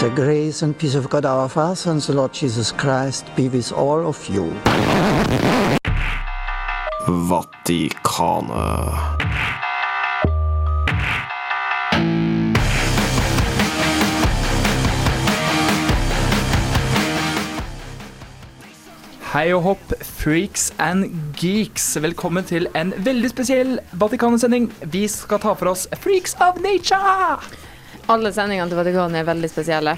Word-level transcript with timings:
The 0.00 0.10
grace 0.10 0.62
and 0.62 0.76
peace 0.76 0.94
of 0.94 1.08
God 1.08 1.24
our 1.24 1.48
Father 1.48 1.90
and 1.90 2.02
the 2.02 2.12
Lord 2.12 2.34
Jesus 2.34 2.70
Christ 2.70 3.24
be 3.34 3.48
with 3.48 3.72
all 3.72 4.06
of 4.06 4.28
you. 4.28 4.52
Vatikanet. 7.08 8.92
Hei 19.32 19.54
og 19.54 19.62
hopp, 19.62 19.94
freaks 20.02 20.74
and 20.78 21.08
geeks. 21.36 21.96
Velkommen 22.02 22.44
til 22.44 22.68
en 22.76 22.92
veldig 22.98 23.30
spesiell 23.32 23.78
Vatikanet-sending. 23.92 24.68
Vi 24.92 25.08
skal 25.08 25.40
ta 25.40 25.56
for 25.56 25.72
oss 25.72 25.88
Freaks 26.04 26.36
of 26.40 26.60
Nature. 26.60 27.65
Alle 28.08 28.30
sendingene 28.32 28.68
til 28.70 28.78
Vatikanet 28.78 29.18
er 29.20 29.24
veldig 29.26 29.48
spesielle. 29.50 29.96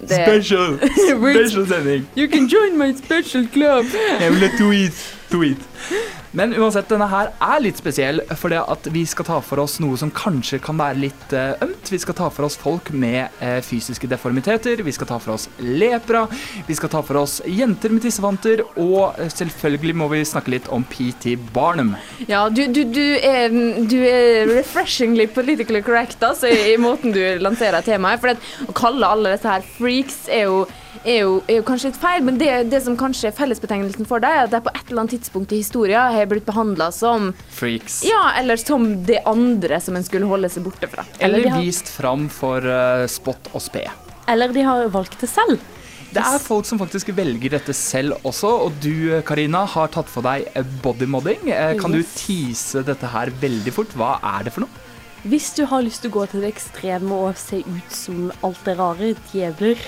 Det- 0.00 0.20
Special. 0.26 0.78
Special 1.34 1.66
sending. 1.68 2.06
You 2.16 2.26
can 2.32 2.46
join 2.48 2.78
my 2.78 2.94
special 2.96 3.46
club. 3.52 3.84
Jeg 4.20 4.30
vil 4.32 4.40
ha 4.48 4.50
tweet. 4.58 5.02
Tweet. 5.30 5.58
Men 6.30 6.52
uansett, 6.54 6.86
denne 6.86 7.08
her 7.10 7.32
er 7.42 7.62
litt 7.64 7.80
spesiell, 7.80 8.20
for 8.38 8.52
det 8.52 8.60
at 8.62 8.84
vi 8.94 9.02
skal 9.08 9.26
ta 9.26 9.40
for 9.42 9.58
oss 9.64 9.80
noe 9.82 9.96
som 9.98 10.12
kanskje 10.14 10.60
kan 10.62 10.78
være 10.78 11.00
litt 11.02 11.32
eh, 11.34 11.56
ømt. 11.64 11.90
Vi 11.90 11.98
skal 11.98 12.14
ta 12.20 12.28
for 12.30 12.46
oss 12.46 12.54
folk 12.60 12.92
med 12.94 13.40
eh, 13.42 13.58
fysiske 13.66 14.06
deformiteter, 14.10 14.78
vi 14.86 14.94
skal 14.94 15.10
ta 15.10 15.18
for 15.18 15.34
oss 15.34 15.48
lepra, 15.58 16.26
vi 16.68 16.76
skal 16.78 16.92
ta 16.92 17.02
for 17.06 17.18
oss 17.24 17.40
jenter 17.50 17.90
med 17.90 18.04
tissevanter, 18.06 18.62
og 18.78 19.18
eh, 19.18 19.30
selvfølgelig 19.32 19.96
må 19.98 20.06
vi 20.12 20.20
snakke 20.28 20.54
litt 20.54 20.70
om 20.70 20.86
PT 20.86 21.34
Barnum. 21.54 21.96
Ja, 22.30 22.44
du, 22.46 22.62
du, 22.70 22.84
du, 22.86 23.02
er, 23.18 23.50
du 23.90 23.98
er 23.98 24.46
refreshingly 24.52 25.26
politically 25.34 25.82
correct 25.82 26.22
altså, 26.22 26.46
i, 26.46 26.76
måten 26.78 27.10
du 27.16 27.24
lanserer 27.42 27.82
temaet. 27.82 28.22
For 28.22 28.70
å 28.70 28.76
kalle 28.78 29.10
alle 29.16 29.34
disse 29.34 29.50
her 29.50 29.66
freaks 29.80 30.22
er 30.30 30.46
jo, 30.46 30.62
er 31.02 31.24
jo, 31.24 31.34
er 31.50 31.58
jo 31.58 31.66
kanskje 31.66 31.90
litt 31.90 32.00
feil, 32.06 32.22
men 32.22 32.38
det, 32.38 32.52
det 32.70 32.84
som 32.86 32.94
kanskje 32.98 33.32
er 33.32 33.36
fellesbetegnelsen 33.38 34.06
for 34.06 34.22
deg, 34.22 34.30
er 34.30 34.46
at 34.46 34.54
det 34.54 34.62
på 34.62 34.74
et 34.76 34.86
eller 34.86 35.04
annet 35.04 35.18
tidspunkt 35.18 35.58
i 35.58 35.62
historien 35.64 36.19
har 36.22 36.30
blitt 36.30 36.46
behandla 36.48 36.90
som 36.94 37.32
Freaks. 37.56 38.02
Ja, 38.08 38.30
eller 38.38 38.60
som 38.60 38.86
det 39.08 39.22
andre 39.28 39.80
som 39.82 39.96
en 39.98 40.06
skulle 40.06 40.28
holde 40.30 40.48
seg 40.52 40.64
borte 40.68 40.88
fra. 40.92 41.04
Eller 41.18 41.40
eller 41.40 41.56
har- 41.56 41.64
vist 41.66 41.88
fram 41.92 42.28
for 42.32 42.64
uh, 42.64 43.06
spott 43.10 43.50
og 43.52 43.62
spe. 43.64 43.86
Eller 44.30 44.52
de 44.54 44.62
har 44.62 44.88
valgt 44.94 45.18
det 45.20 45.28
selv. 45.32 45.58
Det 46.10 46.18
er 46.26 46.40
folk 46.42 46.66
som 46.66 46.78
faktisk 46.80 47.12
velger 47.14 47.52
dette 47.54 47.70
selv 47.76 48.16
også, 48.26 48.48
og 48.66 48.78
du 48.82 49.20
Karina 49.22 49.60
har 49.64 49.86
tatt 49.94 50.08
for 50.10 50.26
deg 50.26 50.48
eh, 50.58 50.64
bodymodding. 50.82 51.44
Eh, 51.54 51.76
Kan 51.78 51.94
du 51.94 52.00
tease 52.02 52.82
dette 52.82 53.06
her 53.12 53.30
veldig 53.30 53.72
fort? 53.76 53.94
Hva 53.94 54.16
er 54.18 54.48
det 54.48 54.52
for 54.56 54.64
noe? 54.66 54.86
Hvis 55.22 55.52
du 55.54 55.62
har 55.70 55.84
lyst 55.86 56.02
til 56.02 56.10
å 56.10 56.16
gå 56.16 56.24
til 56.32 56.42
det 56.42 56.50
ekstreme 56.54 57.12
og 57.28 57.38
se 57.38 57.60
ut 57.62 57.94
som 57.94 58.32
alt 58.42 58.58
det 58.66 58.74
rare, 58.80 59.12
djevler. 59.30 59.78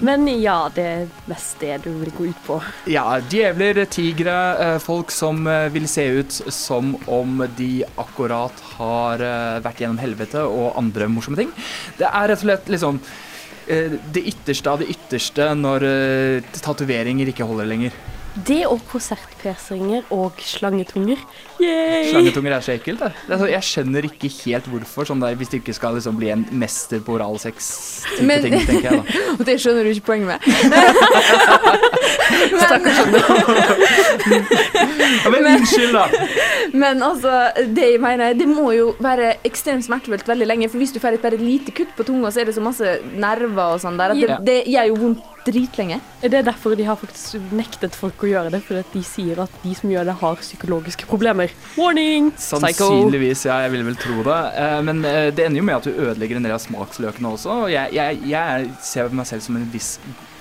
Men 0.00 0.24
ja, 0.40 0.70
det 0.72 0.84
er 0.84 1.08
mest 1.28 1.60
det 1.60 1.74
du 1.84 1.90
vil 2.00 2.12
gå 2.16 2.28
ut 2.30 2.44
på. 2.46 2.56
Ja, 2.88 3.18
djevler, 3.28 3.82
tigre, 3.92 4.36
eh, 4.64 4.76
folk 4.80 5.12
som 5.12 5.44
eh, 5.46 5.68
vil 5.74 5.88
se 5.90 6.06
ut 6.20 6.32
som 6.48 6.94
om 7.04 7.42
de 7.58 7.84
akkurat 8.00 8.62
har 8.78 9.20
eh, 9.20 9.58
vært 9.60 9.82
gjennom 9.84 10.00
helvete 10.00 10.46
og 10.48 10.78
andre 10.80 11.08
morsomme 11.12 11.42
ting. 11.42 11.52
Det 12.00 12.08
er 12.08 12.32
rett 12.32 12.40
og 12.40 12.46
slett 12.48 12.72
liksom 12.72 13.02
det 13.70 14.22
ytterste 14.26 14.70
av 14.72 14.80
det 14.80 14.88
ytterste 14.90 15.44
når 15.54 15.84
tatoveringer 16.56 17.28
ikke 17.30 17.46
holder 17.46 17.68
lenger. 17.70 17.94
Det 18.46 18.60
og 18.70 18.78
konsertpiercinger 18.90 20.04
og 20.14 20.38
slangetunger. 20.44 21.18
Yay! 21.60 22.10
Slangetunger 22.12 22.54
er 22.56 22.60
så 22.64 22.72
ekkelt. 22.76 23.02
Er 23.02 23.40
så, 23.40 23.48
jeg 23.50 23.66
skjønner 23.66 24.06
ikke 24.06 24.30
helt 24.44 24.68
hvorfor, 24.70 25.08
sånn 25.08 25.22
der, 25.22 25.34
hvis 25.40 25.50
du 25.50 25.56
ikke 25.58 25.74
skal 25.74 25.96
liksom 25.98 26.18
bli 26.20 26.30
en 26.34 26.44
mester 26.62 27.02
på 27.04 27.16
oralsex-type 27.18 28.26
Men- 28.28 28.44
ting, 28.46 28.54
tenker 28.68 28.86
jeg 28.86 29.00
da. 29.00 29.04
Og 29.38 29.42
det 29.48 29.56
skjønner 29.62 29.82
du 29.84 29.90
ikke 29.94 30.08
poenget 30.12 30.28
med. 30.30 30.40
Ja, 35.20 35.30
men 35.30 35.46
unnskyld, 35.46 35.92
da! 35.94 36.04
Men 36.72 37.02
altså, 37.02 37.32
det 37.74 37.86
jeg 37.94 38.00
mener, 38.02 38.34
det 38.38 38.46
må 38.48 38.70
jo 38.76 38.92
være 39.02 39.32
ekstremt 39.46 39.84
smertefullt 39.86 40.28
veldig 40.28 40.46
lenge. 40.48 40.68
For 40.70 40.80
hvis 40.80 40.94
du 40.94 41.00
får 41.02 41.18
et 41.18 41.24
bare 41.24 41.40
lite 41.40 41.74
kutt 41.76 41.92
på 41.98 42.06
tunga, 42.08 42.30
så 42.32 42.42
er 42.42 42.50
det 42.50 42.56
så 42.56 42.64
masse 42.64 42.94
nerver 43.10 43.74
og 43.76 43.82
sånn 43.82 43.98
der. 44.00 44.14
At 44.14 44.22
det, 44.22 44.38
det 44.46 44.58
gjør 44.70 44.90
jo 44.92 44.98
vondt 45.02 45.29
dritlenge. 45.46 46.00
Det 46.22 46.34
er 46.34 46.46
derfor 46.46 46.74
de 46.78 46.86
har 46.88 46.98
faktisk 47.00 47.40
nektet 47.56 47.96
folk 47.96 48.22
å 48.24 48.30
gjøre 48.30 48.52
det, 48.54 48.60
fordi 48.66 48.82
de 48.92 49.02
sier 49.06 49.40
at 49.44 49.54
de 49.62 49.74
som 49.78 49.92
gjør 49.92 50.08
det, 50.10 50.16
har 50.20 50.40
psykologiske 50.42 51.08
problemer. 51.10 51.52
Warning! 51.78 52.30
Psycho! 52.36 52.88
Sannsynligvis, 52.90 53.46
ja, 53.48 53.60
jeg 53.64 53.74
vil 53.76 53.86
vel 53.88 54.00
tro 54.00 54.24
det. 54.26 54.40
Eh, 54.60 54.80
Men 54.86 55.04
eh, 55.04 55.30
det 55.34 55.46
ender 55.46 55.62
jo 55.62 55.68
med 55.70 55.78
at 55.80 55.88
du 55.88 55.94
ødelegger 55.94 56.40
en 56.40 56.48
del 56.48 56.56
av 56.56 56.62
smaksløkene 56.64 57.32
også. 57.36 57.62
Jeg, 57.72 57.94
jeg, 57.96 58.20
jeg 58.30 58.70
ser 58.84 59.16
meg 59.16 59.26
selv 59.30 59.46
som 59.46 59.56
en 59.60 59.70
viss 59.72 59.94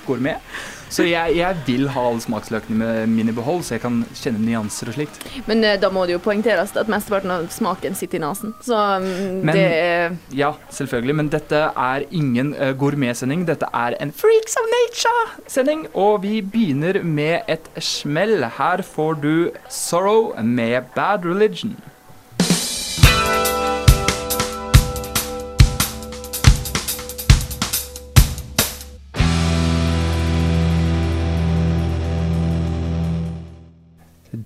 gourmet. 0.07 0.43
Så 0.89 1.05
jeg, 1.05 1.35
jeg 1.37 1.57
vil 1.67 1.87
ha 1.93 2.03
alle 2.09 2.21
smaksløkene 2.23 3.05
mine 3.09 3.29
i 3.29 3.35
behold, 3.37 3.61
så 3.67 3.75
jeg 3.77 3.83
kan 3.83 3.99
kjenne 4.17 4.41
nyanser 4.41 4.89
og 4.89 4.95
slikt. 4.97 5.19
Men 5.45 5.63
eh, 5.63 5.77
da 5.81 5.91
må 5.93 6.05
det 6.09 6.15
jo 6.17 6.21
poengteres 6.25 6.73
at 6.77 6.89
mesteparten 6.91 7.33
av 7.35 7.45
smaken 7.53 7.97
sitter 7.97 8.17
i 8.19 8.23
nesen. 8.23 8.55
Så 8.65 8.77
mm, 9.03 9.43
Men- 9.45 9.55
det 9.55 9.67
er 9.69 10.17
Ja, 10.33 10.53
selvfølgelig, 10.73 11.15
men 11.15 11.29
dette 11.29 11.59
er 11.77 12.05
ingen 12.11 12.53
uh, 12.57 12.71
gourmetsending. 12.77 13.45
Dette 13.47 13.69
er 13.73 13.95
en 14.01 14.11
Freaks 14.15 14.57
of 14.59 14.65
Nature-sending, 14.73 15.85
og 15.93 16.23
vi 16.25 16.39
begynner 16.41 17.03
med 17.03 17.45
et 17.47 17.69
smell. 17.83 18.43
Her 18.57 18.81
får 18.85 19.21
du 19.21 19.33
Sorrow 19.69 20.33
med 20.43 20.89
Bad 20.95 21.25
Religion. 21.25 21.75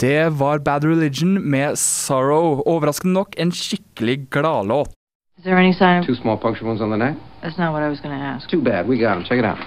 Det 0.04 0.40
var 0.40 0.60
Bad 0.60 0.84
Religion 0.84 1.50
med 1.52 1.76
Sorrow. 1.76 2.62
Overraskende 2.68 3.14
nok 3.14 3.36
en 3.38 3.52
skikkelig 3.52 4.28
gladlåt. 4.32 4.90
Is 5.38 5.44
there 5.44 5.58
any 5.58 5.72
sign 5.74 6.00
of... 6.00 6.06
Two 6.06 6.16
small 6.16 6.38
puncture 6.38 6.66
wounds 6.66 6.82
on 6.82 6.90
the 6.90 6.98
neck. 6.98 7.16
That's 7.44 7.58
not 7.58 7.72
what 7.72 7.84
I 7.84 7.90
was 7.90 8.02
going 8.02 8.20
to 8.20 8.24
ask. 8.24 8.50
Too 8.50 8.62
bad. 8.62 8.88
We 8.88 8.98
got 8.98 9.16
him. 9.18 9.24
Check 9.24 9.40
it 9.40 9.46
out. 9.46 9.60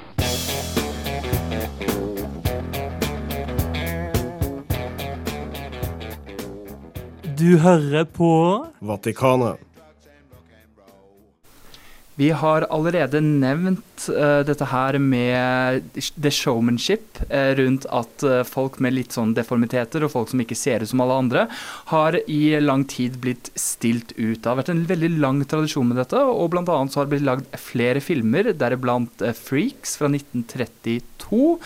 Du 7.39 7.59
hører 7.59 8.05
på 8.05 8.67
Vatikanet. 8.81 9.66
Vi 12.17 12.31
har 12.33 12.65
allerede 12.73 13.21
nevnt 13.21 14.07
uh, 14.09 14.41
dette 14.49 14.65
her 14.71 14.97
med 15.03 15.85
the 16.17 16.31
showmanship 16.33 17.19
uh, 17.29 17.53
rundt 17.59 17.85
at 17.93 18.25
uh, 18.25 18.41
folk 18.49 18.79
med 18.81 18.97
litt 18.97 19.13
sånn 19.17 19.35
deformiteter 19.37 20.07
og 20.07 20.15
folk 20.15 20.33
som 20.33 20.41
ikke 20.41 20.57
ser 20.57 20.81
ut 20.81 20.89
som 20.93 21.05
alle 21.05 21.19
andre, 21.21 21.45
har 21.93 22.17
i 22.25 22.57
lang 22.63 22.87
tid 22.89 23.19
blitt 23.21 23.51
stilt 23.53 24.15
ut. 24.17 24.41
Det 24.41 24.49
har 24.49 24.57
vært 24.63 24.73
en 24.73 24.87
veldig 24.89 25.13
lang 25.21 25.45
tradisjon 25.45 25.93
med 25.93 26.01
dette, 26.01 26.17
og 26.25 26.57
annet 26.57 26.95
så 26.95 27.03
har 27.03 27.09
det 27.09 27.17
blitt 27.19 27.29
lagd 27.29 27.61
flere 27.61 28.01
filmer, 28.01 28.49
deriblant 28.57 29.27
Freaks 29.37 29.99
fra 30.01 30.09
1932. 30.09 31.59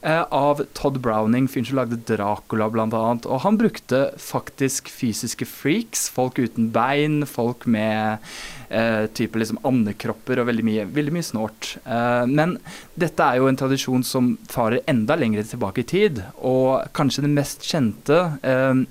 eh, 0.00 0.22
Av 0.34 0.62
Todd 0.76 1.00
Browning, 1.04 1.48
fyren 1.48 1.66
som 1.68 1.78
lagde 1.80 1.98
Dracula 2.08 2.68
bl.a. 2.72 3.02
Og 3.24 3.42
han 3.44 3.58
brukte 3.60 4.10
faktisk 4.20 4.90
fysiske 4.92 5.48
freaks. 5.48 6.08
Folk 6.12 6.40
uten 6.40 6.70
bein, 6.74 7.24
folk 7.28 7.66
med 7.70 8.22
eh, 8.68 9.04
type 9.16 9.38
liksom 9.38 9.60
andekropper 9.66 10.42
og 10.42 10.50
veldig 10.50 10.66
mye, 10.66 10.86
veldig 10.96 11.16
mye 11.16 11.28
snort. 11.28 11.74
Eh, 11.84 12.24
men 12.30 12.56
dette 12.98 13.26
er 13.26 13.40
jo 13.40 13.50
en 13.50 13.60
tradisjon 13.60 14.06
som 14.06 14.34
farer 14.50 14.84
enda 14.90 15.18
lenger 15.18 15.46
tilbake 15.52 15.84
i 15.84 15.90
tid, 15.96 16.24
og 16.38 16.88
kanskje 16.96 17.26
den 17.26 17.36
mest 17.36 17.66
kjente 17.66 18.20
eh, 18.42 18.84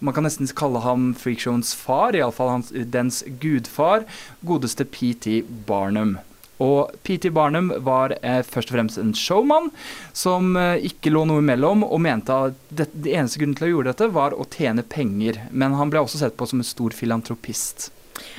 man 0.00 0.16
kan 0.16 0.24
nesten 0.24 0.48
kalle 0.56 0.80
ham 0.80 1.10
freakshowens 1.18 1.74
far, 1.76 2.16
iallfall 2.16 2.64
dens 2.88 3.20
gudfar, 3.42 4.06
godeste 4.40 4.86
PT 4.88 5.42
Barnum. 5.68 6.16
Og 6.60 6.92
PT 7.06 7.30
Barnum 7.34 7.70
var 7.86 8.14
eh, 8.20 8.42
først 8.44 8.72
og 8.72 8.76
fremst 8.76 9.00
en 9.00 9.14
showman 9.16 9.70
som 10.12 10.52
eh, 10.60 10.82
ikke 10.90 11.12
lå 11.12 11.24
noe 11.28 11.40
imellom, 11.44 11.86
og 11.86 12.02
mente 12.04 12.36
at 12.50 12.58
det, 12.68 12.90
det 12.92 13.14
eneste 13.16 13.40
grunnen 13.40 13.56
til 13.58 13.68
å 13.68 13.72
gjøre 13.74 13.92
dette, 13.92 14.10
var 14.12 14.36
å 14.36 14.48
tjene 14.52 14.84
penger. 14.84 15.40
Men 15.50 15.78
han 15.78 15.92
ble 15.92 16.04
også 16.04 16.20
sett 16.20 16.36
på 16.36 16.48
som 16.50 16.60
en 16.60 16.68
stor 16.68 16.96
filantropist. 16.96 17.88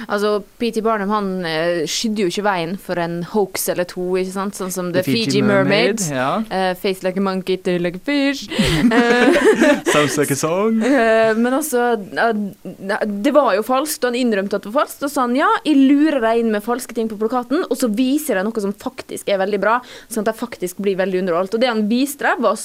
Altså, 0.07 0.41
P.T. 0.61 0.81
Barnum 0.85 1.11
han 1.13 1.29
eh, 1.47 1.83
skydde 1.89 2.25
jo 2.25 2.31
ikke 2.31 2.45
veien 2.45 2.75
for 2.81 2.99
en 3.01 3.21
hoax 3.33 3.67
eller 3.73 3.87
to, 3.89 4.03
ikke 4.19 4.33
sant? 4.33 4.57
Sånn 4.57 4.73
som 4.73 4.91
The, 4.93 5.03
Fiji, 5.05 5.41
Mermaid. 5.45 6.01
Ja. 6.11 6.41
uh, 6.51 6.71
face 6.79 7.05
like 7.05 7.19
a 7.19 7.23
monkey, 7.23 7.57
tail 7.61 7.83
like 7.85 8.01
a 8.01 8.05
fish. 8.05 8.47
Eh, 8.91 9.81
Sounds 9.87 10.17
like 10.17 10.33
a 10.33 10.35
song. 10.35 10.81
Uh, 10.83 11.31
men 11.41 11.53
altså, 11.53 11.93
uh, 11.95 13.05
det 13.05 13.31
var 13.33 13.53
jo 13.55 13.63
falskt, 13.65 14.03
og 14.03 14.11
han 14.11 14.19
innrømte 14.19 14.57
at 14.57 14.65
det 14.65 14.71
var 14.73 14.85
falskt. 14.85 15.05
Og 15.05 15.13
sa 15.13 15.25
han 15.25 15.37
ja, 15.37 15.49
jeg 15.65 15.77
lurer 15.79 16.19
deg 16.23 16.41
inn 16.41 16.51
med 16.53 16.65
falske 16.65 16.95
ting 16.97 17.09
på 17.11 17.19
plakaten, 17.21 17.63
og 17.67 17.79
så 17.79 17.89
viser 17.91 18.39
jeg 18.39 18.47
noe 18.47 18.63
som 18.63 18.73
faktisk 18.75 19.31
er 19.31 19.39
veldig 19.41 19.61
bra, 19.61 19.77
sånn 20.11 20.25
at 20.25 20.33
jeg 20.33 20.41
faktisk 20.41 20.81
blir 20.83 20.99
veldig 20.99 21.23
underholdt. 21.23 21.55
Og 21.55 21.63
det 21.63 21.71
han 21.71 21.85
viste 21.91 22.27
deg, 22.27 22.41
var, 22.43 22.59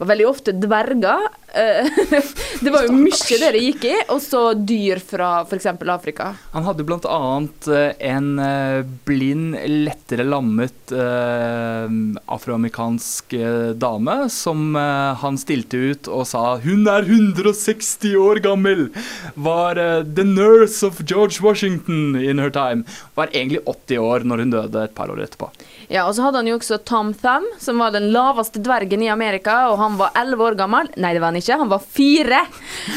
var 0.00 0.12
veldig 0.12 0.28
ofte 0.28 0.56
dverger 0.56 1.28
Det 2.64 2.72
var 2.72 2.84
jo 2.84 2.96
mye 2.96 3.38
det 3.40 3.52
det 3.54 3.62
gikk 3.62 3.86
i. 3.88 3.94
Og 4.12 4.20
så 4.22 4.50
dyr 4.56 5.00
fra 5.02 5.40
f.eks. 5.46 5.70
Afrika. 5.88 6.34
Han 6.56 6.64
hadde 6.64 6.84
blant 6.88 7.04
annet 7.04 7.68
eh, 7.68 7.92
en 8.08 8.38
eh, 8.40 8.80
blind, 9.04 9.56
lettere 9.68 10.24
lammet 10.24 10.92
eh, 10.92 11.96
afroamerikansk 12.32 13.36
eh, 13.36 13.70
dame 13.76 14.16
som 14.32 14.70
eh, 14.76 15.12
han 15.20 15.36
stilte 15.40 15.76
ut 15.76 16.08
og 16.08 16.24
sa 16.30 16.56
'Hun 16.62 16.88
er 16.88 17.04
160 17.04 18.16
år 18.16 18.40
gammel'. 18.44 18.88
Var 19.34 19.76
eh, 19.76 20.02
'the 20.02 20.24
nurse 20.24 20.86
of 20.86 21.02
George 21.04 21.42
Washington 21.44 22.16
in 22.16 22.38
her 22.38 22.50
time'. 22.50 22.86
Var 23.14 23.32
egentlig 23.32 23.60
80 23.66 23.98
år 23.98 24.24
når 24.24 24.44
hun 24.44 24.56
døde 24.56 24.84
et 24.84 24.94
par 24.94 25.12
år 25.12 25.26
etterpå. 25.26 25.50
Ja, 25.88 26.06
Og 26.08 26.14
så 26.16 26.24
hadde 26.26 26.40
han 26.42 26.48
jo 26.50 26.56
også 26.58 26.80
Tom 26.88 27.12
Thumb, 27.14 27.46
som 27.62 27.78
var 27.78 27.92
den 27.94 28.08
laveste 28.14 28.58
dvergen 28.62 29.04
i 29.04 29.10
Amerika. 29.12 29.68
Og 29.70 29.78
han 29.78 29.98
var 30.00 30.16
elleve 30.18 30.48
år 30.50 30.58
gammel. 30.58 30.90
Nei, 30.96 31.12
det 31.14 31.22
var 31.22 31.30
han 31.32 31.40
ikke, 31.40 31.58
han 31.62 31.70
var 31.70 31.82
fire! 31.84 32.42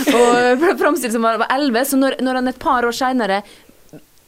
Og 0.10 0.30
ble 0.62 0.76
framstilt 0.80 1.14
som 1.14 1.28
han 1.28 1.42
var 1.44 1.54
elleve. 1.54 1.86
Så 1.86 2.00
når, 2.02 2.18
når 2.26 2.42
han 2.42 2.52
et 2.54 2.62
par 2.62 2.88
år 2.88 2.96
seinere 2.96 3.44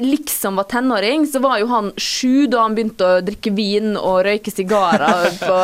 liksom 0.01 0.55
var 0.55 0.63
tenåring, 0.63 1.27
så 1.27 1.39
var 1.39 1.59
jo 1.61 1.67
han 1.71 1.91
sju 1.97 2.47
da 2.51 2.63
han 2.65 2.75
begynte 2.77 3.07
å 3.07 3.19
drikke 3.25 3.53
vin 3.55 3.93
og 3.97 4.21
røyke 4.27 4.53
sigarer. 4.53 5.27
På, 5.41 5.57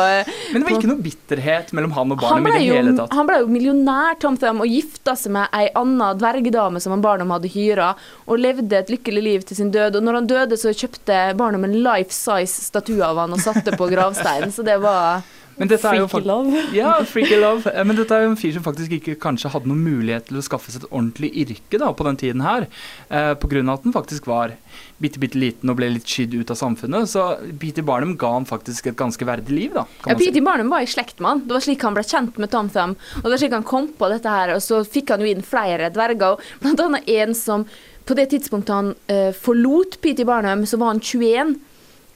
Men 0.52 0.62
det 0.62 0.64
var 0.66 0.76
ikke 0.78 0.90
noe 0.90 1.04
bitterhet 1.04 1.72
mellom 1.76 1.94
han 1.96 2.14
og 2.14 2.22
han 2.24 2.42
Barnum 2.42 2.50
i 2.50 2.54
det 2.56 2.64
hele 2.66 2.94
tatt. 2.98 3.16
han 3.18 3.28
ble 3.28 3.40
jo 3.42 3.50
millionær, 3.52 4.18
Tom 4.22 4.38
Thumb, 4.40 4.64
og 4.64 4.72
gifta 4.72 5.16
seg 5.18 5.34
med 5.38 5.54
ei 5.56 5.68
anna 5.78 6.12
dvergedame 6.18 6.82
som 6.82 6.94
han 6.96 7.04
Barnum 7.04 7.34
hadde 7.34 7.52
hyra, 7.52 7.92
og 8.26 8.42
levde 8.42 8.80
et 8.80 8.92
lykkelig 8.92 9.24
liv 9.24 9.48
til 9.48 9.60
sin 9.60 9.72
død. 9.74 9.98
Og 9.98 10.06
når 10.06 10.20
han 10.20 10.30
døde, 10.30 10.60
så 10.60 10.74
kjøpte 10.74 11.18
Barnum 11.38 11.66
en 11.68 11.80
life 11.84 12.14
size 12.14 12.68
statue 12.68 13.02
av 13.04 13.20
han 13.24 13.34
og 13.36 13.42
satte 13.42 13.76
på 13.78 13.90
gravsteinen, 13.92 14.54
så 14.54 14.66
det 14.66 14.78
var 14.82 15.22
Men 15.58 15.70
dette 15.70 15.90
er 15.90 15.98
jo 16.00 16.06
Freaky 16.10 16.28
love. 16.28 16.62
Ja, 16.76 16.92
freaky 17.04 17.38
love. 17.40 17.70
Eh, 17.72 17.84
Men 17.84 17.98
dette 17.98 18.14
er 18.14 18.24
jo 18.24 18.32
en 18.32 18.38
fyr 18.38 18.54
som 18.54 18.64
faktisk 18.66 18.94
ikke 18.98 19.16
kanskje 19.20 19.50
hadde 19.52 19.70
noen 19.70 19.82
mulighet 19.82 20.28
til 20.30 20.38
å 20.38 20.44
skaffe 20.44 20.70
seg 20.72 20.84
et 20.84 20.92
ordentlig 20.92 21.32
yrke 21.44 21.80
da, 21.82 21.90
på 21.92 22.06
den 22.06 22.20
tiden 22.20 22.44
her. 22.46 22.68
Eh, 23.10 23.32
av 23.34 23.74
at 23.74 23.84
han 23.84 23.94
faktisk 23.94 24.28
var 24.30 24.54
bitte, 25.02 25.18
bitte 25.22 25.38
liten 25.38 25.70
og 25.70 25.78
ble 25.80 25.90
litt 25.94 26.06
skydd 26.08 26.34
ut 26.38 26.52
av 26.54 26.58
samfunnet. 26.60 27.10
Så 27.10 27.24
Peter 27.58 27.82
Barnum 27.86 28.16
ga 28.18 28.32
han 28.36 28.46
faktisk 28.48 28.90
et 28.90 28.98
ganske 28.98 29.24
verdig 29.26 29.54
liv, 29.54 29.74
da. 29.74 29.84
Ja, 30.06 30.14
man 30.14 30.22
si. 30.22 30.40
Barnum 30.48 30.70
var 30.72 30.86
i 30.86 30.90
slekt 30.90 31.20
med 31.20 31.28
han. 31.30 31.44
Det 31.46 31.58
var 31.58 31.66
slik 31.66 31.82
han 31.86 31.98
ble 31.98 32.06
kjent 32.06 32.38
med 32.38 32.50
Tom 32.54 32.70
Thumb. 32.72 32.98
Og 33.18 33.26
det 33.26 33.34
var 33.34 33.42
slik 33.42 33.56
han 33.58 33.66
kom 33.68 33.90
på 33.98 34.10
dette 34.14 34.32
her, 34.32 34.54
og 34.54 34.62
så 34.64 34.82
fikk 34.86 35.14
han 35.14 35.24
jo 35.24 35.30
inn 35.30 35.44
flere 35.46 35.90
dverger. 35.94 36.42
Blant 36.62 36.84
annet 36.86 37.08
en 37.18 37.34
som 37.38 37.68
På 38.08 38.14
det 38.16 38.30
tidspunktet 38.32 38.72
han 38.72 38.86
eh, 39.12 39.34
forlot 39.36 39.98
P.T. 40.00 40.24
Barnum, 40.24 40.62
så 40.64 40.78
var 40.80 40.94
han 40.94 41.00
21. 41.04 41.50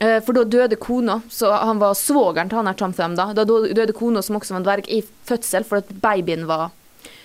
eh, 0.03 0.19
for 0.25 0.35
da 0.37 0.43
døde 0.43 0.77
kona, 0.79 1.21
så 1.31 1.51
han 1.63 1.81
var 1.81 1.97
svogeren 1.97 2.51
til 2.51 2.59
han 2.59 2.69
her 2.71 2.77
Thumb. 2.79 3.17
Da 3.17 3.31
Da 3.33 3.45
døde 3.47 3.95
kona, 3.95 4.21
som 4.21 4.37
også 4.39 4.57
var 4.57 4.67
dverg, 4.67 4.89
i 4.89 5.03
fødsel, 5.29 5.63
for 5.67 5.81
at 5.81 5.93
babyen 6.03 6.47
var 6.49 6.71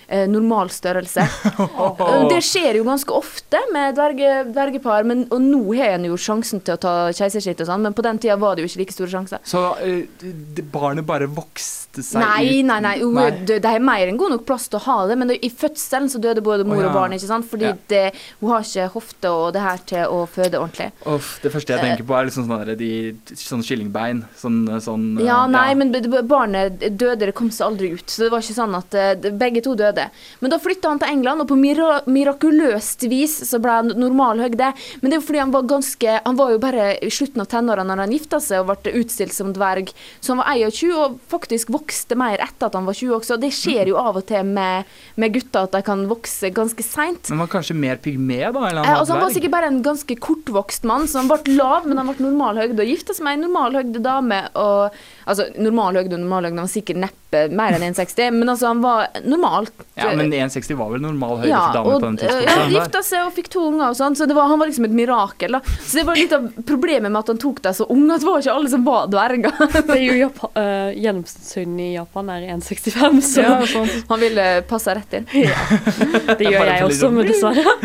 eh, 0.09 0.27
normal 0.31 0.71
størrelse. 0.75 1.25
Det 2.33 2.41
skjer 2.45 2.79
jo 2.81 2.85
ganske 2.87 3.13
ofte 3.15 3.61
med 3.75 3.95
dverge, 3.97 4.33
dvergepar, 4.53 5.05
men, 5.09 5.25
og 5.35 5.41
nå 5.45 5.61
har 5.79 5.95
en 5.97 6.07
jo 6.09 6.17
sjansen 6.21 6.61
til 6.65 6.77
å 6.77 6.81
ta 6.83 6.95
keisersnitt 7.15 7.61
og 7.65 7.69
sånn, 7.71 7.85
men 7.87 7.95
på 7.97 8.05
den 8.07 8.19
tida 8.23 8.37
var 8.41 8.57
det 8.59 8.65
jo 8.65 8.71
ikke 8.73 8.83
like 8.83 8.97
store 8.97 9.13
sjanser. 9.13 9.43
Så 9.49 9.63
eh, 9.85 10.63
barnet 10.73 11.07
bare 11.09 11.29
vokste 11.31 12.03
seg 12.05 12.21
Nei, 12.23 12.61
ut 12.61 12.69
nei, 12.69 12.79
nei. 12.85 12.95
jo, 13.03 13.11
Nei. 13.17 13.29
Det, 13.49 13.61
det 13.65 13.71
er 13.79 13.83
mer 13.85 14.07
enn 14.11 14.19
god 14.21 14.35
nok 14.37 14.45
plass 14.49 14.69
til 14.71 14.79
å 14.81 14.85
ha 14.89 14.99
det, 15.11 15.17
men 15.21 15.33
det, 15.33 15.39
i 15.47 15.51
fødselen 15.53 16.11
så 16.13 16.21
døde 16.23 16.43
både 16.45 16.67
mor 16.69 16.79
oh, 16.81 16.85
ja. 16.85 16.91
og 16.91 16.99
barn, 16.99 17.17
ikke 17.17 17.31
sant? 17.31 17.49
Fordi 17.51 17.69
Ja. 17.69 17.75
det, 17.91 18.03
hun 18.41 18.53
har 18.55 18.65
ikke 18.67 18.87
hofte 18.95 19.31
og 19.35 19.49
det 19.57 19.63
her 19.65 19.81
til 19.89 20.13
å 20.15 20.23
føde 20.31 20.61
ordentlig. 20.61 20.91
Uff, 21.11 21.35
det 21.43 21.53
første 21.55 21.75
jeg 21.75 21.83
tenker 21.85 22.07
på, 22.09 22.15
er 22.19 22.29
liksom 22.29 22.47
sånne, 22.49 22.77
de, 22.79 22.91
sånne 23.37 23.67
kyllingbein. 23.67 24.23
Sånn, 24.39 24.61
sånn 24.85 25.07
eh, 25.19 25.27
Ja, 25.27 25.41
nei, 25.51 25.67
men 25.79 25.91
b- 25.95 26.05
b- 26.07 26.23
barnet 26.29 26.79
døde, 26.95 27.27
det 27.29 27.35
kom 27.37 27.51
seg 27.55 27.67
aldri 27.71 27.91
ut. 27.97 28.07
Så 28.09 28.25
det 28.27 28.31
var 28.33 28.45
ikke 28.45 28.57
sånn 28.61 28.77
at 28.79 28.95
eh, 28.99 29.29
begge 29.41 29.65
to 29.67 29.75
døde. 29.79 29.98
Men 30.41 30.53
da 30.53 30.59
flytta 30.62 30.93
han 30.93 31.03
til 31.03 31.12
England, 31.12 31.45
og 31.45 31.50
på 31.50 31.59
mira 31.59 32.00
mirakuløst 32.09 33.06
vis 33.11 33.37
så 33.49 33.61
ble 33.62 33.77
han 33.81 33.93
normalhøgde. 33.99 34.73
Men 35.00 35.11
det 35.11 35.19
er 35.19 35.23
jo 35.23 35.27
fordi 35.29 35.43
han 35.45 35.55
var 35.55 35.69
ganske 35.69 36.17
Han 36.25 36.37
var 36.39 36.50
jo 36.53 36.59
bare 36.62 36.89
i 37.05 37.11
slutten 37.12 37.43
av 37.43 37.49
tenårene 37.50 37.87
når 37.89 38.05
han 38.05 38.15
gifta 38.15 38.41
seg 38.43 38.62
og 38.62 38.73
ble 38.83 38.95
utstilt 39.00 39.37
som 39.37 39.53
dverg. 39.55 39.93
Så 40.21 40.35
han 40.35 40.43
var 40.43 40.59
21 40.59 40.97
og 40.99 41.19
faktisk 41.31 41.71
vokste 41.75 42.19
mer 42.19 42.43
etter 42.43 42.69
at 42.69 42.77
han 42.77 42.89
var 42.89 42.97
20 42.99 43.17
også. 43.21 43.39
Det 43.41 43.53
skjer 43.55 43.93
jo 43.93 43.99
av 44.00 44.19
og 44.21 44.27
til 44.29 44.47
med, 44.49 44.89
med 45.17 45.35
gutter 45.37 45.69
at 45.69 45.77
de 45.77 45.85
kan 45.87 46.05
vokse 46.11 46.50
ganske 46.55 46.85
seint. 46.85 47.31
Men 47.31 47.45
var 47.45 47.53
kanskje 47.53 47.77
mer 47.79 48.00
pygme, 48.03 48.41
da? 48.53 48.67
Eller 48.71 48.89
Eh, 48.89 48.93
han 48.95 49.00
altså, 49.03 49.12
han 49.15 49.23
var 49.23 49.35
sikkert 49.35 49.55
bare 49.55 49.71
en 49.73 49.83
ganske 49.85 50.17
kortvokst 50.17 50.87
mann, 50.89 51.06
så 51.09 51.21
han 51.21 51.29
ble 51.31 51.56
lav, 51.59 51.87
men 51.89 52.00
han 52.00 52.09
ble 52.09 52.25
normal 52.25 52.61
høgde. 52.62 52.85
Og 52.85 52.93
gifta 52.93 53.17
seg 53.17 53.27
med 53.27 53.39
en 53.39 53.47
normal 53.49 53.79
høgde 53.81 54.03
dame. 54.05 54.41
Og, 54.59 54.99
altså, 55.29 55.47
normal 55.61 55.99
høgde 56.01 56.17
og 56.17 56.23
normal 56.25 56.49
høgde, 56.49 56.59
han 56.59 56.67
var 56.67 56.73
sikkert 56.73 57.01
neppe 57.05 57.43
mer 57.53 57.77
enn 57.77 57.85
1,60, 57.91 58.31
men 58.39 58.49
altså, 58.49 58.71
han 58.73 58.81
var 58.83 59.21
normalt. 59.29 59.85
Ja, 59.99 60.09
men 60.17 60.33
1,60 60.33 60.79
var 60.79 60.93
vel 60.95 61.03
normal 61.05 61.43
høyde 61.43 61.51
Ja, 61.51 61.61
for 61.67 61.79
damer 61.79 61.95
og, 61.95 62.01
på 62.01 62.07
den 62.07 62.19
tidspunktet? 62.23 62.49
ja, 62.49 62.57
han 62.63 62.73
gifta 62.73 63.03
seg 63.05 63.27
og 63.27 63.35
fikk 63.37 63.51
to 63.53 63.65
unger 63.69 63.87
og 63.91 63.99
sånn, 63.99 64.17
så 64.19 64.29
det 64.31 64.37
var, 64.39 64.49
han 64.53 64.63
var 64.63 64.71
liksom 64.71 64.89
et 64.89 64.97
mirakel. 64.97 65.59
da. 65.59 65.77
Så 65.85 66.01
det 66.01 66.07
var 66.09 66.21
litt 66.21 66.35
av 66.37 66.49
problemet 66.69 67.13
med 67.13 67.21
at 67.21 67.33
han 67.35 67.43
tok 67.45 67.63
dem 67.67 67.77
så 67.77 67.89
unge, 67.93 68.17
at 68.17 68.25
det 68.25 68.31
var 68.31 68.45
ikke 68.45 68.57
alle 68.59 68.73
som 68.73 68.87
var 68.89 69.11
dverger. 69.13 69.65
Det 69.89 69.97
er 69.97 70.05
jo 70.05 70.17
Japan, 70.19 70.51
uh, 70.57 70.91
Gjennomsnittshøyden 70.97 71.79
i 71.85 71.91
Japan 71.95 72.33
er 72.35 72.49
1,65, 72.57 73.21
så 73.29 73.45
Ja, 73.45 73.59
sånn. 73.69 73.93
Han 74.09 74.23
ville 74.23 74.47
passe 74.69 74.95
rett 74.97 75.19
inn. 75.21 75.29
det 75.33 76.49
gjør 76.49 76.73
jeg 76.73 76.89
også, 76.89 77.13
men 77.15 77.29
dessverre. 77.29 77.77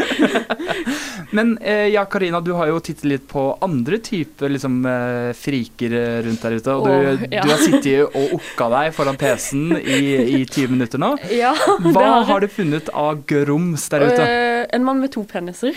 Men 1.33 1.57
eh, 1.57 1.87
ja, 1.87 2.05
Karina, 2.05 2.41
du 2.41 2.51
har 2.53 2.67
jo 2.69 2.79
tittet 2.79 3.07
litt 3.09 3.23
på 3.27 3.57
andre 3.65 3.97
typer 3.97 4.51
liksom, 4.53 4.75
eh, 4.85 5.31
friker 5.33 5.95
eh, 5.97 6.17
rundt 6.27 6.43
der 6.45 6.57
ute. 6.59 6.75
Og 6.77 6.85
du, 6.85 7.23
ja. 7.33 7.43
du 7.43 7.51
har 7.53 7.61
sittet 7.61 8.17
og 8.17 8.35
okka 8.37 8.69
deg 8.73 8.91
foran 8.95 9.19
PC-en 9.19 9.77
i, 9.79 9.99
i 10.39 10.43
ti 10.49 10.67
minutter 10.69 11.01
nå. 11.01 11.13
Ja, 11.43 11.53
Hva 11.55 12.03
har, 12.03 12.27
har 12.29 12.43
du 12.43 12.49
funnet 12.51 12.91
av 12.93 13.23
grums 13.29 13.87
der 13.91 14.05
ute? 14.07 14.27
Uh, 14.27 14.61
en 14.75 14.85
mann 14.85 15.01
med 15.01 15.13
to 15.15 15.25
peniser. 15.27 15.75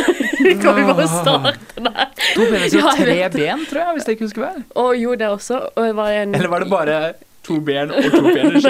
kan 0.62 0.76
vi 0.76 0.86
bare 0.88 1.06
starte 1.10 1.84
der? 1.86 2.10
To 2.34 2.48
peniser 2.50 2.80
Ja, 2.80 2.90
og 2.90 3.00
jeg 3.00 3.30
tre 3.32 3.46
ben, 3.46 3.64
tror 3.70 3.82
jeg, 3.82 3.96
hvis 3.96 4.08
jeg 4.10 4.18
ikke 4.18 4.28
husker 4.28 4.48
feil. 4.48 4.66
Og 4.82 4.92
jo, 5.00 5.14
det 5.18 5.30
også. 5.30 5.62
Og 5.76 5.96
var 5.96 6.18
en 6.22 6.34
Eller 6.34 6.52
var 6.52 6.64
det 6.64 6.70
bare 6.72 7.00
to 7.46 7.56
ben 7.62 7.90
og 7.94 8.06
to 8.10 8.22
penis? 8.26 8.64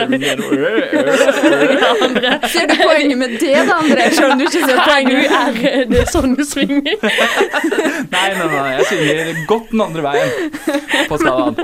Ser 2.52 2.67
du 2.70 2.75
poenget 2.81 3.19
med 3.19 3.37
det, 3.40 3.55
da, 3.69 3.78
André? 3.81 4.08
Skjønner 4.14 4.43
du 4.43 4.44
ikke 4.46 4.78
poenget. 4.82 5.67
er 5.70 5.84
det 5.90 6.05
sånn 6.12 6.37
du 6.37 6.44
svinger. 6.46 6.96
Nei, 8.12 8.26
nei, 8.37 8.46
nei, 8.52 8.67
jeg 8.76 8.88
svinger 8.90 9.32
godt 9.49 9.73
den 9.73 9.84
andre 9.87 10.05
veien 10.06 10.31
på 11.11 11.19
skalaen. 11.20 11.56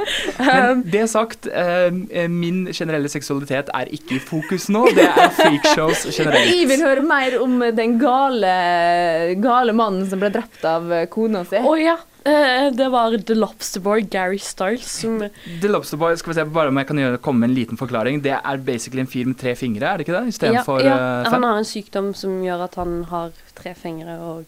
Men 0.43 0.85
det 0.93 1.05
sagt, 1.13 1.49
eh, 1.49 1.91
min 2.33 2.65
generelle 2.73 3.11
seksualitet 3.13 3.73
er 3.75 3.91
ikke 3.93 4.17
i 4.19 4.23
fokus 4.23 4.69
nå. 4.73 4.87
Det 4.97 5.09
er 5.09 5.35
freakshows 5.37 6.07
generelt. 6.11 6.49
Vi 6.53 6.65
vil 6.71 6.87
høre 6.87 7.05
mer 7.07 7.39
om 7.43 7.59
den 7.77 7.99
gale, 8.01 8.55
gale 9.43 9.77
mannen 9.77 10.09
som 10.11 10.23
ble 10.23 10.33
drept 10.35 10.65
av 10.69 10.89
kona 11.13 11.45
si. 11.49 11.61
Å 11.61 11.77
ja. 11.81 11.99
Eh, 12.29 12.69
det 12.75 12.89
var 12.93 13.15
The 13.27 13.37
Lobster 13.37 13.83
Boy, 13.85 14.05
Gary 14.11 14.39
Styles, 14.39 14.89
som 15.03 15.19
The 15.63 15.71
Lobster 15.71 16.01
Boy, 16.01 16.17
skal 16.17 16.33
vi 16.33 16.39
se 16.41 16.45
bare 16.55 16.73
om 16.73 16.81
jeg 16.81 16.89
kan 16.91 17.01
gjøre, 17.03 17.21
komme 17.25 17.45
med 17.45 17.53
en 17.53 17.57
liten 17.57 17.81
forklaring. 17.81 18.21
Det 18.25 18.35
er 18.39 18.67
basically 18.67 19.05
en 19.05 19.11
fyr 19.11 19.31
med 19.31 19.39
tre 19.41 19.55
fingre, 19.59 19.89
er 19.89 20.01
det 20.01 20.07
ikke 20.07 20.17
det? 20.17 20.25
ja, 20.27 20.35
Istedenfor 20.37 20.83
ja, 20.85 20.99
eh, 20.99 21.31
Han 21.33 21.47
har 21.49 21.63
en 21.63 21.69
sykdom 21.69 22.13
som 22.19 22.43
gjør 22.45 22.67
at 22.69 22.79
han 22.81 23.01
har 23.13 23.33
tre 23.59 23.75
fingre, 23.79 24.19
og 24.21 24.45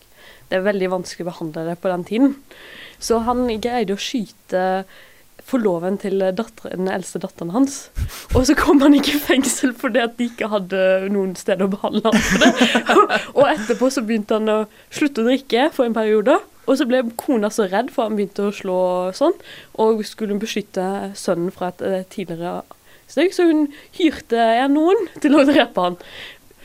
det 0.50 0.60
er 0.60 0.68
veldig 0.68 0.92
vanskelig 0.98 1.26
å 1.26 1.32
behandle 1.32 1.66
det 1.70 1.80
på 1.82 1.90
den 1.92 2.06
tiden. 2.08 2.36
Så 3.02 3.24
han 3.26 3.46
greide 3.60 3.96
å 3.96 4.00
skyte 4.00 4.84
forloven 5.44 5.98
til 6.00 6.22
datter, 6.36 6.72
den 6.72 6.88
eldste 6.88 7.20
datteren 7.20 7.52
hans. 7.52 7.88
Og 8.32 8.46
så 8.48 8.56
kom 8.56 8.80
han 8.84 8.96
ikke 8.96 9.16
i 9.18 9.22
fengsel 9.22 9.74
fordi 9.76 10.00
at 10.00 10.16
de 10.18 10.30
ikke 10.30 10.48
hadde 10.52 10.80
noen 11.12 11.34
sted 11.36 11.60
å 11.60 11.68
behandle 11.72 12.08
ham 12.08 12.24
for 12.30 12.44
det. 12.44 12.72
Og 13.38 13.44
etterpå 13.50 13.90
så 13.92 14.04
begynte 14.06 14.38
han 14.38 14.48
å 14.48 14.58
slutte 14.88 15.24
å 15.24 15.28
drikke 15.28 15.68
for 15.74 15.88
en 15.88 15.96
periode. 15.96 16.38
Og 16.66 16.78
så 16.80 16.86
ble 16.88 17.02
kona 17.20 17.50
så 17.52 17.66
redd, 17.68 17.90
for 17.94 18.08
han 18.08 18.16
begynte 18.16 18.46
å 18.48 18.54
slå 18.54 18.78
sånn, 19.16 19.34
og 19.82 20.04
skulle 20.08 20.38
beskytte 20.40 20.86
sønnen 21.18 21.52
fra 21.52 21.68
et 21.74 21.82
eh, 21.84 22.04
tidligere 22.14 22.62
steg, 23.10 23.34
så 23.36 23.44
hun 23.50 23.66
hyrte 23.98 24.40
en 24.64 24.72
noen 24.78 25.06
til 25.20 25.36
å 25.36 25.44
drepe 25.44 25.82
han. 25.84 25.98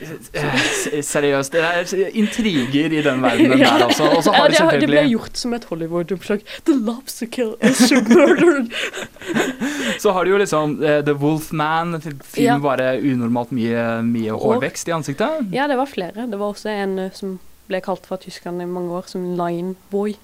Eh, 0.00 0.62
Seriøst, 1.04 1.52
det 1.52 1.60
er 1.60 2.14
intriger 2.16 2.94
i 2.96 3.02
den 3.04 3.20
verdenen 3.26 3.60
Ja. 3.60 3.74
der, 3.76 3.84
altså. 3.90 4.06
Og 4.16 4.22
så 4.24 4.32
Ja, 4.32 4.38
har 4.40 4.48
de 4.48 4.56
det, 4.56 4.80
det 4.80 4.88
ble 4.88 5.02
gjort 5.10 5.36
som 5.36 5.52
et 5.52 5.66
Hollywood-oppslag. 5.68 6.40
The 6.64 6.72
lobster 6.78 7.28
kill 7.28 7.52
is 7.60 7.82
murdered. 8.08 8.72
Så 10.00 10.14
har 10.16 10.24
du 10.24 10.30
jo 10.32 10.38
liksom 10.40 10.78
uh, 10.80 11.02
The 11.04 11.12
Wolfman. 11.20 11.98
Film 12.00 12.46
Ja. 12.46 12.56
bare 12.64 12.94
unormalt 13.04 13.52
mye, 13.52 14.00
mye 14.06 14.32
hårvekst 14.32 14.88
i 14.88 14.96
ansiktet. 14.96 15.52
Ja, 15.52 15.68
det 15.68 15.76
var 15.76 15.86
flere. 15.92 16.24
Det 16.30 16.38
var 16.40 16.54
også 16.54 16.72
en 16.72 16.96
uh, 16.98 17.10
som 17.12 17.36
ble 17.70 17.80
kalt 17.84 18.08
fra 18.08 18.18
tyskerne 18.20 18.66
i 18.66 18.70
mange 18.70 18.92
år 18.98 19.08
som 19.10 19.30
Lion 19.38 19.76
Boy. 19.92 20.16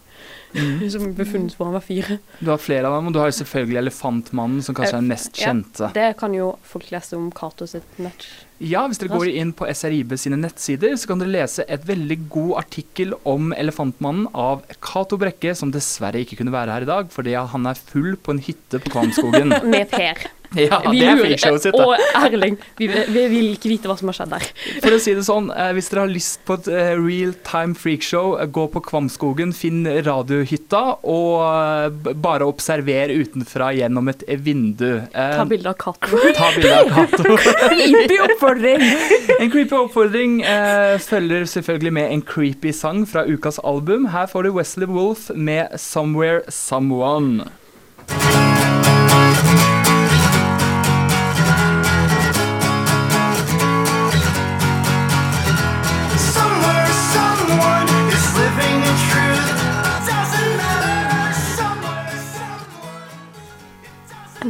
Mm. 0.56 0.80
Som 0.92 1.10
ble 1.12 1.26
funnet 1.28 1.52
hvor 1.58 1.68
han 1.68 1.74
var 1.76 1.84
fire. 1.84 2.14
Du 2.40 2.48
har 2.48 2.60
flere 2.62 2.88
av 2.88 2.94
dem, 2.96 3.10
og 3.10 3.12
du 3.12 3.18
har 3.20 3.28
jo 3.28 3.34
selvfølgelig 3.36 3.80
Elefantmannen, 3.82 4.62
som 4.64 4.76
kanskje 4.76 4.94
er 4.94 5.02
den 5.02 5.10
mest 5.10 5.40
Ja. 5.42 5.90
Det 5.92 6.06
kan 6.16 6.32
jo 6.32 6.54
folk 6.64 6.88
lese 6.94 7.18
om 7.18 7.26
Cato 7.36 7.68
sitt 7.68 7.98
match. 8.00 8.30
Ja, 8.56 8.86
hvis 8.88 9.02
dere 9.02 9.12
går 9.12 9.28
inn 9.36 9.52
på 9.52 9.68
SRIB 9.68 10.14
sine 10.16 10.38
nettsider, 10.40 10.94
så 10.96 11.10
kan 11.10 11.20
dere 11.20 11.34
lese 11.34 11.66
et 11.68 11.84
veldig 11.84 12.16
god 12.32 12.54
artikkel 12.62 13.12
om 13.28 13.52
Elefantmannen 13.52 14.30
av 14.32 14.64
Cato 14.80 15.20
Brekke, 15.20 15.52
som 15.58 15.74
dessverre 15.74 16.24
ikke 16.24 16.40
kunne 16.40 16.54
være 16.54 16.72
her 16.72 16.86
i 16.86 16.88
dag, 16.88 17.12
fordi 17.12 17.36
han 17.36 17.68
er 17.68 17.76
full 17.92 18.16
på 18.16 18.32
en 18.32 18.40
hytte 18.48 18.80
på 18.80 18.96
Kvamskogen. 18.96 19.52
Med 19.74 19.92
Per. 19.92 20.24
Ja, 20.66 20.80
Vi 20.90 20.98
det 21.00 21.06
er 21.08 21.14
lurer- 21.16 21.26
freakshowet 21.26 21.62
sitt. 21.66 21.74
Og 21.76 21.94
Erling. 22.16 22.56
Vi, 22.78 22.86
vi 22.88 23.24
vil 23.32 23.48
ikke 23.54 23.70
vite 23.70 23.88
hva 23.90 23.96
som 23.98 24.08
har 24.10 24.16
skjedd 24.18 24.32
der. 24.34 24.46
For 24.82 24.96
å 24.96 25.00
si 25.02 25.14
det 25.16 25.24
sånn, 25.26 25.50
eh, 25.54 25.72
hvis 25.76 25.90
dere 25.92 26.04
har 26.06 26.12
lyst 26.12 26.40
på 26.48 26.56
et 26.58 26.68
eh, 26.72 26.92
real 26.98 27.34
time 27.46 27.74
freakshow, 27.78 28.36
eh, 28.40 28.46
gå 28.50 28.66
på 28.72 28.82
Kvamskogen, 28.86 29.52
finn 29.56 29.84
radiohytta, 30.06 30.82
og 31.06 32.00
bare 32.22 32.46
observer 32.48 33.12
utenfra 33.14 33.70
gjennom 33.76 34.08
et 34.12 34.24
vindu. 34.42 35.02
Ta 35.12 35.44
bilde 35.48 35.70
av 35.72 35.78
katten. 35.80 36.32
ta 36.36 36.50
bilde 36.56 36.74
av 36.80 36.90
Cato. 36.96 37.36
Creepy 37.76 38.18
oppfordring! 38.26 38.82
En 39.40 39.50
creepy 39.52 39.76
oppfordring 39.76 40.38
eh, 40.46 40.96
følger 41.02 41.44
selvfølgelig 41.50 41.92
med 41.98 42.12
en 42.16 42.22
creepy 42.26 42.72
sang 42.76 43.04
fra 43.08 43.26
ukas 43.28 43.58
album. 43.66 44.08
Her 44.14 44.26
får 44.30 44.48
du 44.48 44.52
Wesley 44.56 44.86
Wolf 44.90 45.28
med 45.34 45.68
'Somewhere 45.76 46.42
Someone'. 46.48 47.46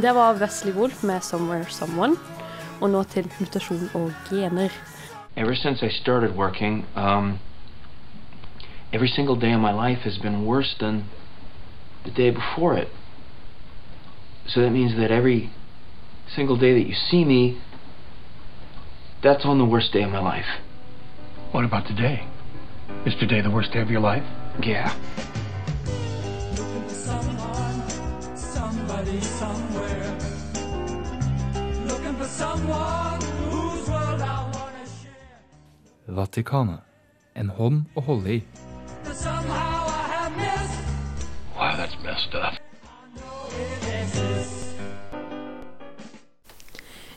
Det 0.01 0.13
var 0.13 0.33
Wesley 0.33 0.73
Wolf 0.73 1.03
med 1.03 1.21
'Somewhere 1.21 1.63
Someone'. 1.63 2.19
Og 2.81 2.89
nå 2.89 3.03
til 3.03 3.31
mutasjon 3.39 3.89
og 3.93 4.11
gener. 4.29 4.69
Ever 5.35 5.55
since 5.55 5.85
I 5.85 5.89
started 5.89 6.29
working, 6.35 6.85
um, 6.95 7.39
every 8.93 9.07
single 9.07 9.41
day 9.41 9.55
of 9.55 9.61
my 9.61 9.89
life 9.89 10.01
has 10.01 10.17
been 10.17 10.45
worse 10.45 10.77
than 10.79 11.03
the 12.05 12.11
day 12.11 12.31
before 12.31 12.81
it. 12.81 12.87
So 14.45 14.61
that 14.61 14.71
means 14.71 14.93
that 14.95 15.11
every 15.11 15.49
single 16.27 16.57
day 16.57 16.73
that 16.73 16.87
you 16.87 16.95
see 17.09 17.25
me, 17.25 17.57
that's 19.23 19.45
on 19.45 19.57
the 19.57 19.65
worst 19.65 19.93
day 19.93 20.03
of 20.03 20.11
my 20.11 20.35
life. 20.35 20.49
What 21.51 21.65
about 21.65 21.87
today? 21.87 22.19
Is 23.05 23.15
today 23.15 23.41
the 23.41 23.49
worst 23.49 23.73
day 23.73 23.81
of 23.81 23.89
your 23.91 24.13
life? 24.13 24.25
Yeah. 24.61 24.91
Somebody 28.35 29.21
somewhere. 29.21 29.66
Vatikanet. 36.17 36.81
En 37.37 37.49
hånd 37.53 37.97
å 37.97 38.01
holde 38.01 38.37
i. 38.37 38.43
Wow, 41.57 41.73
that's 41.77 41.97
messed 42.03 42.33
up. 42.35 42.57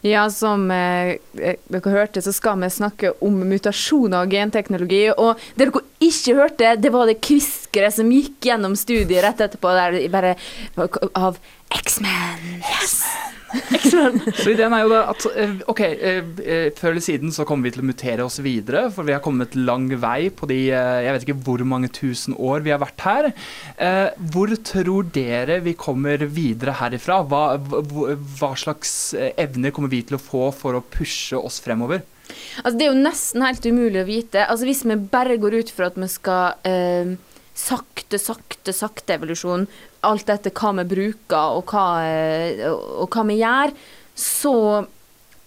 Ja, 0.01 0.31
som 0.33 0.71
eh, 0.73 1.17
eh, 1.37 1.57
dere 1.69 1.93
hørte, 1.93 2.23
så 2.25 2.33
skal 2.33 2.61
vi 2.63 2.71
snakke 2.73 3.13
om 3.25 3.37
mutasjoner 3.49 4.25
og 4.25 4.33
genteknologi. 4.33 5.03
Og 5.13 5.41
det 5.57 5.69
dere 5.69 5.85
ikke 6.01 6.37
hørte, 6.39 6.77
det 6.81 6.93
var 6.95 7.09
det 7.11 7.19
kviskeret 7.25 7.99
som 7.99 8.13
gikk 8.13 8.49
gjennom 8.49 8.77
studiet 8.81 9.21
rett 9.27 9.45
etterpå, 9.45 9.75
der 9.77 10.01
bare 10.13 10.37
av 11.13 11.37
X-Men. 11.83 12.65
Yes! 12.65 13.30
Så 13.51 14.53
ideen 14.53 14.75
er 14.75 14.85
jo 14.85 14.91
da 14.93 15.01
at 15.11 15.25
eh, 15.33 15.55
ok, 15.71 15.81
eh, 15.83 16.21
eh, 16.45 16.67
før 16.77 16.93
eller 16.93 17.05
siden 17.05 17.35
så 17.35 17.47
kommer 17.49 17.67
vi 17.67 17.75
til 17.75 17.83
å 17.83 17.89
mutere 17.89 18.27
oss 18.27 18.39
videre, 18.45 18.87
for 18.95 19.09
vi 19.09 19.15
har 19.15 19.23
kommet 19.25 19.57
lang 19.59 19.89
vei 20.01 20.31
på 20.35 20.49
de 20.51 20.61
jeg 20.71 21.15
vet 21.15 21.27
ikke 21.27 21.39
hvor 21.47 21.65
mange 21.67 21.91
tusen 21.95 22.37
år 22.37 22.63
vi 22.65 22.73
har 22.75 22.81
vært 22.83 23.03
her. 23.05 23.31
Hvor 24.33 24.53
tror 24.67 25.09
dere 25.15 25.61
vi 25.65 25.75
kommer 25.79 26.23
videre 26.31 26.77
herifra? 26.79 27.21
Hva, 27.27 27.57
hva, 27.59 28.53
slags 28.61 29.15
evner 29.17 29.75
kommer 29.75 29.93
vi 29.93 30.03
til 30.07 30.19
å 30.19 30.23
få 30.23 30.51
for 30.55 30.79
å 30.79 30.85
pushe 30.85 31.39
oss 31.39 31.61
fremover? 31.65 32.05
Altså, 32.63 32.77
det 32.79 32.87
er 32.87 32.93
jo 32.93 33.01
nesten 33.01 33.45
helt 33.45 33.67
umulig 33.67 34.03
å 34.03 34.09
vite. 34.09 34.45
Altså, 34.47 34.69
hvis 34.69 34.85
vi 34.87 34.99
bare 35.11 35.39
går 35.41 35.61
ut 35.61 35.73
for 35.75 35.89
at 35.89 35.99
vi 35.99 36.09
skal 36.11 36.69
eh, 36.69 37.17
sakte, 37.61 38.21
sakte, 38.21 38.75
sakte 38.77 39.17
evolusjon, 39.19 39.67
alt 40.07 40.33
etter 40.33 40.55
hva 40.57 40.73
vi 40.81 40.87
bruker 40.95 41.59
og 41.59 41.75
hva, 41.75 41.87
eh, 42.07 42.65
og 42.71 43.11
hva 43.13 43.27
vi 43.29 43.41
gjør, 43.43 43.77
så 44.21 44.57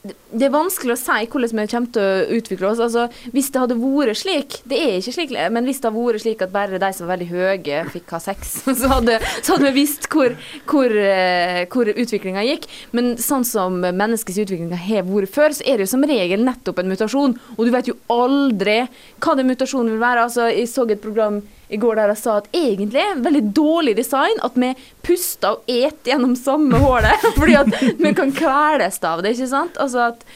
det 0.03 0.49
er 0.49 0.51
vanskelig 0.51 0.97
å 0.97 0.99
si 0.99 1.27
hvordan 1.31 1.59
vi 1.61 1.65
kommer 1.71 1.91
til 1.95 2.03
å 2.03 2.35
utvikle 2.35 2.67
oss. 2.67 2.81
Altså, 2.83 3.05
hvis 3.31 3.47
det 3.53 3.61
hadde 3.61 3.77
vært 3.79 4.19
slik, 4.19 4.57
det 4.67 4.79
er 4.83 4.97
ikke 4.97 5.13
slik, 5.15 5.31
men 5.55 5.69
hvis 5.69 5.79
det 5.79 5.87
hadde 5.87 6.03
vært 6.03 6.23
slik 6.25 6.43
at 6.43 6.51
bare 6.51 6.81
de 6.81 6.89
som 6.91 7.07
var 7.07 7.13
veldig 7.13 7.27
høye, 7.29 7.77
fikk 7.93 8.11
ha 8.11 8.19
sex, 8.23 8.51
så 8.81 8.91
hadde, 8.91 9.15
så 9.39 9.55
hadde 9.55 9.69
vi 9.69 9.73
visst 9.77 10.09
hvor, 10.11 10.35
hvor, 10.67 10.91
eh, 10.91 11.63
hvor 11.71 11.87
utviklinga 11.87 12.43
gikk. 12.49 12.67
Men 12.91 13.13
sånn 13.21 13.47
som 13.47 13.79
menneskets 13.79 14.41
utvikling 14.43 14.73
har 14.75 15.07
vært 15.07 15.31
før, 15.31 15.55
så 15.55 15.63
er 15.63 15.79
det 15.79 15.87
jo 15.87 15.93
som 15.95 16.07
regel 16.09 16.43
nettopp 16.43 16.83
en 16.83 16.91
mutasjon. 16.91 17.39
Og 17.55 17.63
du 17.63 17.71
vet 17.71 17.93
jo 17.93 17.99
aldri 18.11 18.81
hva 19.23 19.37
den 19.39 19.51
mutasjonen 19.53 19.95
vil 19.95 20.03
være. 20.03 20.27
Altså, 20.27 20.51
jeg 20.51 20.67
så 20.67 20.83
et 20.83 21.03
program 21.03 21.39
i 21.73 21.79
går 21.81 21.97
der 21.99 22.13
jeg 22.13 22.21
sa 22.21 22.37
at 22.39 22.49
egentlig 22.55 23.01
er 23.01 23.17
det 23.17 23.25
veldig 23.25 23.43
dårlig 23.57 23.97
design 23.97 24.41
at 24.45 24.57
vi 24.59 24.71
puster 25.05 25.57
og 25.57 25.69
et 25.71 26.09
gjennom 26.09 26.37
samme 26.39 26.79
hullet, 26.83 27.27
fordi 27.39 27.57
at 27.59 27.73
vi 27.99 28.13
kan 28.17 28.33
kveles 28.35 29.01
av 29.03 29.25
det, 29.25 29.35
ikke 29.35 29.51
sant? 29.51 29.79
Altså 29.81 30.09
at 30.11 30.27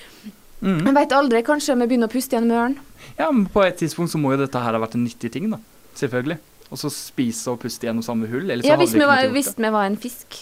Mm. 0.58 0.88
Jeg 0.88 0.94
veit 0.96 1.13
aldri, 1.13 1.41
kanskje 1.46 1.75
vi 1.77 1.86
begynner 1.86 2.10
å 2.10 2.13
puste 2.13 2.34
gjennom 2.34 2.53
ørene. 2.58 2.86
Ja, 3.17 3.29
men 3.29 3.46
På 3.53 3.63
et 3.65 3.77
tidspunkt 3.77 4.13
så 4.13 4.22
må 4.22 4.34
jo 4.34 4.41
dette 4.41 4.62
her 4.62 4.74
ha 4.74 4.82
vært 4.82 4.96
en 4.98 5.06
nyttig 5.06 5.29
ting, 5.34 5.50
da. 5.53 5.60
Selvfølgelig. 5.98 6.39
Og 6.67 6.82
så 6.82 6.91
spise 6.91 7.53
og 7.53 7.62
puste 7.62 7.88
gjennom 7.88 8.06
samme 8.06 8.29
hull. 8.29 8.50
Eller 8.50 8.65
så 8.65 8.74
Ja, 8.74 8.77
hvis 8.82 8.96
vi 8.96 9.00
vi, 9.00 9.06
ikke 9.06 9.12
var, 9.13 9.29
hvis 9.36 9.51
vi 9.58 9.72
var 9.77 9.86
en 9.88 9.98
fisk. 10.01 10.39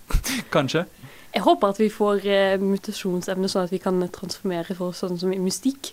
Kanskje. 0.54 0.86
Jeg 1.34 1.44
håper 1.44 1.74
at 1.74 1.80
vi 1.82 1.90
får 1.92 2.24
uh, 2.24 2.62
mutasjonsevne, 2.62 3.50
sånn 3.50 3.66
at 3.66 3.74
vi 3.74 3.82
kan 3.82 3.98
transformere 4.14 4.76
for 4.78 4.96
sånn 4.96 5.18
som 5.20 5.34
i 5.34 5.40
mystikk. 5.42 5.92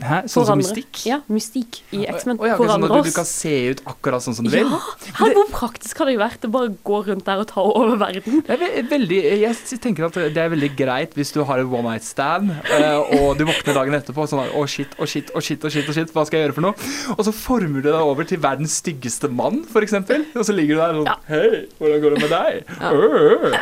Hæ? 0.00 0.22
Sånn 0.32 0.46
som 0.48 0.56
mystikk? 0.56 1.02
Ja, 1.04 1.18
mystikk 1.28 1.82
i 1.92 2.06
X-Men. 2.08 2.38
Oh, 2.40 2.46
ja, 2.48 2.56
sånn 2.56 2.86
at 2.86 2.94
du, 2.94 3.10
du 3.10 3.14
kan 3.14 3.26
se 3.28 3.52
ut 3.74 3.82
akkurat 3.90 4.24
sånn 4.24 4.36
som 4.38 4.46
du 4.46 4.52
vil? 4.54 4.64
Ja, 4.64 4.78
her, 5.18 5.34
hvor 5.36 5.50
praktisk 5.52 6.00
hadde 6.00 6.14
det 6.14 6.20
vært? 6.22 6.38
Det 6.42 6.50
bare 6.54 6.72
gå 6.88 7.00
rundt 7.10 7.26
der 7.28 7.42
og 7.42 7.48
ta 7.50 7.60
over 7.66 7.98
verden. 8.00 8.40
Det 8.46 8.56
er 8.56 8.88
veldig, 8.88 9.18
jeg 9.42 9.80
tenker 9.84 10.08
at 10.08 10.16
det 10.32 10.40
er 10.40 10.48
veldig 10.54 10.70
greit 10.78 11.12
hvis 11.18 11.34
du 11.36 11.42
har 11.44 11.60
en 11.60 11.68
one 11.68 11.92
night 11.92 12.06
stand, 12.06 12.54
eh, 12.72 13.18
og 13.20 13.36
du 13.38 13.44
våkner 13.48 13.76
dagen 13.76 13.98
etterpå 13.98 14.24
og 14.24 14.30
sånn 14.32 14.40
Å, 14.42 14.64
shit, 14.70 14.96
å, 14.96 15.06
shit, 15.08 15.28
å, 15.36 15.42
shit, 15.44 15.60
å, 15.62 15.70
shit, 15.72 15.88
å, 15.88 15.94
shit, 15.96 16.10
hva 16.16 16.24
skal 16.28 16.40
jeg 16.40 16.48
gjøre 16.48 16.56
for 16.56 16.66
noe? 16.70 16.90
Og 17.18 17.22
så 17.28 17.32
former 17.36 17.84
du 17.84 17.90
deg 17.90 18.00
over 18.00 18.24
til 18.28 18.40
verdens 18.42 18.78
styggeste 18.80 19.28
mann, 19.32 19.60
eksempel. 19.82 20.24
Og 20.38 20.44
så 20.46 20.54
ligger 20.56 20.78
du 20.78 20.80
der 20.80 20.92
sånn 20.98 21.08
Ja. 21.10 21.16
Hei, 21.28 21.66
hvordan 21.78 22.02
går 22.02 22.10
det 22.14 22.20
med 22.22 22.30
deg? 22.32 22.52
Øh. 22.80 23.52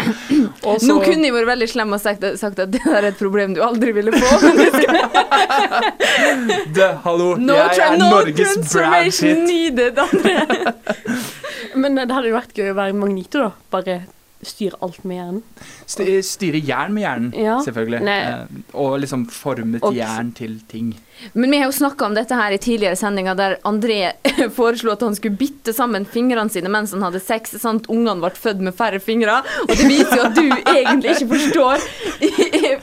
Og 0.69 0.81
så- 0.81 0.87
Nå 0.87 1.01
kunne 1.05 1.25
jeg 1.27 1.35
vært 1.35 1.51
veldig 1.51 1.69
slem 1.75 1.93
og 1.97 2.01
sagt, 2.03 2.23
sagt 2.39 2.59
at 2.63 2.71
det 2.71 2.83
er 2.87 3.05
et 3.11 3.19
problem 3.19 3.55
du 3.57 3.63
aldri 3.65 3.93
ville 3.97 4.13
få. 4.13 4.29
Det 6.75 6.89
hallo, 7.05 7.35
no, 7.41 7.55
jeg 7.57 7.83
er 7.85 7.97
no 7.99 8.09
Norges 8.11 8.57
Brad 8.73 9.11
Pitt. 9.11 9.45
needed, 9.47 9.99
Men 11.81 11.99
eh, 11.99 12.07
det 12.09 12.15
hadde 12.17 12.31
jo 12.33 12.37
vært 12.39 12.55
gøy 12.57 12.71
å 12.73 12.79
være 12.79 12.97
Magnito, 12.99 13.45
da. 13.45 13.51
Bare 13.73 13.99
styre 14.47 14.79
alt 14.85 15.03
med 15.05 15.19
hjernen. 15.19 15.43
Styre 16.25 16.61
jern 16.65 16.95
med 16.97 17.05
hjernen, 17.05 17.33
Ja. 17.37 17.59
selvfølgelig. 17.65 18.01
Nei. 18.09 18.21
Eh, 18.31 18.63
og 18.81 18.99
liksom 19.03 19.27
formet 19.31 19.83
Og- 19.85 19.95
jern 19.99 20.33
til 20.37 20.61
ting. 20.71 20.95
Men 21.33 21.51
vi 21.51 21.59
har 21.61 21.69
jo 21.71 21.77
snakka 21.77 22.07
om 22.07 22.15
dette 22.17 22.37
her 22.37 22.55
i 22.55 22.59
tidligere 22.63 22.97
sendinger, 22.99 23.37
der 23.39 23.57
André 23.69 24.13
foreslo 24.59 24.95
at 24.95 25.05
han 25.05 25.17
skulle 25.19 25.39
bitte 25.41 25.75
sammen 25.77 26.07
fingrene 26.09 26.51
sine 26.53 26.71
mens 26.73 26.95
han 26.97 27.05
hadde 27.05 27.21
sex, 27.23 27.55
sånn 27.61 27.83
at 27.83 27.91
ungene 27.93 28.21
ble 28.23 28.33
født 28.35 28.63
med 28.65 28.77
færre 28.77 29.01
fingre. 29.03 29.41
Og 29.67 29.75
det 29.75 29.89
viser 29.89 30.17
jo 30.17 30.29
at 30.29 30.39
du 30.39 30.47
egentlig 30.79 31.17
ikke 31.17 31.31
forstår 31.35 31.89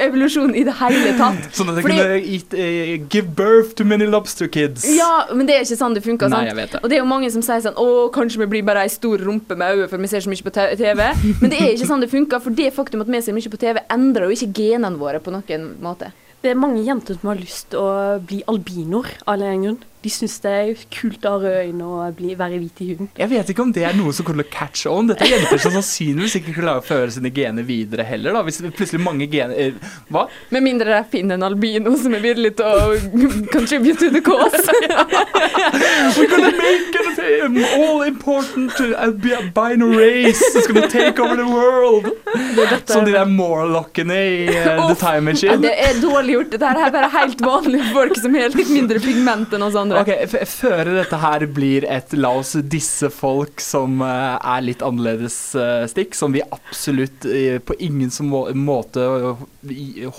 evolusjon 0.08 0.56
i 0.56 0.64
det 0.68 0.76
hele 0.80 1.14
tatt. 1.18 1.48
Sånn 1.58 1.72
at 1.72 1.80
jeg 1.80 1.86
Fordi- 1.88 1.98
kunne 2.02 2.20
eat, 2.36 2.54
uh, 2.58 3.08
give 3.10 3.34
birth 3.38 3.74
to 3.78 3.86
many 3.88 4.06
lobster 4.10 4.50
kids. 4.52 4.86
Ja, 4.98 5.28
men 5.34 5.50
det 5.50 5.58
er 5.58 5.66
ikke 5.66 5.80
sånn 5.80 5.96
det 5.98 6.04
funker. 6.06 6.32
Nei, 6.32 6.44
sant? 6.50 6.60
det. 6.76 6.82
Og 6.84 6.90
det 6.92 7.00
er 7.00 7.04
jo 7.04 7.10
mange 7.10 7.32
som 7.34 7.44
sier 7.46 7.64
sånn 7.64 7.78
Å, 7.78 7.88
kanskje 8.14 8.42
vi 8.44 8.50
blir 8.56 8.66
bare 8.68 8.86
ei 8.86 8.92
stor 8.92 9.22
rumpe 9.24 9.58
med 9.58 9.76
øyne, 9.78 9.90
for 9.92 10.02
vi 10.02 10.12
ser 10.12 10.24
så 10.26 10.32
mye 10.32 10.46
på 10.46 10.54
TV. 10.54 11.04
Men 11.42 11.54
det 11.54 11.60
er 11.60 11.74
ikke 11.74 11.90
sånn 11.90 12.04
det 12.04 12.12
funker, 12.14 12.44
for 12.44 12.58
det 12.58 12.72
faktum 12.76 13.04
at 13.04 13.12
vi 13.12 13.22
ser 13.26 13.38
mye 13.38 13.54
på 13.54 13.62
TV, 13.62 13.82
endrer 13.94 14.28
jo 14.28 14.38
ikke 14.38 14.54
genene 14.62 15.02
våre 15.02 15.22
på 15.24 15.34
noen 15.34 15.70
måte. 15.84 16.12
Det 16.44 16.52
er 16.52 16.60
mange 16.60 16.84
jenter 16.86 17.18
som 17.18 17.32
har 17.32 17.40
lyst 17.40 17.72
til 17.72 17.82
å 17.82 18.18
bli 18.24 18.44
albinoer 18.52 19.10
av 19.26 19.42
en 19.42 19.64
grunn. 19.66 19.80
De 20.06 20.12
syns 20.14 20.36
det 20.44 20.52
er 20.54 20.82
kult 20.94 21.26
å 21.26 21.32
ha 21.34 21.40
røde 21.42 21.64
øyne 21.68 21.88
og 21.90 22.18
bli, 22.20 22.36
være 22.38 22.60
hvit 22.62 22.82
i 22.84 22.90
huden. 22.92 23.10
Jeg 23.18 23.32
vet 23.32 23.50
ikke 23.52 23.64
om 23.66 23.72
det 23.74 23.84
er 23.88 23.96
noe 23.98 24.14
som 24.14 24.28
kommer 24.28 24.46
til 24.46 24.52
å 24.52 24.56
catch 24.58 24.86
on. 24.92 25.10
Dette 25.10 25.26
er 25.26 25.34
jenter 25.34 25.62
som 25.64 25.74
sannsynligvis 25.74 26.38
ikke 26.40 26.54
klarer 26.60 26.84
å 26.84 26.86
føre 26.86 27.10
sine 27.16 27.32
gener 27.34 27.66
videre 27.68 28.06
heller. 28.08 28.38
da. 28.38 28.44
Hvis 28.46 28.62
det 28.62 28.72
plutselig 28.78 29.02
mange 29.04 29.26
gener 29.32 29.58
eh, 29.58 29.74
Hva? 30.14 30.28
Med 30.54 30.66
mindre 30.68 30.94
jeg 31.00 31.10
finner 31.16 31.40
en 31.40 31.48
albino 31.50 31.96
som 31.98 32.14
er 32.14 32.24
villig 32.24 32.54
til 32.60 32.68
å 32.68 32.94
contribute 33.54 33.98
to 34.00 34.12
the 34.14 34.22
cause. 34.22 34.62
We're 36.18 36.30
gonna 36.30 36.54
make 36.54 36.94
it 36.94 37.78
all 37.78 38.02
important 38.04 38.76
to 38.78 38.94
albino 39.02 39.88
race 39.98 40.42
is 40.56 40.68
gonna 40.68 40.88
take 40.88 41.20
over 41.20 41.36
the 41.36 41.48
world. 41.48 42.12
Som 42.86 43.06
de 43.06 43.12
der 43.12 43.26
Morlockene 43.26 44.14
i 44.14 44.48
uh, 44.50 44.88
The 44.88 44.96
Time 44.96 45.16
Ja, 45.18 45.22
Machine. 45.22 45.58
det 45.62 45.74
er 45.74 46.00
dårlig 46.02 46.34
gjort. 46.38 46.52
Dette 46.54 46.70
her 46.72 46.86
er 46.86 46.94
bare 46.94 47.10
helt 47.18 47.42
vanlige 47.42 47.90
folk 47.94 48.18
som 48.22 48.36
har 48.38 48.54
litt 48.54 48.70
mindre 48.72 49.00
pigment 49.04 49.54
enn 49.58 49.66
oss 49.66 49.76
andre. 49.80 49.87
Ok, 49.96 50.10
f 50.28 50.36
Før 50.50 50.90
dette 50.98 51.20
her 51.22 51.46
blir 51.54 51.86
et 51.88 52.14
la 52.18 52.32
oss 52.40 52.56
disse 52.70 53.10
folk 53.14 53.62
som 53.64 54.02
uh, 54.04 54.38
er 54.38 54.64
litt 54.66 54.84
annerledes 54.86 55.38
eh, 55.58 55.84
stikk, 55.92 56.16
som 56.18 56.34
vi 56.36 56.44
absolutt 56.44 57.28
uh, 57.28 57.58
på 57.64 57.78
ingen 57.84 58.12
som 58.14 58.32
må 58.32 58.46
måte 58.58 59.04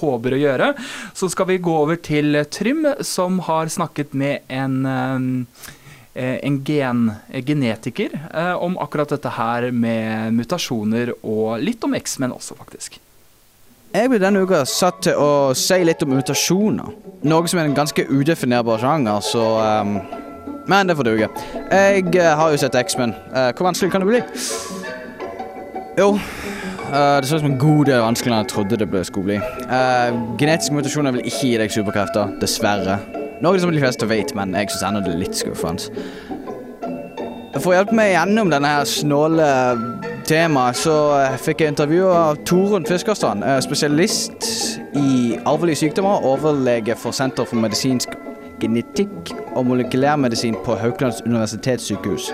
håper 0.01 0.37
å 0.37 0.43
gjøre, 0.43 0.71
så 1.17 1.31
skal 1.33 1.51
vi 1.53 1.59
gå 1.63 1.75
over 1.85 1.99
til 2.03 2.43
Trym, 2.53 2.87
som 3.05 3.43
har 3.49 3.73
snakket 3.73 4.15
med 4.19 4.47
en 4.49 5.47
en 6.19 6.57
gen, 6.67 7.03
genetiker 7.47 8.11
om 8.59 8.75
akkurat 8.83 9.13
dette 9.13 9.31
her 9.37 9.69
med 9.71 10.35
mutasjoner, 10.35 11.13
og 11.23 11.61
litt 11.63 11.85
om 11.87 11.95
X-Men 11.95 12.35
også, 12.35 12.57
faktisk. 12.59 12.99
Jeg 13.89 14.11
ble 14.13 14.19
denne 14.21 14.43
uka 14.45 14.67
satt 14.69 14.99
til 15.07 15.17
å 15.17 15.55
si 15.57 15.79
litt 15.87 16.03
om 16.05 16.11
mutasjoner. 16.13 16.91
Noe 17.25 17.49
som 17.49 17.61
er 17.61 17.71
en 17.71 17.77
ganske 17.77 18.05
udefinerbar 18.11 18.83
sjanger, 18.83 19.23
så 19.25 19.45
um, 19.81 19.95
Men 20.69 20.91
det 20.91 20.97
får 20.99 21.09
duge. 21.09 21.29
Jeg 21.73 22.11
uh, 22.13 22.35
har 22.37 22.53
jo 22.53 22.59
sett 22.61 22.77
X-Men. 22.77 23.15
Uh, 23.33 23.49
hvor 23.57 23.71
vanskelig 23.71 23.95
kan 23.95 24.05
det 24.05 24.11
bli? 24.11 24.21
Jo, 25.97 26.11
uh, 26.13 27.17
det 27.17 27.31
så 27.31 27.39
ut 27.39 27.47
som 27.47 27.49
en 27.49 27.59
god 27.63 27.89
del 27.89 28.05
vanskeligere 28.05 28.37
enn 28.37 28.45
jeg 28.45 28.53
trodde 28.53 28.81
det 28.85 29.05
skulle 29.09 29.31
bli. 29.31 29.41
Genetiske 30.43 30.77
mutasjoner 30.77 31.17
vil 31.17 31.25
ikke 31.25 31.47
gi 31.47 31.57
deg 31.63 31.73
superkrefter, 31.73 32.37
dessverre. 32.45 33.01
Noe 33.41 33.57
som 33.63 33.73
de 33.73 33.81
fleste 33.81 34.11
vet, 34.11 34.37
men 34.37 34.53
jeg 34.53 34.69
syns 34.75 34.85
ennå 34.91 35.01
det 35.07 35.17
er 35.17 35.23
litt 35.25 35.41
skuffende. 35.41 35.89
For 37.57 37.73
å 37.73 37.79
hjelpe 37.79 37.97
meg 37.97 38.13
gjennom 38.13 38.53
denne 38.53 38.77
her 38.77 38.85
snåle 38.87 39.49
temaet, 40.29 40.77
så 40.77 40.95
eh, 41.17 41.37
fikk 41.41 41.63
jeg 41.63 41.73
intervju 41.73 42.09
av 42.13 42.41
Torunn 42.49 42.85
Fiskerstrand, 42.89 43.45
eh, 43.45 43.59
spesialist 43.65 44.45
i 44.97 45.39
arvelige 45.49 45.81
sykdommer, 45.83 46.25
overlege 46.29 46.97
for 47.01 47.17
Senter 47.17 47.49
for 47.49 47.61
medisinsk 47.63 48.13
genetikk 48.61 49.33
og 49.57 49.65
molekylærmedisin 49.71 50.59
på 50.67 50.77
Haukelands 50.83 51.23
universitetssykehus. 51.25 52.33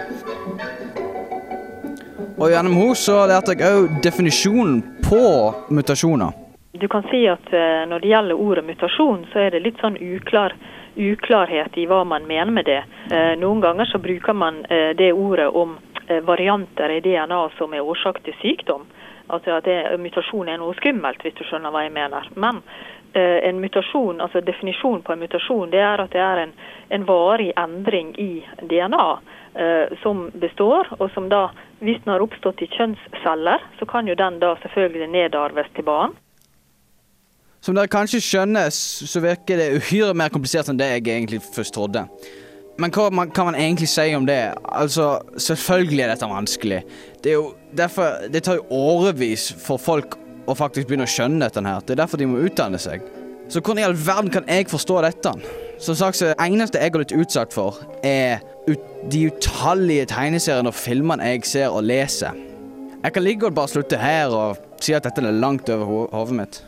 Og 2.34 2.50
gjennom 2.50 2.74
henne 2.80 2.98
så 2.98 3.20
lærte 3.30 3.54
jeg 3.54 3.78
òg 3.78 4.00
definisjonen 4.02 4.80
på 5.04 5.22
mutasjoner. 5.70 6.34
Du 6.74 6.88
kan 6.90 7.06
si 7.12 7.22
at 7.30 7.46
eh, 7.54 7.84
når 7.86 8.02
det 8.02 8.10
gjelder 8.10 8.46
ordet 8.48 8.68
mutasjon, 8.72 9.26
så 9.30 9.46
er 9.46 9.54
det 9.54 9.62
litt 9.68 9.78
sånn 9.84 10.00
uklar, 10.02 10.56
uklarhet 10.98 11.78
i 11.78 11.86
hva 11.86 12.02
man 12.02 12.26
mener 12.26 12.50
med 12.54 12.66
det. 12.66 12.82
Noen 13.38 13.62
ganger 13.62 13.86
så 13.90 13.98
bruker 13.98 14.34
man 14.34 14.60
det 14.98 15.08
ordet 15.10 15.48
om 15.50 15.72
varianter 16.26 16.92
i 16.92 17.00
DNA 17.00 17.40
som 17.58 17.74
er 17.74 17.86
årsak 17.86 18.22
til 18.24 18.36
sykdom. 18.42 18.86
Altså 19.32 19.56
at 19.56 19.64
det, 19.64 19.78
mutasjon 20.00 20.50
er 20.52 20.60
noe 20.60 20.76
skummelt, 20.76 21.22
hvis 21.24 21.36
du 21.38 21.44
skjønner 21.48 21.72
hva 21.72 21.86
jeg 21.86 21.94
mener. 21.96 22.26
Men 22.36 22.60
eh, 23.16 23.40
en 23.48 23.60
mutasjon, 23.62 24.20
altså 24.20 24.42
definisjonen 24.44 25.04
på 25.06 25.14
en 25.14 25.22
mutasjon, 25.24 25.70
det 25.72 25.80
er 25.80 26.02
at 26.04 26.12
det 26.12 26.20
er 26.20 26.42
en, 26.42 26.52
en 26.92 27.06
varig 27.08 27.52
endring 27.60 28.12
i 28.20 28.44
DNA 28.60 29.06
eh, 29.56 29.96
som 30.02 30.26
består, 30.34 30.92
og 30.98 31.08
som 31.14 31.30
da, 31.32 31.46
hvis 31.80 32.02
den 32.04 32.12
har 32.12 32.24
oppstått 32.24 32.60
i 32.66 32.70
kjønnsceller, 32.76 33.64
så 33.78 33.88
kan 33.88 34.10
jo 34.10 34.18
den 34.18 34.38
da 34.44 34.54
selvfølgelig 34.62 35.08
nedarves 35.16 35.72
til 35.74 35.88
barn. 35.88 36.12
Som 37.64 37.78
dere 37.78 37.88
kanskje 37.88 38.20
skjønner, 38.20 38.68
så 38.68 39.22
virker 39.24 39.56
det 39.56 39.72
uhyre 39.78 40.12
mer 40.12 40.28
komplisert 40.28 40.68
enn 40.68 40.76
det 40.76 40.90
jeg 40.90 41.06
egentlig 41.08 41.40
først 41.48 41.72
trodde. 41.72 42.04
Men 42.78 42.90
hva 42.90 43.06
man, 43.14 43.30
kan 43.30 43.46
man 43.46 43.54
egentlig 43.58 43.88
si 43.88 44.08
om 44.16 44.26
det? 44.26 44.40
Altså, 44.64 45.18
selvfølgelig 45.38 46.02
er 46.02 46.10
dette 46.10 46.28
vanskelig. 46.30 46.80
Det 47.22 47.30
er 47.30 47.36
jo 47.38 47.52
derfor 47.76 48.26
Det 48.32 48.42
tar 48.42 48.58
jo 48.58 48.64
årevis 48.70 49.52
for 49.62 49.78
folk 49.78 50.18
å 50.50 50.56
faktisk 50.58 50.88
begynne 50.88 51.06
å 51.06 51.10
skjønne 51.10 51.46
dette 51.46 51.62
her. 51.64 51.84
Det 51.86 51.94
er 51.94 52.02
derfor 52.02 52.20
de 52.20 52.28
må 52.28 52.42
utdanne 52.44 52.80
seg. 52.82 53.04
Så 53.48 53.60
hvordan 53.60 53.80
i 53.80 53.86
all 53.86 53.96
verden 53.96 54.32
kan 54.32 54.48
jeg 54.48 54.68
forstå 54.68 54.98
dette? 55.04 55.32
Som 55.78 55.96
sagt, 55.98 56.18
så 56.18 56.32
det 56.32 56.36
eneste 56.40 56.80
jeg 56.80 56.92
har 56.92 56.98
blitt 56.98 57.14
utsatt 57.16 57.54
for, 57.54 57.78
er 58.02 58.42
ut, 58.68 58.80
de 59.12 59.26
utallige 59.28 60.06
tegneseriene 60.10 60.70
og 60.70 60.76
filmene 60.76 61.32
jeg 61.34 61.46
ser 61.48 61.74
og 61.74 61.84
leser. 61.84 62.36
Jeg 63.04 63.12
kan 63.12 63.24
like 63.24 63.40
godt 63.42 63.56
bare 63.56 63.68
slutte 63.68 64.00
her 64.00 64.32
og 64.32 64.60
si 64.80 64.94
at 64.96 65.04
dette 65.04 65.20
er 65.20 65.36
langt 65.36 65.68
over 65.68 65.84
ho 65.88 65.98
hodet 66.12 66.38
mitt. 66.38 66.60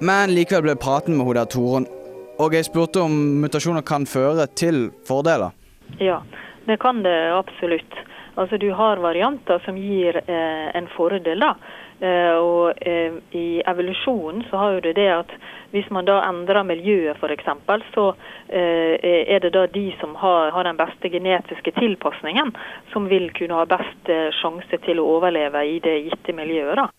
Men 0.00 0.32
likevel 0.32 0.64
ble 0.64 0.76
praten 0.80 1.16
med 1.16 1.28
hun 1.28 1.36
der 1.36 1.48
Torunn, 1.48 1.88
og 2.38 2.54
jeg 2.54 2.68
spurte 2.68 3.00
om 3.04 3.14
mutasjoner 3.42 3.84
kan 3.86 4.06
føre 4.06 4.46
til 4.58 4.90
fordeler. 5.08 5.54
Ja, 6.02 6.20
det 6.66 6.78
kan 6.82 7.02
det 7.06 7.16
absolutt. 7.32 7.94
Altså 8.36 8.58
Du 8.60 8.70
har 8.72 9.00
varianter 9.00 9.62
som 9.64 9.76
gir 9.80 10.16
eh, 10.16 10.68
en 10.76 10.88
fordel. 10.96 11.40
da. 11.40 11.54
Eh, 12.00 12.34
og 12.36 12.76
eh, 12.86 13.14
I 13.32 13.62
evolusjonen 13.64 14.44
så 14.50 14.56
har 14.60 14.80
det 14.80 14.96
det 14.98 15.08
at 15.08 15.32
hvis 15.72 15.88
man 15.90 16.04
da 16.04 16.18
endrer 16.28 16.62
miljøet 16.68 17.16
f.eks., 17.16 17.48
så 17.94 18.04
eh, 18.48 19.00
er 19.24 19.40
det 19.40 19.54
da 19.56 19.64
de 19.66 19.86
som 20.00 20.14
har, 20.20 20.52
har 20.52 20.68
den 20.68 20.76
beste 20.76 21.08
genetiske 21.08 21.72
tilpasningen, 21.80 22.52
som 22.92 23.08
vil 23.08 23.30
kunne 23.32 23.56
ha 23.56 23.64
best 23.64 24.12
eh, 24.12 24.28
sjanse 24.42 24.84
til 24.84 25.00
å 25.00 25.08
overleve 25.16 25.64
i 25.64 25.80
det 25.80 25.98
gitte 26.10 26.36
miljøet. 26.36 26.76
da. 26.76 26.90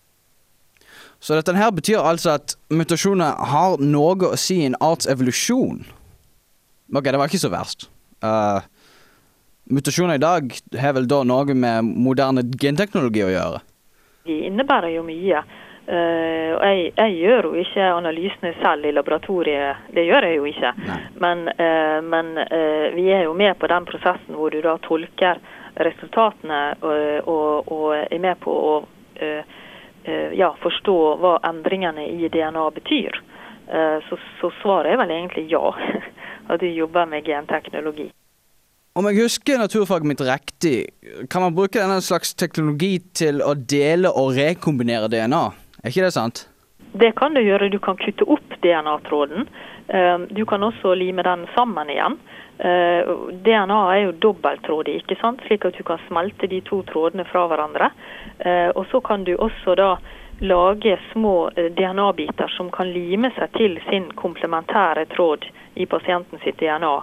Så 1.20 1.34
dette 1.34 1.54
her 1.58 1.70
betyr 1.74 1.98
altså 1.98 2.36
at 2.38 2.54
mutasjoner 2.70 3.38
har 3.50 3.78
noe 3.82 4.32
å 4.32 4.38
si 4.38 4.60
i 4.62 4.68
en 4.68 4.78
arts 4.84 5.08
evolusjon. 5.10 5.82
Ok, 6.94 7.08
det 7.10 7.18
var 7.18 7.30
ikke 7.30 7.42
så 7.42 7.50
verst. 7.52 7.88
Uh, 8.22 8.62
mutasjoner 9.70 10.18
i 10.18 10.22
dag 10.22 10.52
har 10.78 10.94
vel 10.96 11.08
da 11.10 11.24
noe 11.26 11.56
med 11.58 11.90
moderne 11.90 12.46
genteknologi 12.54 13.24
å 13.26 13.32
gjøre. 13.34 13.64
De 14.30 14.44
innebærer 14.46 14.94
jo 14.94 15.02
mye. 15.06 15.42
Uh, 15.88 16.54
og 16.54 16.62
jeg, 16.68 16.88
jeg 17.00 17.14
gjør 17.24 17.48
jo 17.48 17.62
ikke 17.64 17.90
analysene 17.96 18.52
selv 18.60 18.84
i 18.84 18.92
laboratoriet, 18.92 19.86
det 19.96 20.04
gjør 20.04 20.26
jeg 20.28 20.36
jo 20.36 20.48
ikke. 20.50 20.72
Men, 21.24 21.46
uh, 21.58 21.98
men 22.04 22.34
uh, 22.44 22.88
vi 22.94 23.08
er 23.10 23.24
jo 23.26 23.34
med 23.34 23.56
på 23.58 23.70
den 23.72 23.88
prosessen 23.88 24.36
hvor 24.38 24.52
du 24.52 24.60
da 24.62 24.76
tolker 24.84 25.40
resultatene 25.82 26.60
og, 26.82 27.28
og, 27.30 27.72
og 27.72 27.88
er 28.00 28.22
med 28.22 28.38
på 28.42 28.50
å 28.50 28.72
eh, 29.22 29.57
ja, 30.38 30.52
forstå 30.62 30.96
hva 31.22 31.38
endringene 31.48 32.06
i 32.08 32.28
DNA 32.32 32.64
betyr. 32.76 33.20
Eh, 33.68 33.98
så, 34.08 34.18
så 34.40 34.50
svaret 34.62 34.92
er 34.94 35.00
vel 35.02 35.10
egentlig 35.12 35.48
ja. 35.52 35.72
At 36.50 36.62
du 36.62 36.66
jobber 36.66 37.04
med 37.06 37.26
genteknologi. 37.28 38.08
Om 38.96 39.06
jeg 39.10 39.18
husker 39.20 39.58
naturfaget 39.60 40.08
mitt 40.08 40.22
riktig, 40.24 40.88
kan 41.30 41.44
man 41.44 41.54
bruke 41.54 41.76
denne 41.78 42.00
slags 42.02 42.32
teknologi 42.34 42.96
til 43.14 43.42
å 43.44 43.52
dele 43.54 44.08
og 44.10 44.32
rekombinere 44.38 45.10
DNA? 45.12 45.42
Er 45.84 45.92
ikke 45.92 46.06
det 46.06 46.14
sant? 46.16 46.46
Det 46.98 47.12
kan 47.20 47.36
du 47.36 47.42
gjøre. 47.44 47.68
Du 47.70 47.78
kan 47.84 48.00
kutte 48.00 48.24
opp 48.24 48.56
DNA-tråden. 48.64 49.46
Eh, 49.92 50.18
Du 50.32 50.44
kan 50.48 50.64
også 50.64 50.94
lime 50.96 51.22
den 51.22 51.46
sammen 51.54 51.92
igjen. 51.92 52.16
Eh, 52.58 53.16
DNA 53.30 53.94
er 53.94 54.00
jo 54.02 54.12
dobbelttrådig, 54.12 54.96
ikke 55.02 55.16
sant? 55.20 55.42
slik 55.46 55.64
at 55.64 55.76
du 55.78 55.84
kan 55.86 56.00
smelte 56.08 56.48
de 56.50 56.60
to 56.66 56.82
trådene 56.82 57.24
fra 57.24 57.46
hverandre. 57.46 57.90
Eh, 58.38 58.70
Og 58.74 58.86
så 58.90 59.00
kan 59.00 59.24
du 59.24 59.36
også 59.36 59.74
da 59.78 59.96
lage 60.40 60.98
små 61.12 61.50
eh, 61.56 61.70
DNA-biter 61.70 62.48
som 62.56 62.70
kan 62.70 62.90
lime 62.92 63.30
seg 63.38 63.52
til 63.52 63.78
sin 63.90 64.10
komplementære 64.10 65.06
tråd 65.14 65.46
i 65.74 65.86
pasienten 65.86 66.38
sitt 66.42 66.58
DNA. 66.58 66.96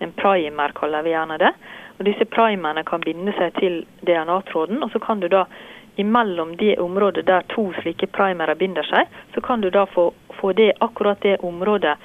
En 0.00 0.12
primer 0.12 0.72
kaller 0.78 1.02
vi 1.02 1.10
gjerne 1.10 1.38
det. 1.38 1.52
Og 1.98 2.06
Disse 2.06 2.24
primerne 2.24 2.84
kan 2.84 3.02
binde 3.04 3.34
seg 3.36 3.52
til 3.58 3.84
DNA-tråden, 4.06 4.82
og 4.82 4.90
så 4.92 4.98
kan 4.98 5.20
du 5.20 5.28
da 5.28 5.44
imellom 5.96 6.56
det 6.56 6.78
området 6.78 7.26
der 7.26 7.42
to 7.48 7.72
slike 7.82 8.06
primere 8.06 8.54
binder 8.54 8.86
seg, 8.86 9.10
så 9.34 9.40
kan 9.40 9.60
du 9.60 9.70
da 9.70 9.84
få, 9.86 10.12
få 10.40 10.52
det, 10.52 10.72
akkurat 10.80 11.20
det 11.20 11.36
området 11.44 11.98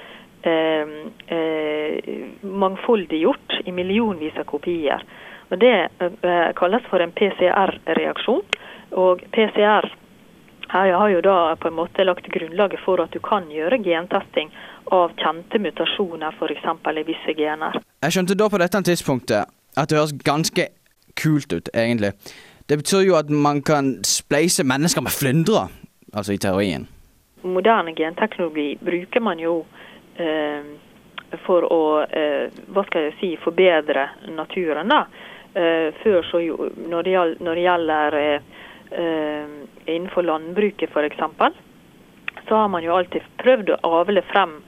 mangfoldiggjort 2.42 3.60
i 3.64 3.72
millionvis 3.72 4.36
av 4.40 4.44
kopier. 4.44 5.02
Og 5.50 5.58
Det 5.58 5.74
eh, 6.00 6.52
kalles 6.58 6.82
for 6.90 7.02
en 7.02 7.12
PCR-reaksjon. 7.12 8.42
Og 8.90 9.22
PCR 9.34 9.86
her 10.68 10.92
har 10.92 11.08
jo 11.08 11.20
da 11.22 11.54
på 11.60 11.68
en 11.68 11.76
måte 11.78 12.04
lagt 12.04 12.26
grunnlaget 12.34 12.80
for 12.84 13.02
at 13.02 13.12
du 13.14 13.20
kan 13.22 13.46
gjøre 13.50 13.78
gentesting 13.84 14.50
av 14.90 15.14
kjente 15.18 15.58
mutasjoner, 15.62 16.34
f.eks. 16.34 16.66
i 16.98 17.06
visse 17.06 17.34
gener. 17.38 17.78
Jeg 18.02 18.16
skjønte 18.16 18.34
da 18.34 18.48
på 18.50 18.58
dette 18.58 18.82
tidspunktet 18.82 19.46
at 19.76 19.88
det 19.90 19.98
høres 19.98 20.16
ganske 20.26 20.68
kult 21.16 21.52
ut, 21.52 21.70
egentlig. 21.74 22.12
Det 22.66 22.78
betyr 22.82 23.06
jo 23.06 23.14
at 23.14 23.30
man 23.30 23.62
kan 23.62 23.96
spleise 24.04 24.66
mennesker 24.66 25.02
med 25.06 25.14
flyndre, 25.14 25.68
altså 26.12 26.34
i 26.34 26.42
teorien. 26.42 26.88
Moderne 27.42 27.94
genteknologi 27.94 28.74
bruker 28.82 29.22
man 29.22 29.38
jo 29.38 29.60
eh, 29.62 29.86
for 31.46 31.66
å 31.72 31.80
eh, 32.04 32.48
hva 32.72 32.84
skal 32.86 33.08
jeg 33.08 33.16
si, 33.20 33.30
forbedre 33.42 34.08
naturen. 34.36 34.88
da. 34.88 35.06
Eh, 35.56 35.94
før 36.02 36.22
så 36.30 36.40
når 36.88 37.02
det, 37.02 37.62
gjelder 37.62 38.16
eh, 38.20 38.40
eh, 38.90 39.56
innenfor 39.86 40.22
landbruket 40.22 40.90
f.eks., 40.90 41.22
så 42.48 42.54
har 42.54 42.68
man 42.68 42.84
jo 42.84 42.94
alltid 42.94 43.24
prøvd 43.42 43.72
å 43.74 43.92
avle 44.02 44.22
frem 44.30 44.60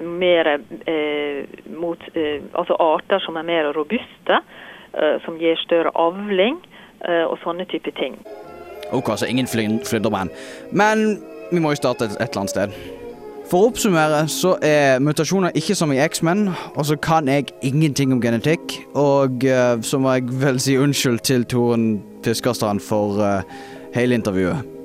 mer 0.00 0.48
eh, 0.88 1.44
mot 1.76 2.00
eh, 2.14 2.40
altså 2.52 2.74
arter 2.80 3.20
som 3.22 3.36
er 3.36 3.46
mer 3.46 3.72
robuste. 3.76 4.40
eh, 4.92 5.20
som 5.24 5.38
gir 5.38 5.56
større 5.56 5.90
avling 5.94 6.56
eh, 7.04 7.24
og 7.24 7.38
sånne 7.44 7.64
type 7.70 7.90
ting. 7.90 8.16
Ok, 8.92 9.12
så 9.16 9.26
ingen 9.26 9.46
fly- 9.46 9.78
Men 10.72 11.22
vi 11.52 11.60
må 11.60 11.70
jo 11.70 11.76
starte 11.76 12.04
et 12.04 12.18
eller 12.20 12.40
annet 12.42 12.50
sted. 12.50 12.99
For 13.50 13.64
å 13.64 13.70
oppsummere 13.72 14.20
så 14.30 14.52
er 14.62 15.00
mutasjoner 15.02 15.56
ikke 15.58 15.74
som 15.74 15.90
i 15.90 15.98
X-Men, 16.04 16.44
og 16.78 16.84
så 16.86 16.94
kan 17.02 17.26
jeg 17.26 17.50
ingenting 17.66 18.14
om 18.14 18.22
genetikk. 18.22 18.76
Og 18.94 19.42
eh, 19.42 19.74
så 19.82 19.98
må 19.98 20.14
jeg 20.14 20.30
vel 20.38 20.62
si 20.62 20.78
unnskyld 20.78 21.24
til 21.26 21.48
Toren 21.50 21.96
Fiskerstrand 22.22 22.78
for 22.84 23.18
uh, 23.18 23.64
hele 23.96 24.14
intervjuet. 24.14 24.79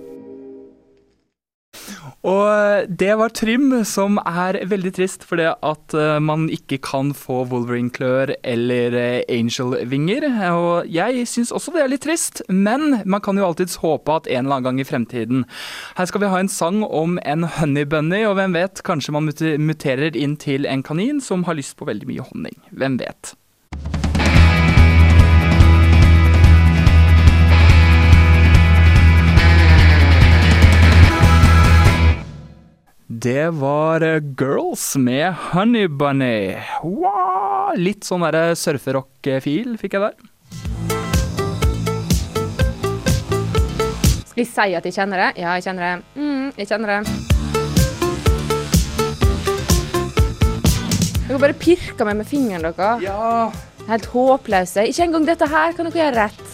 Og 2.25 2.89
det 2.89 3.11
var 3.19 3.33
Trym, 3.37 3.69
som 3.85 4.17
er 4.25 4.57
veldig 4.65 4.91
trist 4.97 5.25
for 5.27 5.37
det 5.37 5.51
at 5.53 5.93
eh, 5.93 6.17
man 6.23 6.47
ikke 6.49 6.79
kan 6.81 7.11
få 7.13 7.43
Wolverine-klør 7.51 8.33
eller 8.41 8.97
eh, 8.97 9.21
Angel-vinger. 9.29 10.25
Og 10.57 10.89
jeg 10.89 11.27
syns 11.29 11.53
også 11.53 11.75
det 11.75 11.83
er 11.83 11.93
litt 11.93 12.05
trist, 12.07 12.41
men 12.49 13.03
man 13.05 13.21
kan 13.21 13.37
jo 13.37 13.45
alltids 13.45 13.77
håpe 13.83 14.17
at 14.17 14.29
en 14.31 14.47
eller 14.47 14.57
annen 14.57 14.69
gang 14.71 14.81
i 14.81 14.87
fremtiden 14.87 15.45
Her 15.99 16.09
skal 16.09 16.23
vi 16.23 16.33
ha 16.33 16.41
en 16.41 16.49
sang 16.49 16.81
om 16.85 17.19
en 17.21 17.45
honey 17.59 17.85
bunny, 17.85 18.23
og 18.25 18.39
hvem 18.39 18.57
vet, 18.57 18.81
kanskje 18.87 19.13
man 19.13 19.29
muterer 19.29 20.17
inn 20.17 20.37
til 20.41 20.65
en 20.65 20.85
kanin 20.85 21.21
som 21.21 21.45
har 21.45 21.59
lyst 21.59 21.77
på 21.77 21.85
veldig 21.85 22.09
mye 22.09 22.29
honning. 22.31 22.57
Hvem 22.73 22.97
vet? 23.05 23.35
Det 33.07 33.49
var 33.49 34.01
eh, 34.01 34.21
Girls 34.39 34.95
med 34.95 35.33
Honey 35.33 35.87
Bunny. 35.87 36.55
Wow! 36.81 37.75
Litt 37.77 38.01
sånn 38.01 38.25
surferock-fil 38.57 39.75
fikk 39.77 39.93
jeg 39.93 40.01
der. 40.01 40.15
Skal 44.25 44.41
jeg 44.41 44.49
si 44.49 44.73
at 44.79 44.89
jeg 44.89 44.95
kjenner 44.97 45.21
det? 45.21 45.29
Ja, 45.37 45.53
jeg 45.53 45.67
kjenner 45.67 45.85
det. 45.85 46.01
Mm, 46.17 46.49
jeg 46.57 46.65
kjenner 46.71 46.95
det. 46.95 47.01
Dere 51.27 51.41
bare 51.45 51.59
pirker 51.61 52.09
meg 52.09 52.23
med 52.23 52.29
fingeren 52.33 52.65
deres. 52.65 53.05
Ja. 53.05 53.51
Helt 53.85 54.09
håpløse. 54.15 54.89
Ikke 54.89 55.05
engang 55.05 55.29
dette 55.29 55.45
her 55.53 55.77
kan 55.77 55.91
dere 55.91 56.07
gjøre 56.07 56.25
rett. 56.25 56.45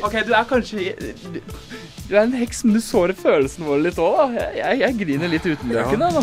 Ok, 0.00 0.16
du 0.24 0.32
er 0.32 0.48
kanskje 0.48 0.96
Du 2.10 2.16
er 2.18 2.24
en 2.26 2.32
heks, 2.34 2.64
men 2.66 2.74
du 2.74 2.80
sårer 2.82 3.14
følelsene 3.14 3.68
våre 3.68 3.84
litt 3.84 3.98
òg, 4.02 4.16
da. 4.18 4.24
Jeg, 4.34 4.56
jeg, 4.58 4.78
jeg 4.80 4.96
griner 4.98 5.30
litt 5.30 5.44
uten 5.46 5.70
løken, 5.70 6.02
jeg, 6.02 6.10
da. 6.18 6.22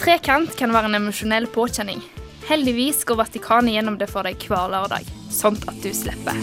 Trekant 0.00 0.56
kan 0.56 0.72
være 0.72 0.88
en 0.88 0.96
emosjonell 1.02 1.44
påkjenning. 1.52 2.00
Heldigvis 2.48 3.04
går 3.04 3.20
Vatikanet 3.20 3.76
gjennom 3.76 4.00
det 4.00 4.08
for 4.08 4.24
deg 4.24 4.40
hver 4.48 4.72
lørdag, 4.72 5.04
sånn 5.28 5.60
at 5.68 5.76
du 5.84 5.92
slipper. 5.92 6.40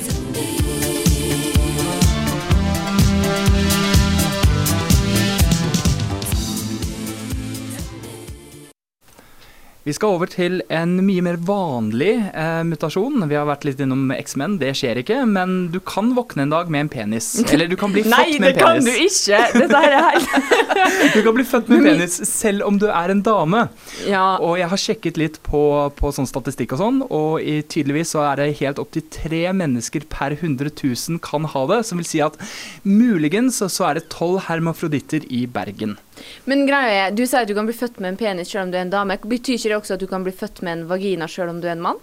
Vi 9.89 9.93
skal 9.97 10.12
over 10.19 10.30
til 10.30 10.60
en 10.69 10.91
mye 11.02 11.21
mer 11.25 11.38
vanlig 11.41 12.12
eh, 12.30 12.60
mutasjon. 12.67 13.23
Vi 13.25 13.34
har 13.34 13.47
vært 13.49 13.63
litt 13.65 13.80
innom 13.82 14.12
X-Men, 14.13 14.60
det 14.62 14.75
skjer 14.78 14.99
ikke. 15.02 15.23
Men 15.25 15.71
du 15.73 15.80
kan 15.82 16.12
våkne 16.13 16.43
en 16.45 16.52
dag 16.54 16.67
med 16.69 16.84
en 16.84 16.91
penis. 16.93 17.32
Eller 17.56 17.65
du 17.71 17.73
kan 17.80 17.89
bli 17.95 18.04
Nei, 18.06 18.19
født 18.36 18.43
med 18.43 18.45
det 18.45 18.52
en 18.52 18.60
kan 18.62 18.78
penis. 18.78 19.23
du 19.25 19.34
ikke. 19.34 19.63
Dette 19.63 19.80
her 19.82 19.95
er 19.97 20.06
helt 20.12 20.36
Du 21.15 21.23
kan 21.25 21.38
bli 21.39 21.45
født 21.49 21.71
med 21.71 21.80
en 21.80 21.88
penis 21.89 22.19
selv 22.30 22.67
om 22.67 22.78
du 22.78 22.86
er 22.86 23.15
en 23.15 23.23
dame. 23.25 23.63
Ja. 24.06 24.28
Og 24.45 24.60
jeg 24.62 24.69
har 24.75 24.84
sjekket 24.84 25.17
litt 25.17 25.39
på, 25.47 25.63
på 25.97 26.12
sånn 26.13 26.30
statistikk 26.30 26.78
og 26.78 26.84
sånn, 26.84 27.02
og 27.10 27.41
i, 27.41 27.63
tydeligvis 27.65 28.13
så 28.13 28.28
er 28.28 28.43
det 28.43 28.60
helt 28.62 28.84
opptil 28.84 29.08
tre 29.10 29.41
mennesker 29.58 30.06
per 30.13 30.38
100 30.38 30.69
000 30.84 31.17
kan 31.25 31.49
ha 31.49 31.65
det. 31.73 31.82
Som 31.89 32.04
vil 32.04 32.12
si 32.12 32.21
at 32.21 32.38
muligens 32.86 33.58
så 33.65 33.89
er 33.89 33.97
det 33.97 34.06
tolv 34.13 34.43
hermafroditter 34.52 35.25
i 35.34 35.47
Bergen. 35.49 35.97
Men 36.45 36.65
greia 36.69 37.08
er, 37.08 37.12
du 37.15 37.23
sier 37.25 37.41
at 37.45 37.49
du 37.49 37.55
kan 37.58 37.67
bli 37.69 37.75
født 37.77 37.99
med 37.99 38.13
en 38.13 38.19
penis 38.19 38.51
selv 38.51 38.67
om 38.67 38.71
du 38.71 38.77
er 38.79 38.86
en 38.88 38.93
dame. 38.93 39.17
Betyr 39.23 39.58
ikke 39.58 39.69
det 39.73 39.77
også 39.82 39.97
at 39.97 40.03
du 40.03 40.08
kan 40.12 40.23
bli 40.25 40.34
født 40.36 40.62
med 40.65 40.77
en 40.77 40.88
vagina 40.89 41.27
selv 41.32 41.53
om 41.55 41.60
du 41.62 41.67
er 41.69 41.75
en 41.77 41.86
mann? 41.89 41.99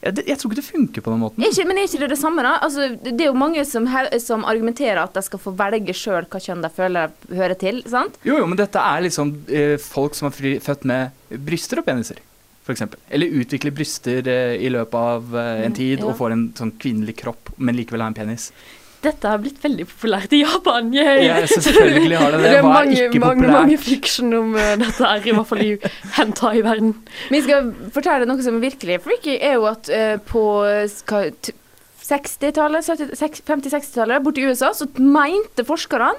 Jeg, 0.00 0.22
jeg 0.24 0.38
tror 0.40 0.48
ikke 0.48 0.56
det 0.56 0.64
funker 0.70 1.02
på 1.04 1.12
den 1.12 1.20
måten. 1.20 1.42
Ikke, 1.44 1.66
men 1.68 1.76
er 1.76 1.84
ikke 1.84 1.98
det 2.00 2.06
det 2.14 2.16
samme, 2.16 2.40
da? 2.46 2.54
Altså, 2.64 2.86
det 3.04 3.12
er 3.20 3.28
jo 3.28 3.34
mange 3.36 3.60
som, 3.68 3.84
som 4.24 4.46
argumenterer 4.48 5.02
at 5.02 5.12
de 5.18 5.22
skal 5.26 5.42
få 5.42 5.52
velge 5.58 5.92
sjøl 5.92 6.24
hva 6.32 6.40
kjønn 6.40 6.62
de 6.64 6.70
føler 6.72 7.12
de 7.28 7.36
hører 7.36 7.58
til. 7.60 7.82
sant? 7.92 8.16
Jo, 8.24 8.38
jo, 8.40 8.46
men 8.48 8.56
dette 8.56 8.80
er 8.80 9.04
liksom 9.04 9.34
eh, 9.52 9.74
folk 9.82 10.16
som 10.16 10.30
er 10.30 10.56
født 10.64 10.88
med 10.88 11.36
bryster 11.44 11.82
og 11.82 11.84
peniser, 11.90 12.22
eksempel. 12.72 12.98
Eller 13.12 13.36
utvikler 13.42 13.76
bryster 13.76 14.26
eh, 14.32 14.56
i 14.64 14.72
løpet 14.72 14.96
av 14.96 15.36
eh, 15.36 15.60
en 15.66 15.74
Mm, 15.74 15.76
tid 15.76 16.00
ja. 16.00 16.08
og 16.08 16.16
får 16.22 16.32
en 16.38 16.46
sånn 16.56 16.72
kvinnelig 16.80 17.18
kropp, 17.20 17.52
men 17.60 17.76
likevel 17.76 18.00
har 18.06 18.14
en 18.14 18.16
penis. 18.16 18.48
Dette 19.06 19.30
har 19.30 19.42
blitt 19.42 19.60
veldig 19.62 19.86
populært 19.90 20.32
i 20.34 20.42
Japan. 20.42 20.88
Yay. 20.94 21.26
Ja, 21.28 21.36
selvfølgelig 21.50 22.20
har 22.20 22.34
det 22.34 22.40
det. 22.42 22.48
det 22.50 22.54
er 22.56 22.64
Hva 22.66 22.72
er 22.72 22.78
mange, 22.80 22.96
ikke 22.96 23.22
mange, 23.22 23.42
populært? 23.42 23.58
mange 23.60 23.78
fiction 23.82 24.38
om 24.40 24.56
uh, 24.56 24.72
dette 24.82 25.12
her, 25.12 25.20
i 25.22 25.36
hvert 25.36 25.50
fall 25.52 25.62
i 25.62 25.70
hentai-verden. 26.16 26.96
Men 27.28 27.38
jeg 27.38 27.46
skal 27.46 27.70
fortelle 27.94 28.28
noe 28.28 28.46
som 28.46 28.58
er 28.58 28.66
virkelig 28.66 28.98
freaky, 29.06 29.36
er 29.38 29.60
jo 29.60 29.68
at 29.70 29.92
uh, 29.92 30.16
på 30.26 30.42
hva, 30.64 31.22
60-tallet, 32.06 32.86
50-60-tallet, 33.18 34.22
borti 34.22 34.44
USA, 34.46 34.70
så 34.76 34.86
mente 35.02 35.64
forskerne 35.66 36.12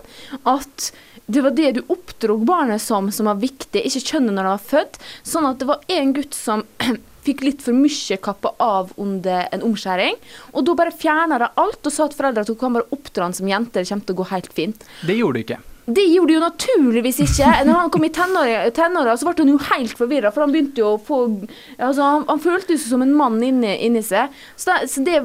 at 0.51 0.89
det 1.27 1.43
var 1.43 1.51
det 1.55 1.73
du 1.75 1.81
oppdrog 1.91 2.45
barnet 2.47 2.81
som 2.81 3.09
som 3.11 3.27
var 3.27 3.39
viktig, 3.41 3.83
ikke 3.83 4.03
kjønnet 4.13 4.35
når 4.35 4.47
det 4.47 4.53
var 4.53 4.67
født. 4.71 4.99
Sånn 5.27 5.47
at 5.47 5.59
det 5.59 5.67
var 5.67 5.83
en 5.91 6.13
gutt 6.15 6.35
som 6.35 6.63
fikk 7.27 7.45
litt 7.45 7.63
for 7.65 7.77
mye 7.77 8.19
kappa 8.23 8.53
av 8.63 8.93
under 8.97 9.47
en 9.51 9.65
omskjæring. 9.69 10.19
Og 10.55 10.67
da 10.67 10.77
bare 10.79 10.95
fjerna 10.95 11.39
de 11.41 11.53
alt 11.53 11.87
og 11.87 11.93
sa 11.93 12.07
til 12.07 12.19
foreldra 12.19 12.45
at 12.45 12.51
hun 12.51 12.59
kan 12.59 12.77
bare 12.77 12.91
oppdra 12.95 13.27
han 13.27 13.37
som 13.37 13.49
jente, 13.49 13.79
det 13.79 13.89
kommer 13.89 14.07
til 14.07 14.17
å 14.17 14.21
gå 14.21 14.29
helt 14.33 14.53
fint. 14.55 14.87
Det 15.07 15.17
gjorde 15.17 15.37
du 15.37 15.45
ikke. 15.45 15.63
Det 15.87 16.03
gjorde 16.03 16.27
de 16.27 16.35
jo 16.35 16.43
naturligvis 16.43 17.21
ikke. 17.23 17.47
Når 17.67 17.77
han 17.79 17.91
kom 17.93 18.03
i 18.03 18.11
tenåra 18.11 19.15
så 19.15 19.29
ble 19.29 19.35
han 19.39 19.53
jo 19.53 19.61
helt 19.69 19.95
forvirra, 19.95 20.33
for 20.35 20.43
han 20.43 20.51
begynte 20.55 20.83
jo 20.83 20.93
å 20.97 20.99
få 20.99 21.21
altså, 21.77 22.01
han, 22.01 22.25
han 22.27 22.43
følte 22.43 22.75
seg 22.75 22.91
som 22.91 23.05
en 23.05 23.15
mann 23.15 23.39
inni, 23.39 23.71
inni 23.87 24.03
seg. 24.03 24.35
Så, 24.55 24.73
det, 24.73 24.91
så 24.91 25.05
det, 25.07 25.21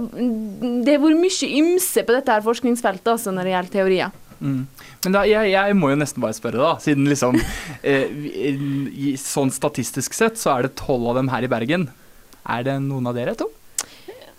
det 0.86 0.96
har 0.96 1.02
vært 1.02 1.22
mye 1.24 1.50
ymse 1.58 2.06
på 2.06 2.14
dette 2.14 2.36
her 2.36 2.46
forskningsfeltet 2.46 3.14
altså, 3.16 3.34
når 3.34 3.48
det 3.48 3.56
gjelder 3.56 3.74
teorier. 3.74 4.18
Mm. 4.42 4.62
Men 5.02 5.16
da, 5.16 5.24
jeg, 5.26 5.50
jeg 5.50 5.74
må 5.78 5.90
jo 5.90 5.98
nesten 5.98 6.22
bare 6.22 6.36
spørre, 6.36 6.60
da. 6.62 6.74
Siden 6.82 7.08
liksom 7.10 7.38
eh, 7.82 9.16
Sånn 9.18 9.50
statistisk 9.54 10.14
sett 10.14 10.38
så 10.38 10.54
er 10.56 10.68
det 10.68 10.76
tolv 10.78 11.10
av 11.10 11.18
dem 11.18 11.32
her 11.32 11.46
i 11.46 11.50
Bergen. 11.50 11.88
Er 12.42 12.66
det 12.66 12.78
noen 12.84 13.10
av 13.10 13.18
dere 13.18 13.34
to? 13.38 13.48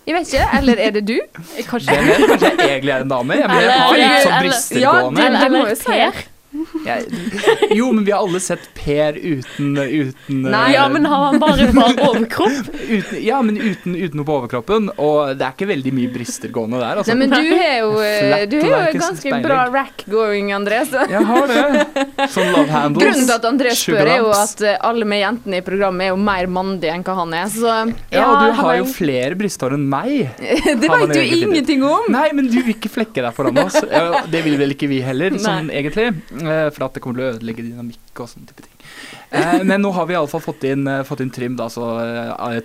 Jeg 0.04 0.18
vet 0.18 0.28
ikke. 0.28 0.46
Eller 0.58 0.80
er 0.84 0.92
det 0.92 1.02
du? 1.08 1.16
Kanskje. 1.64 1.88
Hvem 1.88 2.08
vet? 2.10 2.24
Kanskje 2.28 2.50
jeg 2.50 2.70
egentlig 2.74 2.92
er 2.92 3.04
en 3.06 3.12
dame? 3.12 3.38
Jeg, 3.40 3.48
men 3.48 3.64
jeg 3.64 3.80
har 3.80 3.98
litt 4.00 4.26
sånn 4.26 4.38
bryster 4.44 4.82
Ja, 4.82 4.94
det, 5.08 5.28
det 5.40 5.50
må 5.54 5.62
jo 5.64 5.76
si. 5.80 5.98
Jeg, 6.84 7.06
jo, 7.74 7.88
men 7.92 8.04
vi 8.04 8.12
har 8.12 8.22
alle 8.22 8.38
sett 8.42 8.68
Per 8.76 9.16
uten, 9.18 9.72
uten 9.74 10.42
Nei, 10.44 10.68
eh, 10.68 10.74
Ja, 10.76 10.84
men 10.92 11.06
har 11.08 11.24
han 11.24 11.38
bare 11.42 11.66
bar 11.74 11.96
overkropp? 12.08 12.68
uten, 12.96 13.18
Ja, 13.24 13.40
men 13.42 13.58
uten, 13.58 13.96
uten 13.96 14.20
noe 14.20 14.26
på 14.28 14.36
overkroppen. 14.38 14.90
Og 15.02 15.34
det 15.38 15.46
er 15.46 15.56
ikke 15.56 15.68
veldig 15.70 15.92
mye 15.96 16.12
brister 16.14 16.52
gående 16.54 16.78
der, 16.82 17.00
altså. 17.02 17.14
Nei, 17.14 17.24
men 17.24 17.34
du 17.34 17.56
har 17.58 17.74
jo, 17.80 17.90
eh, 18.04 18.44
du 18.50 18.58
har 18.60 18.68
jo 18.68 18.82
like 18.84 19.02
ganske 19.02 19.40
bra 19.46 19.64
rack 19.74 20.04
going, 20.10 20.52
André. 20.54 20.82
Så. 20.90 21.02
Jeg 21.14 21.24
har 21.30 21.50
det. 21.50 22.04
Sånn 22.34 22.52
love 22.54 22.68
handles. 22.70 23.02
Grunnen 23.02 23.26
til 23.26 23.34
at 23.34 23.48
André 23.50 23.74
spør, 23.78 24.02
er 24.04 24.22
jo 24.22 24.30
at 24.36 24.64
eh, 24.64 24.78
alle 24.90 25.08
med 25.10 25.22
jentene 25.24 25.58
i 25.58 25.66
programmet 25.66 26.08
er 26.08 26.14
jo 26.14 26.20
mer 26.30 26.50
mandige 26.60 26.94
enn 26.94 27.06
hva 27.06 27.18
han 27.22 27.34
er. 27.40 27.50
Så 27.54 27.74
Ja, 28.14 28.28
og 28.28 28.44
du 28.44 28.60
har 28.60 28.78
jo 28.78 28.86
flere 28.94 29.38
brysthår 29.38 29.74
enn 29.78 29.88
meg. 29.90 30.30
Det 30.84 30.90
veit 30.90 31.08
vet 31.08 31.16
du 31.16 31.36
ingenting 31.40 31.82
om. 31.86 32.06
Nei, 32.14 32.28
men 32.36 32.46
du 32.50 32.60
vil 32.60 32.74
ikke 32.76 32.92
flekke 32.92 33.24
deg 33.24 33.34
foran 33.34 33.58
oss. 33.64 33.80
Det 34.30 34.44
vil 34.46 34.58
vel 34.60 34.74
ikke 34.76 34.88
vi 34.90 35.00
heller, 35.04 35.34
sånn 35.42 35.70
egentlig. 35.74 36.12
Eh, 36.50 36.68
For 36.74 36.86
at 36.86 36.96
det 36.96 37.02
kommer 37.04 37.20
til 37.20 37.26
å 37.26 37.34
ødelegge 37.36 37.64
dynamikk 37.66 38.22
og 38.22 38.30
sånne 38.30 38.50
type 38.50 38.64
ting. 38.66 38.86
Eh, 39.34 39.64
Men 39.66 39.82
nå 39.82 39.90
har 39.96 40.08
vi 40.08 40.16
iallfall 40.16 40.42
fått 40.44 40.66
inn, 40.68 40.86
eh, 40.90 41.02
fått 41.06 41.24
inn 41.24 41.32
trim, 41.34 41.56
da, 41.58 41.68
så 41.72 41.88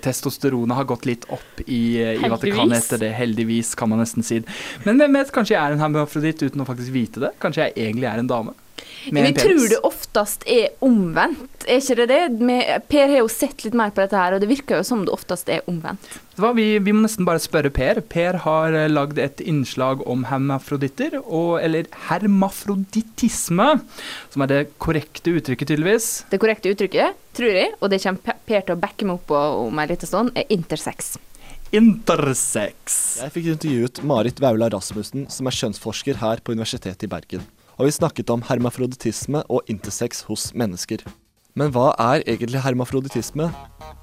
testosteronet 0.04 0.78
har 0.78 0.88
gått 0.90 1.08
litt 1.10 1.28
opp 1.34 1.64
i, 1.66 2.00
i. 2.02 2.30
Vatikanet 2.30 2.84
etter 2.84 3.04
det. 3.06 3.12
Heldigvis, 3.18 3.76
kan 3.80 3.92
man 3.92 4.04
nesten 4.04 4.26
si. 4.26 4.42
Men 4.86 5.02
hvem 5.02 5.20
vet, 5.20 5.34
kanskje 5.36 5.56
jeg 5.56 5.62
er 5.64 5.78
en 5.78 5.84
hermafroditt 5.84 6.44
uten 6.46 6.64
å 6.64 6.68
faktisk 6.70 6.94
vite 6.96 7.24
det? 7.24 7.34
Kanskje 7.42 7.68
jeg 7.70 7.78
egentlig 7.90 8.10
er 8.12 8.24
en 8.24 8.32
dame? 8.32 8.58
Med 9.16 9.30
Vi 9.30 9.34
tror 9.38 9.68
det 9.72 9.80
oftest 9.88 10.44
er 10.50 10.74
omvendt, 10.86 11.66
er 11.70 11.80
ikke 11.82 11.96
det 12.00 12.08
det? 12.10 12.80
Per 12.90 13.06
har 13.12 13.22
jo 13.22 13.30
sett 13.32 13.64
litt 13.66 13.78
mer 13.78 13.94
på 13.94 14.04
dette 14.04 14.18
her, 14.18 14.36
og 14.36 14.44
det 14.44 14.50
virker 14.50 14.80
jo 14.80 14.88
som 14.88 15.06
det 15.06 15.14
oftest 15.14 15.50
er 15.52 15.64
omvendt. 15.70 16.08
Hva, 16.40 16.52
vi, 16.56 16.66
vi 16.84 16.94
må 16.96 17.04
nesten 17.04 17.28
bare 17.28 17.42
spørre 17.44 17.72
Per. 17.74 18.02
Per 18.12 18.40
har 18.46 18.76
eh, 18.76 18.90
lagd 18.92 19.20
et 19.20 19.44
innslag 19.44 20.04
om 20.10 20.26
hermafroditter, 20.30 21.20
og, 21.22 21.60
eller 21.64 21.90
hermafrodittisme, 22.10 23.70
som 24.34 24.46
er 24.46 24.52
det 24.54 24.62
korrekte 24.82 25.36
uttrykket, 25.36 25.74
tydeligvis. 25.74 26.12
Det 26.32 26.42
korrekte 26.42 26.74
uttrykket, 26.74 27.18
tror 27.38 27.62
jeg, 27.62 27.74
og 27.80 27.92
det 27.92 28.04
kommer 28.06 28.38
Per 28.50 28.66
til 28.66 28.76
å 28.76 28.80
backe 28.80 29.08
meg 29.08 29.20
opp 29.20 29.28
på 29.30 29.42
om 29.66 29.82
en 29.82 29.92
liten 29.92 30.10
stund, 30.10 30.32
er 30.38 30.48
intersex. 30.54 31.18
Intersex. 31.76 32.96
Jeg 33.22 33.34
fikk 33.36 33.52
intervjuet 33.54 34.02
Marit 34.10 34.40
Vaula 34.42 34.72
Rasmussen, 34.74 35.28
som 35.30 35.50
er 35.50 35.58
kjønnsforsker 35.60 36.18
her 36.24 36.42
på 36.42 36.56
Universitetet 36.56 37.06
i 37.06 37.12
Bergen. 37.12 37.44
Og 37.80 37.88
vi 37.88 37.96
snakket 37.96 38.28
om 38.34 38.42
hermafroditisme 38.44 39.40
og 39.48 39.70
intersex 39.72 40.26
hos 40.28 40.50
mennesker. 40.52 41.06
Men 41.56 41.72
hva 41.72 41.94
er 41.96 42.26
egentlig 42.28 42.60
hermafroditisme? 42.60 43.48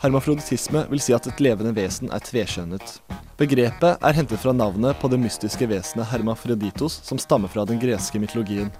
Hermafroditisme 0.00 0.86
vil 0.88 1.02
si 1.04 1.12
at 1.12 1.28
et 1.28 1.42
levende 1.44 1.74
vesen 1.76 2.08
er 2.08 2.24
tveskjønnet. 2.24 2.96
Begrepet 3.36 4.00
er 4.00 4.16
hentet 4.16 4.40
fra 4.40 4.54
navnet 4.56 4.96
på 4.96 5.10
det 5.12 5.20
mystiske 5.20 5.68
vesenet 5.68 6.08
hermafroditos, 6.08 7.02
som 7.04 7.20
stammer 7.20 7.52
fra 7.52 7.66
den 7.68 7.76
greske 7.82 8.16
mytologien. 8.20 8.72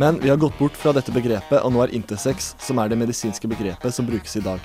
Men 0.00 0.16
vi 0.22 0.32
har 0.32 0.40
gått 0.40 0.56
bort 0.56 0.80
fra 0.80 0.96
dette 0.96 1.12
begrepet, 1.12 1.60
og 1.60 1.74
nå 1.74 1.84
er 1.84 1.92
intersex, 2.00 2.54
som 2.64 2.80
er 2.80 2.88
det 2.88 3.00
medisinske 3.04 3.52
begrepet 3.52 3.92
som 3.92 4.08
brukes 4.08 4.40
i 4.40 4.44
dag. 4.48 4.64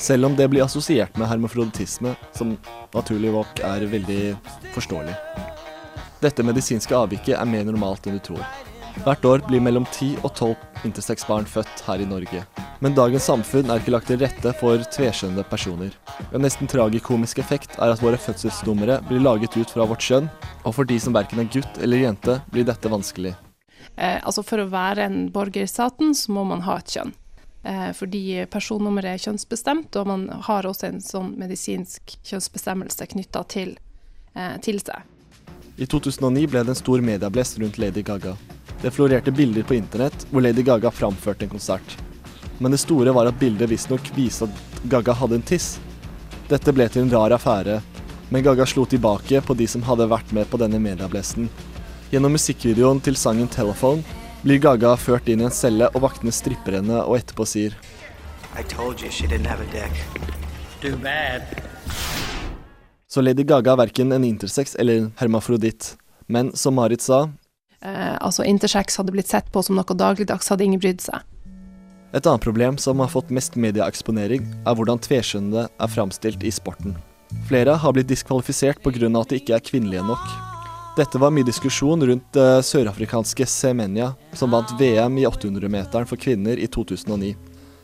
Selv 0.00 0.30
om 0.30 0.40
det 0.40 0.48
blir 0.48 0.64
assosiert 0.64 1.20
med 1.20 1.28
hermafroditisme, 1.28 2.16
som 2.32 2.56
naturlig 2.96 3.36
nok 3.36 3.60
er 3.60 3.88
veldig 3.92 4.20
forståelig. 4.72 5.20
Dette 6.24 6.48
medisinske 6.48 6.96
avviket 6.96 7.36
er 7.36 7.48
mer 7.50 7.68
normalt 7.68 8.08
enn 8.08 8.16
du 8.16 8.24
tror. 8.32 8.71
Hvert 9.02 9.24
år 9.24 9.40
blir 9.48 9.62
mellom 9.64 9.86
10 9.88 10.20
og 10.22 10.34
12 10.36 10.84
intersex-barn 10.86 11.46
født 11.48 11.80
her 11.86 12.02
i 12.04 12.06
Norge. 12.06 12.42
Men 12.84 12.94
dagens 12.94 13.24
samfunn 13.30 13.70
er 13.70 13.80
ikke 13.80 13.94
lagt 13.94 14.10
til 14.10 14.20
rette 14.20 14.52
for 14.60 14.82
tveskjønnede 14.94 15.46
personer. 15.48 15.94
En 16.34 16.44
nesten 16.44 16.70
tragikomisk 16.70 17.40
effekt 17.42 17.78
er 17.78 17.94
at 17.94 18.02
våre 18.04 18.20
fødselsnumre 18.20 19.00
blir 19.08 19.24
laget 19.24 19.56
ut 19.56 19.72
fra 19.72 19.86
vårt 19.88 20.04
kjønn, 20.04 20.28
og 20.62 20.76
for 20.76 20.88
de 20.88 20.98
som 21.02 21.16
verken 21.16 21.40
er 21.42 21.50
gutt 21.50 21.80
eller 21.82 22.04
jente, 22.04 22.36
blir 22.52 22.68
dette 22.68 22.92
vanskelig. 22.92 23.34
Eh, 23.96 24.20
altså 24.20 24.44
For 24.46 24.62
å 24.62 24.70
være 24.70 25.08
en 25.08 25.18
borger 25.32 25.64
i 25.64 25.70
staten, 25.70 26.14
så 26.14 26.32
må 26.36 26.44
man 26.48 26.64
ha 26.66 26.78
et 26.78 26.94
kjønn. 26.96 27.14
Eh, 27.64 27.90
fordi 27.94 28.22
personnummeret 28.50 29.14
er 29.14 29.24
kjønnsbestemt, 29.26 29.96
og 30.00 30.10
man 30.10 30.26
har 30.48 30.66
også 30.66 30.88
en 30.90 31.02
sånn 31.02 31.34
medisinsk 31.38 32.16
kjønnsbestemmelse 32.26 33.08
knytta 33.14 33.44
til, 33.48 33.76
eh, 34.34 34.56
til 34.58 34.80
seg. 34.82 35.06
I 35.78 35.86
2009 35.86 36.48
ble 36.50 36.64
det 36.64 36.74
en 36.74 36.82
stor 36.82 37.00
medieblest 37.00 37.58
rundt 37.62 37.78
Lady 37.78 38.02
Gaga. 38.02 38.36
Det 38.82 38.90
florerte 38.90 39.30
bilder 39.30 39.62
på 39.62 39.74
internett 39.74 40.26
hvor 40.30 40.42
Lady 40.42 40.62
Gaga 40.62 40.90
framførte 40.90 41.44
en 41.44 41.50
konsert. 41.50 41.98
Men 42.58 42.74
det 42.74 42.80
store 42.82 43.12
var 43.14 43.28
at 43.30 43.38
bildet 43.38 43.70
visstnok 43.70 44.10
viste 44.16 44.48
at 44.48 44.86
Gaga 44.90 45.14
hadde 45.14 45.38
en 45.38 45.44
tiss. 45.46 45.76
Dette 46.50 46.74
ble 46.74 46.88
til 46.90 47.04
en 47.04 47.12
rar 47.12 47.34
affære, 47.36 47.78
men 48.28 48.42
Gaga 48.42 48.66
slo 48.66 48.82
tilbake 48.90 49.40
på 49.46 49.54
de 49.54 49.68
som 49.70 49.84
hadde 49.86 50.08
vært 50.10 50.32
med 50.34 50.50
på 50.50 50.58
denne 50.58 50.80
medieblesten. 50.82 51.46
Gjennom 52.10 52.34
musikkvideoen 52.34 53.00
til 53.00 53.16
sangen 53.16 53.48
'Telephone' 53.48 54.02
blir 54.42 54.58
Gaga 54.58 54.96
ført 54.96 55.28
inn 55.30 55.40
i 55.40 55.44
en 55.46 55.54
celle, 55.54 55.86
og 55.94 56.02
vaktene 56.02 56.34
stripper 56.34 56.80
henne 56.80 57.04
og 57.06 57.16
etterpå 57.20 57.46
sier 57.46 57.78
I 58.58 58.62
told 58.62 59.00
you 59.00 59.10
she 59.10 59.26
didn't 59.26 59.46
have 59.46 59.62
a 59.62 59.68
dick. 59.72 59.94
Too 60.82 60.96
bad. 60.96 61.42
Så 63.08 63.20
Lady 63.20 63.44
Gaga 63.44 63.72
er 63.72 63.76
verken 63.76 64.12
en 64.12 64.24
intersex 64.24 64.74
eller 64.74 64.98
en 64.98 65.12
hermafroditt. 65.16 65.96
Men 66.26 66.50
som 66.56 66.74
Marit 66.74 67.00
sa, 67.00 67.28
Eh, 67.82 68.16
altså 68.22 68.46
Intersex 68.46 68.96
hadde 69.00 69.14
blitt 69.14 69.30
sett 69.30 69.48
på 69.52 69.62
som 69.62 69.78
noe 69.78 69.98
dagligdags, 69.98 70.50
hadde 70.52 70.64
ingen 70.64 70.82
brydd 70.82 71.02
seg. 71.02 71.22
et 72.12 72.26
annet 72.26 72.44
problem 72.44 72.76
som 72.76 73.00
har 73.00 73.08
fått 73.08 73.30
mest 73.32 73.56
medieeksponering, 73.56 74.44
er 74.66 74.74
hvordan 74.76 75.00
tveskjønnede 75.00 75.68
er 75.80 75.88
framstilt 75.88 76.42
i 76.44 76.50
sporten. 76.52 76.94
Flere 77.48 77.78
har 77.80 77.92
blitt 77.92 78.10
diskvalifisert 78.10 78.82
pga. 78.82 79.20
at 79.20 79.28
de 79.28 79.36
ikke 79.40 79.54
er 79.54 79.64
kvinnelige 79.64 80.04
nok. 80.04 80.26
Dette 80.96 81.18
var 81.18 81.30
mye 81.32 81.48
diskusjon 81.48 82.04
rundt 82.04 82.32
det 82.36 82.64
sørafrikanske 82.68 83.46
Semenya, 83.48 84.14
som 84.34 84.50
vant 84.50 84.68
VM 84.78 85.16
i 85.18 85.24
800-meteren 85.24 86.06
for 86.06 86.20
kvinner 86.20 86.58
i 86.58 86.66
2009. 86.68 87.34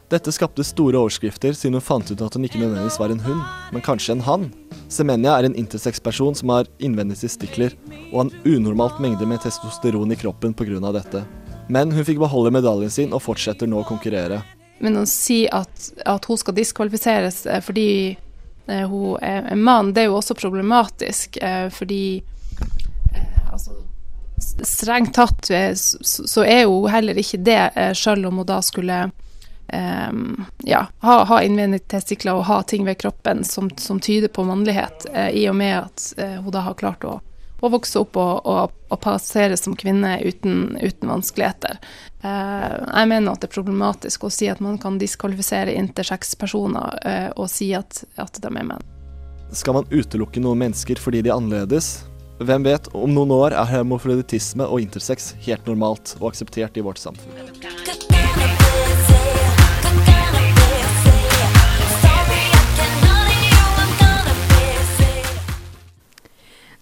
Dette 0.09 0.33
skapte 0.33 0.65
store 0.65 0.97
overskrifter, 0.97 1.53
siden 1.53 1.77
hun 1.77 1.85
fant 1.85 2.09
ut 2.09 2.23
at 2.25 2.37
hun 2.37 2.47
ikke 2.49 2.63
nødvendigvis 2.63 2.97
var 2.97 3.13
en 3.13 3.21
hund, 3.21 3.43
men 3.75 3.83
kanskje 3.85 4.15
en 4.15 4.23
hann. 4.25 4.47
Semenya 4.89 5.35
er 5.37 5.45
en 5.45 5.57
intersex-person 5.61 6.39
som 6.39 6.53
har 6.55 6.71
innvendige 6.81 7.27
testikler, 7.27 7.75
og 8.09 8.23
en 8.23 8.31
unormalt 8.49 9.03
mengde 9.05 9.29
med 9.29 9.43
testosteron 9.45 10.15
i 10.15 10.17
kroppen 10.17 10.57
pga. 10.57 10.81
dette. 10.97 11.25
Men 11.69 11.93
hun 11.93 12.09
fikk 12.09 12.23
beholde 12.25 12.55
medaljen 12.57 12.91
sin 12.91 13.13
og 13.13 13.21
fortsetter 13.21 13.69
nå 13.69 13.83
å 13.83 13.85
konkurrere. 13.85 14.41
Men 14.81 14.97
å 14.97 15.05
si 15.05 15.43
at, 15.53 15.91
at 16.07 16.25
hun 16.25 16.41
skal 16.41 16.57
diskvalifiseres 16.57 17.45
eh, 17.45 17.61
fordi 17.61 18.17
eh, 18.65 18.89
hun 18.89 19.19
er 19.21 19.53
en 19.53 19.61
mann, 19.61 19.93
det 19.93 20.07
er 20.07 20.09
jo 20.09 20.17
også 20.23 20.39
problematisk, 20.39 21.37
eh, 21.37 21.69
fordi 21.69 22.23
altså, 23.53 23.77
Strengt 24.39 25.17
tatt 25.17 25.49
så, 25.75 26.43
er 26.47 26.69
hun 26.71 26.87
heller 26.87 27.19
ikke 27.19 27.41
det, 27.43 27.59
sjøl 27.99 28.23
om 28.29 28.39
hun 28.39 28.47
da 28.47 28.61
skulle 28.63 29.09
eh, 29.69 30.13
ja, 30.65 30.87
ha, 31.05 31.17
ha 31.25 31.41
innvendige 31.43 31.87
testikler 31.95 32.39
og 32.39 32.47
ha 32.49 32.63
ting 32.63 32.85
ved 32.89 32.99
kroppen 33.01 33.45
som, 33.45 33.71
som 33.77 34.01
tyder 34.01 34.29
på 34.29 34.45
mannlighet, 34.49 35.09
eh, 35.13 35.31
i 35.43 35.49
og 35.51 35.57
med 35.61 35.77
at 35.81 36.13
eh, 36.17 36.37
hun 36.43 36.53
da 36.55 36.65
har 36.67 36.79
klart 36.79 37.05
å, 37.05 37.19
å 37.61 37.71
vokse 37.73 38.01
opp 38.01 38.19
og, 38.21 38.47
og, 38.47 38.77
og 38.89 39.01
passere 39.05 39.57
som 39.61 39.77
kvinne 39.79 40.19
uten, 40.25 40.77
uten 40.81 41.11
vanskeligheter. 41.11 41.81
Eh, 42.23 42.69
jeg 42.83 43.11
mener 43.11 43.33
at 43.33 43.43
det 43.43 43.51
er 43.51 43.57
problematisk 43.57 44.27
å 44.27 44.33
si 44.33 44.51
at 44.51 44.63
man 44.65 44.79
kan 44.83 44.99
diskvalifisere 44.99 45.77
intersex-personer 45.79 47.01
eh, 47.07 47.29
og 47.37 47.51
si 47.53 47.73
at, 47.79 48.05
at 48.19 48.41
de 48.43 48.51
er 48.51 48.71
menn. 48.73 48.87
Skal 49.57 49.79
man 49.79 49.89
utelukke 49.89 50.43
noen 50.45 50.61
mennesker 50.67 51.01
fordi 51.01 51.23
de 51.25 51.33
er 51.33 51.39
annerledes? 51.39 52.03
Hvem 52.39 52.69
vet, 52.69 52.87
om 52.95 53.11
noen 53.11 53.33
år 53.35 53.57
er 53.57 53.71
homofiletisme 53.73 54.67
og 54.69 54.85
intersex 54.85 55.33
helt 55.47 55.67
normalt 55.67 56.15
og 56.21 56.31
akseptert 56.31 56.79
i 56.79 56.85
vårt 56.87 57.03
samfunn. 57.03 58.08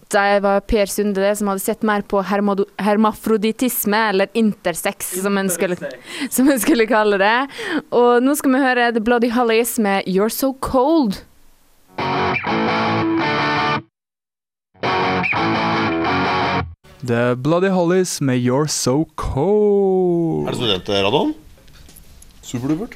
Det 0.07 0.39
var 0.39 0.61
Per 0.63 0.87
Sunde 0.87 1.19
det, 1.19 1.33
som 1.35 1.49
hadde 1.51 1.59
sett 1.59 1.81
mer 1.83 2.01
på 2.07 2.21
hermafroditisme, 2.23 3.99
eller 4.13 4.29
intersex, 4.39 5.09
som 5.21 5.37
en, 5.37 5.49
skulle, 5.51 5.75
som 6.31 6.47
en 6.47 6.59
skulle 6.63 6.87
kalle 6.87 7.19
det. 7.19 7.47
Og 7.91 8.23
nå 8.23 8.35
skal 8.39 8.55
vi 8.55 8.61
høre 8.63 8.91
The 8.95 9.03
Bloody 9.03 9.31
Hollies 9.35 9.75
med 9.83 10.07
You're 10.07 10.31
So 10.31 10.53
Cold. 10.63 11.19
The 17.07 17.35
Bloody 17.35 17.69
Hollies 17.69 18.21
med 18.21 18.39
You're 18.39 18.67
So 18.71 19.09
Cold. 19.15 20.47
Er 20.47 20.55
det 20.55 20.61
studentradioen? 20.61 21.35
Superdupert. 22.41 22.95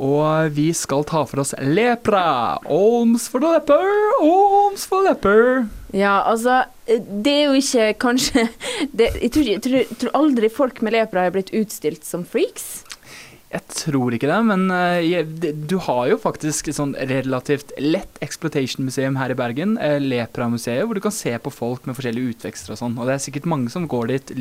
Og 0.00 0.50
vi 0.56 0.70
skal 0.76 1.02
ta 1.04 1.24
for 1.28 1.42
oss 1.42 1.52
lepra. 1.60 2.56
Olms 2.72 3.26
for 3.28 3.42
lepper, 3.44 3.90
olms 4.24 4.86
for 4.88 5.04
lepper. 5.04 5.66
Ja, 5.92 6.22
altså 6.30 6.62
Det 6.86 7.32
er 7.34 7.50
jo 7.50 7.58
ikke 7.58 7.88
kanskje 8.06 8.46
det, 8.96 9.10
jeg, 9.20 9.32
tror, 9.34 9.48
jeg, 9.50 9.60
tror, 9.66 9.76
jeg 9.82 9.98
tror 10.00 10.14
aldri 10.22 10.48
folk 10.52 10.80
med 10.86 10.96
lepra 10.96 11.26
har 11.26 11.34
blitt 11.34 11.52
utstilt 11.56 12.06
som 12.08 12.24
freaks. 12.24 12.86
Jeg 13.50 13.64
tror 13.74 14.14
ikke 14.14 14.28
det, 14.30 14.38
men 14.46 14.68
eh, 14.70 15.00
jeg, 15.08 15.26
det- 15.42 15.52
du 15.68 15.74
har 15.82 16.04
jo 16.12 16.16
faktisk 16.22 16.68
et 16.70 16.76
sånn 16.78 16.92
relativt 17.10 17.72
lett 17.82 18.20
exploitation-museum 18.22 19.16
her 19.18 19.34
i 19.34 19.36
Bergen, 19.40 19.72
Lepramuseet, 19.74 20.06
Lepra-museet, 20.06 20.84
hvor 20.86 20.94
du 20.94 21.02
kan 21.02 21.14
se 21.16 21.32
på 21.42 21.50
folk 21.52 21.88
med 21.90 21.98
forskjellige 21.98 22.36
utvekster 22.36 22.76
og 22.76 22.78
sånn. 22.78 22.94
Og 23.02 23.10
det 23.10 23.16
er 23.18 23.24
sikkert 23.26 23.48
mange 23.50 23.72
som 23.74 23.88
går 23.90 24.12
dit, 24.14 24.32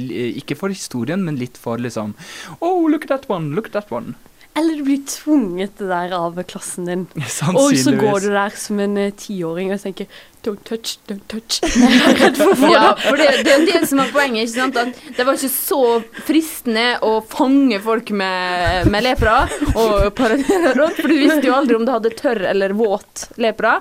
ikke 0.44 0.56
for 0.62 0.70
historien, 0.70 1.26
men 1.26 1.42
litt 1.42 1.58
for 1.58 1.82
liksom 1.82 2.14
Oh, 2.62 2.86
look 2.86 3.10
at 3.10 3.16
that 3.16 3.26
one, 3.34 3.56
look 3.58 3.72
at 3.74 3.80
that 3.82 3.90
one. 3.92 4.14
Eller 4.58 4.80
du 4.80 4.84
blir 4.84 5.04
tvunget 5.08 5.78
det 5.80 5.88
der 5.92 6.14
av 6.18 6.40
klassen 6.50 6.90
din. 6.90 7.06
Og 7.54 7.76
så 7.78 7.94
går 7.96 8.26
du 8.26 8.30
der 8.34 8.56
som 8.60 8.82
en 8.84 8.98
eh, 8.98 9.14
tiåring 9.16 9.72
og 9.76 9.82
tenker 9.84 10.10
Don't 10.42 10.62
touch, 10.64 10.98
don't 11.10 11.26
touch. 11.28 11.58
For 12.60 12.70
Ja, 12.72 12.94
for 12.96 13.18
det, 13.20 13.26
det 13.44 13.52
er 13.58 13.64
det 13.68 13.82
som 13.90 14.00
er 14.00 14.12
poenget. 14.14 14.46
ikke 14.48 14.54
sant? 14.54 14.78
At 14.80 15.00
det 15.18 15.26
var 15.28 15.36
ikke 15.36 15.50
så 15.52 15.80
fristende 16.24 16.86
å 17.04 17.18
fange 17.28 17.80
folk 17.84 18.12
med, 18.16 18.88
med 18.94 19.04
lepra 19.04 19.34
og 19.74 20.06
paradere 20.16 20.72
rundt, 20.78 20.96
for 21.02 21.12
du 21.12 21.18
visste 21.20 21.44
jo 21.50 21.56
aldri 21.58 21.76
om 21.76 21.84
du 21.88 21.92
hadde 21.92 22.14
tørr 22.20 22.40
eller 22.54 22.72
våt 22.80 23.26
lepra. 23.42 23.74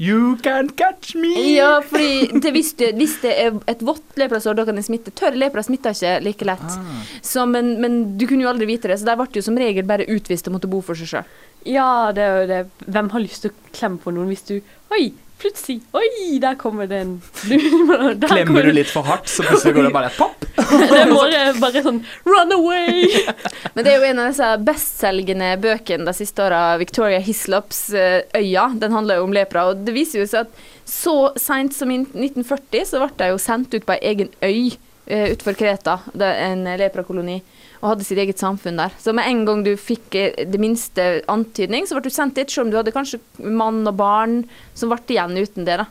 You 0.00 0.38
can 0.44 0.70
catch 0.78 1.12
me! 1.20 1.34
Ja, 1.52 1.82
fordi 1.84 2.40
det 2.46 2.54
visste, 2.56 2.90
hvis 2.96 3.18
det 3.20 3.34
er 3.44 3.60
et 3.68 3.84
vått 3.84 4.16
leprasår, 4.16 4.56
da 4.56 4.64
kan 4.70 4.80
det 4.80 4.86
smitte. 4.88 5.12
Tørr 5.16 5.36
lepra 5.36 5.66
smitter 5.66 5.92
ikke 5.96 6.14
like 6.24 6.48
lett. 6.48 6.78
Så, 7.20 7.44
men, 7.50 7.74
men 7.84 8.00
du 8.16 8.24
kunne 8.30 8.46
jo 8.46 8.52
aldri 8.54 8.70
vite 8.72 8.88
det, 8.88 8.96
så 9.02 9.10
der 9.10 9.20
ble 9.20 9.28
du 9.36 9.42
som 9.44 9.60
regel 9.60 9.84
bare 9.88 10.08
utvist 10.16 10.48
og 10.48 10.56
måtte 10.56 10.70
bo 10.72 10.80
for 10.80 10.96
seg 10.96 11.12
sjøl. 11.12 11.36
Ja, 11.66 11.90
det 12.14 12.22
er 12.24 12.40
jo 12.40 12.48
det. 12.50 12.58
Hvem 12.86 13.08
har 13.12 13.24
lyst 13.24 13.42
til 13.44 13.52
å 13.52 13.70
klemme 13.74 13.98
på 14.00 14.12
noen 14.14 14.28
hvis 14.30 14.44
du 14.48 14.56
Oi, 14.94 15.08
plutselig 15.40 15.80
Oi, 15.96 16.38
der 16.42 16.56
kommer 16.58 16.88
det 16.90 17.00
en 17.04 17.14
der 18.20 18.28
Klemmer 18.28 18.66
du 18.66 18.72
litt 18.74 18.90
for 18.90 19.06
hardt, 19.06 19.28
så 19.30 19.44
plutselig 19.46 19.74
går 19.76 19.88
det 19.88 19.94
bare 19.94 20.12
pop. 20.16 20.46
Det 20.66 20.98
er 20.98 21.10
bare, 21.12 21.42
bare 21.60 21.82
sånn 21.84 22.00
Run 22.26 22.54
away! 22.56 23.10
Men 23.74 23.84
det 23.84 23.92
er 23.92 24.00
jo 24.00 24.08
en 24.08 24.22
av 24.22 24.30
disse 24.30 24.48
bestselgende 24.66 25.50
bøkene 25.62 26.08
de 26.08 26.14
siste 26.16 26.42
åra, 26.42 26.62
Victoria 26.80 27.20
Hislops 27.22 27.82
eh, 27.92 28.22
'Øya'. 28.32 28.72
Den 28.80 28.96
handler 28.96 29.20
jo 29.20 29.26
om 29.28 29.34
lepra. 29.36 29.66
Og 29.70 29.84
det 29.86 29.94
viser 29.94 30.22
jo 30.22 30.28
seg 30.30 30.46
at 30.46 30.64
så 30.88 31.16
seint 31.40 31.74
som 31.76 31.90
i 31.92 32.00
1940 32.00 32.88
så 32.88 33.02
ble 33.02 33.12
de 33.18 33.30
jo 33.32 33.42
sendt 33.42 33.74
ut 33.74 33.86
på 33.86 33.96
ei 33.96 34.12
egen 34.12 34.32
øy 34.40 34.72
uh, 35.10 35.28
utenfor 35.32 35.58
Kreta, 35.58 35.98
det 36.14 36.28
er 36.30 36.52
en 36.54 36.64
leprakoloni, 36.78 37.40
og 37.86 37.92
hadde 37.94 38.06
sitt 38.08 38.18
eget 38.18 38.42
samfunn 38.42 38.82
der. 38.82 38.94
Så 38.98 39.14
med 39.14 39.30
en 39.30 39.44
gang 39.46 39.62
du 39.62 39.76
fikk 39.78 40.18
eh, 40.18 40.44
det 40.50 40.60
minste 40.62 41.22
antydning, 41.30 41.86
så 41.86 41.96
ble 41.96 42.10
du 42.10 42.14
sendt 42.14 42.38
dit, 42.38 42.50
selv 42.50 42.66
om 42.66 42.74
du 42.74 42.80
hadde 42.80 42.94
kanskje 42.94 43.22
mann 43.38 43.84
og 43.86 43.94
barn 44.00 44.40
som 44.74 44.90
ble 44.90 44.98
igjen 45.14 45.38
uten 45.38 45.68
det. 45.68 45.78
da. 45.84 45.86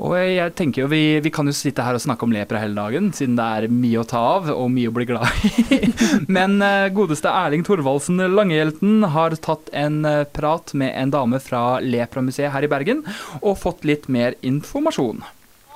Og 0.00 0.14
jeg 0.16 0.54
tenker 0.56 0.84
jo 0.84 0.88
vi, 0.88 1.20
vi 1.20 1.32
kan 1.32 1.48
jo 1.48 1.52
sitte 1.52 1.84
her 1.84 1.96
og 1.96 2.00
snakke 2.00 2.24
om 2.24 2.32
lepra 2.32 2.60
hele 2.62 2.76
dagen, 2.76 3.10
siden 3.16 3.36
det 3.36 3.48
er 3.56 3.72
mye 3.72 4.00
å 4.00 4.06
ta 4.08 4.20
av 4.36 4.48
og 4.52 4.70
mye 4.72 4.88
å 4.88 4.94
bli 4.96 5.06
glad 5.08 5.44
i. 5.44 5.80
Men 6.36 6.56
eh, 6.64 6.88
godeste 6.96 7.32
Erling 7.32 7.64
Thorvaldsen 7.66 8.20
Langehjelten 8.32 9.04
har 9.16 9.36
tatt 9.44 9.68
en 9.76 10.00
eh, 10.08 10.24
prat 10.24 10.72
med 10.72 10.94
en 10.96 11.12
dame 11.16 11.42
fra 11.44 11.64
Lepramuseet 11.84 12.52
her 12.54 12.64
i 12.64 12.72
Bergen, 12.72 13.04
og 13.42 13.60
fått 13.60 13.84
litt 13.88 14.08
mer 14.08 14.38
informasjon. 14.40 15.20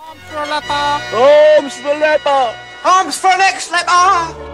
Arms 0.04 1.78
for 1.84 2.00
leper! 2.00 2.58
Arms 2.84 3.20
for 3.20 3.40
next 3.40 3.72
leper! 3.72 4.53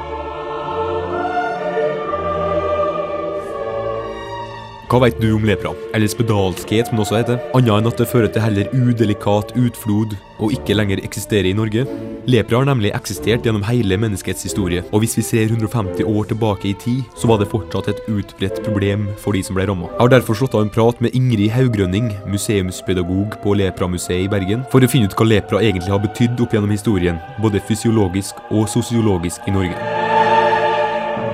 Hva 4.91 4.99
vet 5.05 5.21
du 5.23 5.29
om 5.37 5.45
lepra, 5.47 5.71
eller 5.95 6.11
spedalskhet 6.11 6.89
som 6.89 6.99
det 6.99 7.05
også 7.05 7.19
heter, 7.21 7.37
annet 7.55 7.77
enn 7.77 7.89
at 7.93 8.01
det 8.01 8.09
fører 8.11 8.33
til 8.35 8.43
heller 8.43 8.73
udelikat 8.75 9.53
utflod 9.55 10.17
og 10.43 10.57
ikke 10.57 10.75
lenger 10.75 11.03
eksisterer 11.07 11.47
i 11.47 11.55
Norge? 11.55 11.85
Lepra 12.27 12.59
har 12.59 12.67
nemlig 12.67 12.91
eksistert 12.97 13.47
gjennom 13.47 13.63
hele 13.69 14.01
menneskets 14.03 14.43
historie, 14.49 14.83
og 14.91 15.05
hvis 15.05 15.15
vi 15.21 15.25
ser 15.29 15.47
150 15.47 16.03
år 16.03 16.27
tilbake 16.33 16.73
i 16.73 16.75
tid, 16.83 17.07
så 17.15 17.31
var 17.31 17.39
det 17.39 17.47
fortsatt 17.55 17.93
et 17.95 18.03
utbredt 18.11 18.59
problem 18.67 19.07
for 19.23 19.39
de 19.39 19.47
som 19.47 19.55
ble 19.55 19.71
ramma. 19.71 19.93
Jeg 19.95 20.03
har 20.03 20.15
derfor 20.17 20.43
slått 20.43 20.59
av 20.59 20.67
en 20.67 20.75
prat 20.75 20.99
med 20.99 21.15
Ingrid 21.15 21.55
Haugrønning, 21.55 22.11
museumspedagog 22.27 23.39
på 23.47 23.59
Lepramuseet 23.63 24.27
i 24.27 24.31
Bergen, 24.35 24.67
for 24.75 24.83
å 24.83 24.91
finne 24.91 25.07
ut 25.07 25.15
hva 25.15 25.31
lepra 25.37 25.63
egentlig 25.63 25.95
har 25.95 26.03
betydd 26.03 26.43
opp 26.43 26.59
gjennom 26.59 26.75
historien, 26.75 27.23
både 27.39 27.63
fysiologisk 27.71 28.43
og 28.51 28.67
sosiologisk 28.75 29.47
i 29.47 29.55
Norge. 29.55 30.10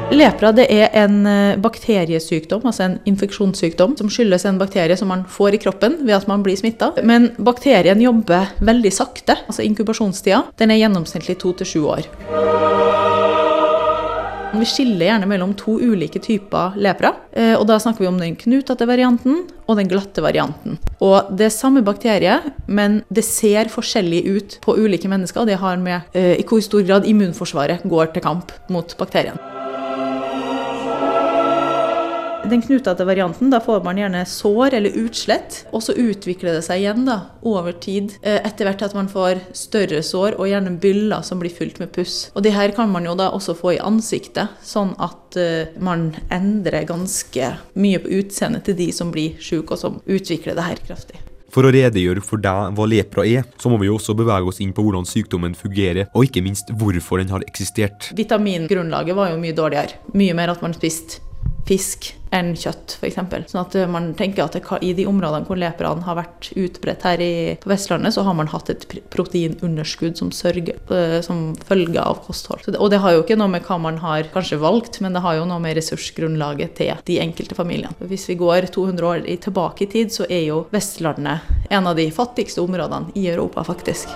Lepra 0.07 0.53
er 0.63 0.93
en 0.95 1.27
eh, 1.27 1.57
bakteriesykdom, 1.59 2.63
altså 2.69 2.85
en 2.85 2.95
infeksjonssykdom, 3.11 3.97
som 3.99 4.11
skyldes 4.13 4.45
en 4.47 4.59
bakterie 4.61 4.95
som 4.97 5.11
man 5.11 5.25
får 5.27 5.57
i 5.57 5.61
kroppen 5.65 5.99
ved 6.07 6.15
at 6.15 6.29
man 6.31 6.45
blir 6.47 6.55
smitta. 6.57 6.93
Men 7.03 7.33
bakterien 7.43 8.01
jobber 8.01 8.53
veldig 8.63 8.93
sakte. 8.95 9.35
altså 9.49 9.67
Inkubasjonstida 9.67 10.45
den 10.63 10.71
er 10.71 10.79
gjennomsnittlig 10.79 11.41
to 11.43 11.53
til 11.59 11.67
sju 11.67 11.81
år. 11.91 12.07
Vi 14.57 14.65
skiller 14.65 15.09
gjerne 15.09 15.27
mellom 15.29 15.57
to 15.59 15.75
ulike 15.83 16.23
typer 16.23 16.79
lepra. 16.79 17.11
eh, 17.33 17.57
og 17.59 17.67
Da 17.67 17.81
snakker 17.83 18.07
vi 18.07 18.07
om 18.07 18.19
den 18.19 18.37
knutete 18.37 18.87
varianten 18.87 19.43
og 19.67 19.77
den 19.77 19.91
glatte 19.91 20.23
varianten. 20.23 20.79
Og 21.01 21.37
Det 21.37 21.47
er 21.47 21.51
samme 21.51 21.83
bakterie, 21.83 22.39
men 22.69 23.03
det 23.13 23.25
ser 23.25 23.67
forskjellig 23.69 24.23
ut 24.25 24.59
på 24.63 24.79
ulike 24.79 25.09
mennesker. 25.09 25.41
og 25.41 25.47
Det 25.49 25.59
har 25.59 25.77
med 25.77 26.03
eh, 26.15 26.39
i 26.39 26.45
hvor 26.45 26.63
stor 26.63 26.87
grad 26.87 27.05
immunforsvaret 27.05 27.83
går 27.83 28.15
til 28.15 28.23
kamp 28.23 28.53
mot 28.71 28.97
bakterien. 28.97 29.56
Den 32.47 32.63
knutete 32.63 33.05
varianten, 33.05 33.51
da 33.51 33.59
får 33.61 33.83
man 33.85 33.99
gjerne 33.99 34.21
sår 34.29 34.75
eller 34.79 34.95
utslett, 35.01 35.65
og 35.75 35.83
så 35.83 35.97
utvikler 35.99 36.55
det 36.55 36.63
seg 36.63 36.85
igjen 36.85 37.03
da, 37.09 37.17
over 37.43 37.75
tid. 37.75 38.15
eh, 38.23 38.39
Etter 38.47 38.69
hvert 38.69 38.85
at 38.87 38.95
man 38.95 39.09
får 39.11 39.41
større 39.57 39.99
sår 40.07 40.39
og 40.39 40.47
gjerne 40.47 40.77
byller 40.81 41.25
som 41.27 41.43
blir 41.43 41.51
fylt 41.51 41.81
med 41.83 41.91
puss. 41.93 42.31
Og 42.39 42.45
det 42.47 42.55
her 42.55 42.71
kan 42.77 42.93
man 42.93 43.05
jo 43.09 43.17
da 43.19 43.33
også 43.35 43.57
få 43.59 43.75
i 43.75 43.83
ansiktet, 43.83 44.55
sånn 44.63 44.95
at 45.03 45.37
eh, 45.41 45.75
man 45.83 46.13
endrer 46.31 46.87
ganske 46.87 47.51
mye 47.75 48.03
på 48.05 48.15
utseendet 48.23 48.69
til 48.71 48.79
de 48.79 48.93
som 48.95 49.11
blir 49.11 49.35
syke 49.43 49.75
og 49.75 49.83
som 49.83 49.99
utvikler 50.07 50.55
det 50.55 50.69
her 50.69 50.85
kraftig. 50.87 51.19
For 51.51 51.67
å 51.67 51.75
redegjøre 51.75 52.23
for 52.23 52.43
deg 52.43 52.75
hva 52.77 52.87
lepra 52.91 53.27
er, 53.27 53.47
så 53.59 53.71
må 53.73 53.79
vi 53.81 53.91
jo 53.91 53.99
også 53.99 54.15
bevege 54.19 54.51
oss 54.51 54.63
inn 54.63 54.75
på 54.77 54.87
hvordan 54.87 55.07
sykdommen 55.09 55.55
fungerer, 55.59 56.11
og 56.15 56.29
ikke 56.29 56.43
minst 56.47 56.71
hvorfor 56.79 57.23
den 57.23 57.33
har 57.33 57.43
eksistert. 57.49 58.13
Vitamingrunnlaget 58.15 59.17
var 59.17 59.33
jo 59.33 59.39
mye 59.41 59.57
dårligere. 59.57 59.99
Mye 60.15 60.37
mer 60.37 60.53
at 60.55 60.63
man 60.63 60.77
spiste 60.77 61.23
fisk 61.67 62.13
enn 62.37 62.53
kjøtt, 62.59 62.97
f.eks. 63.01 63.19
Sånn 63.51 63.63
at 63.63 63.77
eh, 63.79 63.89
man 63.91 64.11
tenker 64.19 64.47
at 64.47 64.57
i 64.85 64.93
de 64.97 65.07
områdene 65.09 65.49
hvor 65.49 65.59
leperne 65.61 66.05
har 66.07 66.19
vært 66.19 66.51
utbredt 66.57 67.07
her 67.07 67.23
i, 67.23 67.33
på 67.63 67.71
Vestlandet, 67.71 68.15
så 68.17 68.25
har 68.27 68.37
man 68.39 68.51
hatt 68.53 68.71
et 68.73 68.87
proteinunderskudd 69.13 70.19
som, 70.21 70.33
sørger, 70.35 70.79
eh, 70.93 71.19
som 71.27 71.49
følge 71.69 72.03
av 72.03 72.23
kosthold. 72.27 72.67
Det, 72.69 72.79
og 72.81 72.93
det 72.93 73.03
har 73.05 73.17
jo 73.17 73.25
ikke 73.25 73.39
noe 73.41 73.53
med 73.53 73.67
hva 73.67 73.81
man 73.83 74.01
har 74.05 74.31
kanskje 74.35 74.61
valgt, 74.63 75.01
men 75.05 75.17
det 75.17 75.25
har 75.25 75.41
jo 75.41 75.49
noe 75.49 75.63
med 75.63 75.77
ressursgrunnlaget 75.79 76.77
til 76.81 77.05
de 77.09 77.21
enkelte 77.23 77.59
familiene. 77.59 77.95
Hvis 78.07 78.29
vi 78.31 78.39
går 78.41 78.71
200 78.75 79.11
år 79.11 79.29
tilbake 79.43 79.87
i 79.87 79.93
tid, 79.99 80.15
så 80.15 80.29
er 80.29 80.47
jo 80.49 80.65
Vestlandet 80.75 81.47
en 81.71 81.87
av 81.87 81.99
de 81.99 82.11
fattigste 82.15 82.63
områdene 82.65 83.15
i 83.19 83.29
Europa, 83.33 83.65
faktisk. 83.67 84.13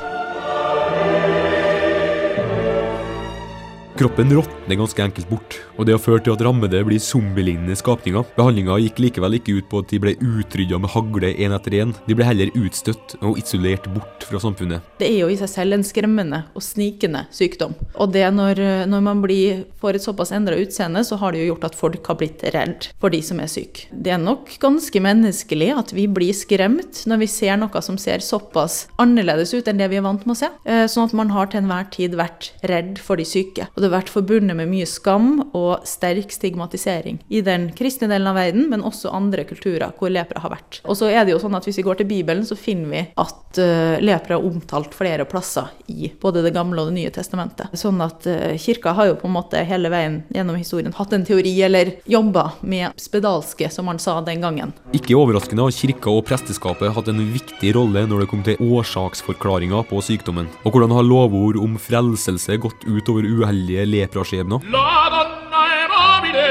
Kroppen 4.01 4.31
råtner 4.33 4.79
ganske 4.81 5.03
enkelt 5.05 5.29
bort, 5.29 5.59
og 5.77 5.85
det 5.85 5.93
har 5.93 6.01
ført 6.01 6.23
til 6.25 6.33
at 6.33 6.41
rammede 6.41 6.79
blir 6.89 7.03
zombielignende 7.05 7.75
skapninger. 7.77 8.23
Behandlinga 8.33 8.79
gikk 8.81 9.01
likevel 9.05 9.35
ikke 9.37 9.59
ut 9.59 9.67
på 9.69 9.83
at 9.83 9.91
de 9.91 9.99
ble 10.01 10.15
utrydda 10.17 10.79
med 10.81 10.89
hagle 10.95 11.33
én 11.35 11.53
etter 11.53 11.77
én, 11.83 11.93
de 12.07 12.17
ble 12.17 12.25
heller 12.25 12.49
utstøtt 12.57 13.19
og 13.21 13.37
isolert 13.37 13.85
bort 13.93 14.25
fra 14.25 14.41
samfunnet. 14.41 14.87
Det 14.97 15.05
er 15.11 15.19
jo 15.19 15.29
i 15.29 15.37
seg 15.37 15.51
selv 15.53 15.77
en 15.77 15.85
skremmende 15.85 16.39
og 16.57 16.65
snikende 16.65 17.27
sykdom. 17.29 17.75
Og 18.01 18.15
det 18.15 18.23
når, 18.33 18.63
når 18.89 19.03
man 19.05 19.21
blir, 19.21 19.67
får 19.85 19.99
et 20.01 20.07
såpass 20.07 20.33
endra 20.33 20.57
utseende, 20.57 21.05
så 21.05 21.21
har 21.21 21.37
det 21.37 21.45
jo 21.45 21.51
gjort 21.51 21.69
at 21.69 21.77
folk 21.83 22.09
har 22.09 22.17
blitt 22.23 22.47
redd 22.57 22.89
for 23.05 23.13
de 23.13 23.21
som 23.21 23.45
er 23.45 23.53
syke. 23.53 23.85
Det 23.93 24.17
er 24.17 24.25
nok 24.25 24.49
ganske 24.65 25.05
menneskelig 25.11 25.75
at 25.77 25.93
vi 25.93 26.07
blir 26.09 26.33
skremt 26.41 27.03
når 27.05 27.21
vi 27.27 27.31
ser 27.35 27.61
noe 27.61 27.85
som 27.85 28.01
ser 28.01 28.25
såpass 28.25 28.87
annerledes 28.97 29.53
ut 29.53 29.69
enn 29.69 29.85
det 29.85 29.93
vi 29.93 30.01
er 30.01 30.09
vant 30.09 30.25
med 30.25 30.39
å 30.39 30.41
se. 30.41 30.49
Eh, 30.65 30.87
Sånn 30.89 31.11
at 31.11 31.19
man 31.21 31.37
har 31.37 31.53
til 31.53 31.61
enhver 31.61 31.93
tid 31.93 32.17
vært 32.17 32.55
redd 32.65 32.97
for 32.97 33.21
de 33.21 33.29
syke. 33.29 33.69
Og 33.77 33.85
det 33.85 33.90
vært 33.93 34.13
forbundet 34.13 34.57
med 34.59 34.71
mye 34.71 34.89
skam 34.89 35.33
og 35.57 35.87
sterk 35.89 36.33
stigmatisering 36.35 37.21
i 37.29 37.43
den 37.47 37.69
kristne 37.77 38.11
delen 38.11 38.31
av 38.31 38.39
verden, 38.39 38.69
men 38.71 38.85
også 38.87 39.13
andre 39.15 39.45
kulturer 39.49 39.93
hvor 39.99 40.13
lepra 40.13 40.43
har 40.45 40.55
vært. 40.55 40.81
Og 40.85 40.99
så 40.99 41.11
er 41.11 41.25
det 41.25 41.35
jo 41.35 41.43
sånn 41.43 41.57
at 41.59 41.67
hvis 41.69 41.81
vi 41.81 41.87
går 41.87 42.01
til 42.01 42.11
Bibelen, 42.11 42.47
så 42.47 42.59
finner 42.59 42.91
vi 42.91 43.05
at 43.21 43.61
uh, 43.61 43.99
lepra 44.03 44.37
er 44.37 44.47
omtalt 44.47 44.95
flere 44.97 45.27
plasser 45.29 45.71
i 45.91 46.11
både 46.21 46.43
Det 46.45 46.53
gamle 46.55 46.83
og 46.83 46.91
Det 46.91 46.97
nye 46.97 47.13
testamentet. 47.15 47.73
Sånn 47.77 48.01
at 48.03 48.27
eh, 48.29 48.57
kirka 48.61 48.93
har 48.97 49.11
jo 49.11 49.17
på 49.19 49.29
en 49.29 49.35
måte 49.35 49.61
hele 49.67 49.91
veien 49.93 50.21
gjennom 50.33 50.59
historien 50.59 50.95
hatt 50.97 51.13
en 51.15 51.25
teori, 51.27 51.53
eller 51.67 51.93
jobba 52.11 52.53
med 52.61 52.97
spedalske, 53.01 53.71
som 53.73 53.89
man 53.91 53.99
sa 54.03 54.19
den 54.25 54.43
gangen. 54.45 54.73
Ikke 54.97 55.19
overraskende 55.19 55.67
har 55.67 55.75
kirka 55.75 56.13
og 56.13 56.25
presteskapet 56.29 56.95
hatt 56.95 57.11
en 57.11 57.23
viktig 57.35 57.75
rolle 57.77 58.05
når 58.09 58.25
det 58.25 58.31
kom 58.31 58.45
til 58.47 58.61
årsaksforklaringa 58.63 59.83
på 59.91 60.03
sykdommen. 60.05 60.51
Og 60.65 60.75
hvordan 60.75 60.95
har 60.95 61.07
lovord 61.07 61.59
om 61.61 61.77
frelselse 61.81 62.59
gått 62.63 62.87
utover 62.87 63.27
uheldige 63.27 63.80
lepraskjebner? 63.89 64.67
La 64.73 64.87
donna 65.15 65.65
è 65.77 65.85
mobile, 65.95 66.47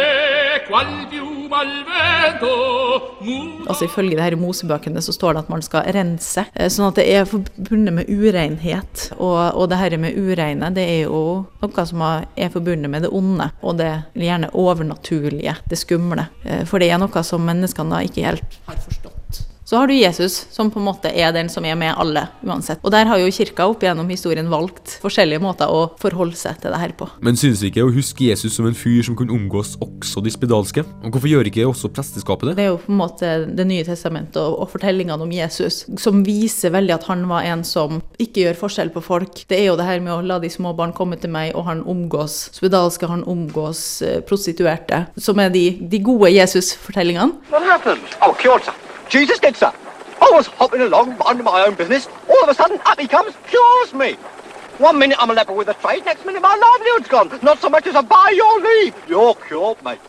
qual 0.68 0.88
al 1.60 1.72
vento, 1.86 2.50
Altså 3.70 3.86
Ifølge 3.86 4.15
det 4.15 4.24
her 4.24 4.36
i 4.36 4.39
Mosebøkene 4.39 5.02
så 5.04 5.13
står 5.13 5.36
det 5.36 5.44
at 5.44 5.52
man 5.52 5.63
skal 5.65 5.86
rense, 5.94 6.46
eh, 6.56 6.70
sånn 6.72 6.88
at 6.89 6.98
det 7.00 7.06
er 7.13 7.28
forbundet 7.30 7.96
med 8.00 8.10
urenhet. 8.10 9.10
Og, 9.18 9.38
og 9.60 9.70
det 9.72 9.80
her 9.82 9.98
med 10.02 10.18
ureine, 10.18 10.72
det 10.76 10.86
er 10.88 11.04
jo 11.04 11.22
noe 11.62 11.86
som 11.89 12.04
er 12.06 12.54
forbundet 12.54 12.92
med 12.92 13.06
det 13.06 13.13
onde, 13.13 13.52
og 13.62 13.78
det 13.82 13.92
gjerne 14.18 14.52
overnaturlige, 14.58 15.58
det 15.70 15.82
skumle. 15.82 16.30
Eh, 16.46 16.65
For 16.70 16.82
det 16.82 16.92
er 16.94 17.02
noe 17.02 17.26
som 17.28 17.46
menneskene 17.46 17.98
da 17.98 18.04
ikke 18.06 18.28
helt 18.30 18.60
har 18.70 18.84
forstått. 18.88 19.19
Så 19.70 19.78
har 19.78 19.88
du 19.88 19.94
Jesus, 19.94 20.48
som 20.50 20.72
på 20.74 20.80
en 20.82 20.86
måte 20.88 21.12
er 21.14 21.30
den 21.30 21.46
som 21.54 21.62
er 21.62 21.76
med 21.78 21.94
alle, 22.02 22.24
uansett. 22.42 22.80
Og 22.82 22.90
der 22.90 23.06
har 23.06 23.20
jo 23.22 23.30
kirka 23.30 23.68
opp 23.70 23.84
gjennom 23.86 24.08
historien 24.10 24.48
valgt 24.50 24.96
forskjellige 25.04 25.44
måter 25.44 25.70
å 25.70 25.84
forholde 26.02 26.34
seg 26.40 26.58
til 26.64 26.74
det 26.74 26.80
her 26.82 26.96
på. 26.98 27.06
Men 27.22 27.38
synes 27.38 27.62
ikke 27.68 27.86
å 27.86 27.92
huske 27.94 28.32
Jesus 28.32 28.58
som 28.58 28.66
en 28.66 28.74
fyr 28.74 29.06
som 29.06 29.14
kunne 29.20 29.36
omgås 29.36 29.76
også 29.78 30.24
de 30.26 30.34
spedalske? 30.34 30.82
Og 31.04 31.14
hvorfor 31.14 31.30
gjør 31.30 31.52
ikke 31.52 31.68
også 31.70 31.92
presteskapet 31.94 32.50
det? 32.50 32.56
Det 32.58 32.66
er 32.66 32.72
jo 32.72 32.82
på 32.82 32.96
en 32.96 32.98
måte 33.04 33.36
Det 33.60 33.68
nye 33.70 33.86
testamentet 33.86 34.42
og, 34.42 34.58
og 34.64 34.74
fortellingene 34.74 35.22
om 35.28 35.38
Jesus 35.38 35.84
som 36.02 36.26
viser 36.26 36.74
veldig 36.74 36.98
at 36.98 37.08
han 37.12 37.28
var 37.30 37.46
en 37.54 37.62
som 37.62 38.02
ikke 38.18 38.48
gjør 38.48 38.60
forskjell 38.66 38.90
på 38.98 39.06
folk. 39.06 39.46
Det 39.54 39.62
er 39.62 39.70
jo 39.70 39.78
det 39.78 39.86
her 39.86 40.02
med 40.02 40.16
å 40.16 40.26
la 40.26 40.42
de 40.42 40.50
små 40.50 40.74
barn 40.74 40.98
komme 40.98 41.22
til 41.22 41.30
meg, 41.38 41.54
og 41.54 41.70
han 41.70 41.86
omgås 41.86 42.42
spedalske, 42.58 43.06
han 43.06 43.22
omgås 43.30 44.02
eh, 44.02 44.20
prostituerte, 44.26 45.06
som 45.22 45.46
er 45.46 45.54
de, 45.54 45.68
de 45.94 46.02
gode 46.02 46.34
Jesus-fortellingene. 46.34 47.38
What 47.54 47.70
happened? 47.70 48.18
Oh, 48.26 48.34
sir. 48.34 48.88
Jesus 49.10 49.39
did, 49.39 49.56
sir. 49.56 49.74
I 50.22 50.30
was 50.34 50.45
hopping 50.45 50.82
along, 50.82 51.17
minding 51.17 51.43
my 51.43 51.65
own 51.65 51.74
business. 51.76 52.08
All 52.30 52.43
of 52.43 52.50
a 52.50 52.54
sudden, 52.54 52.80
up 52.86 53.00
he 53.00 53.08
comes, 53.08 53.34
cures 53.48 53.93
me. 53.93 54.13
One 54.78 55.00
minute 55.00 55.17
I'm 55.19 55.32
a 55.32 55.34
leper 55.34 55.54
with 55.54 55.67
a 55.67 55.74
trade, 55.74 56.06
next 56.06 56.26
minute 56.26 56.41
my 56.41 56.56
livelihood's 56.56 57.10
gone. 57.10 57.39
Not 57.43 57.60
so 57.60 57.69
much 57.69 57.88
as 57.88 57.95
a 57.95 58.04
by 58.04 58.32
your 58.36 58.62
leave. 58.62 58.95
You're 59.10 59.36
cured, 59.36 59.84
mate. 59.84 60.00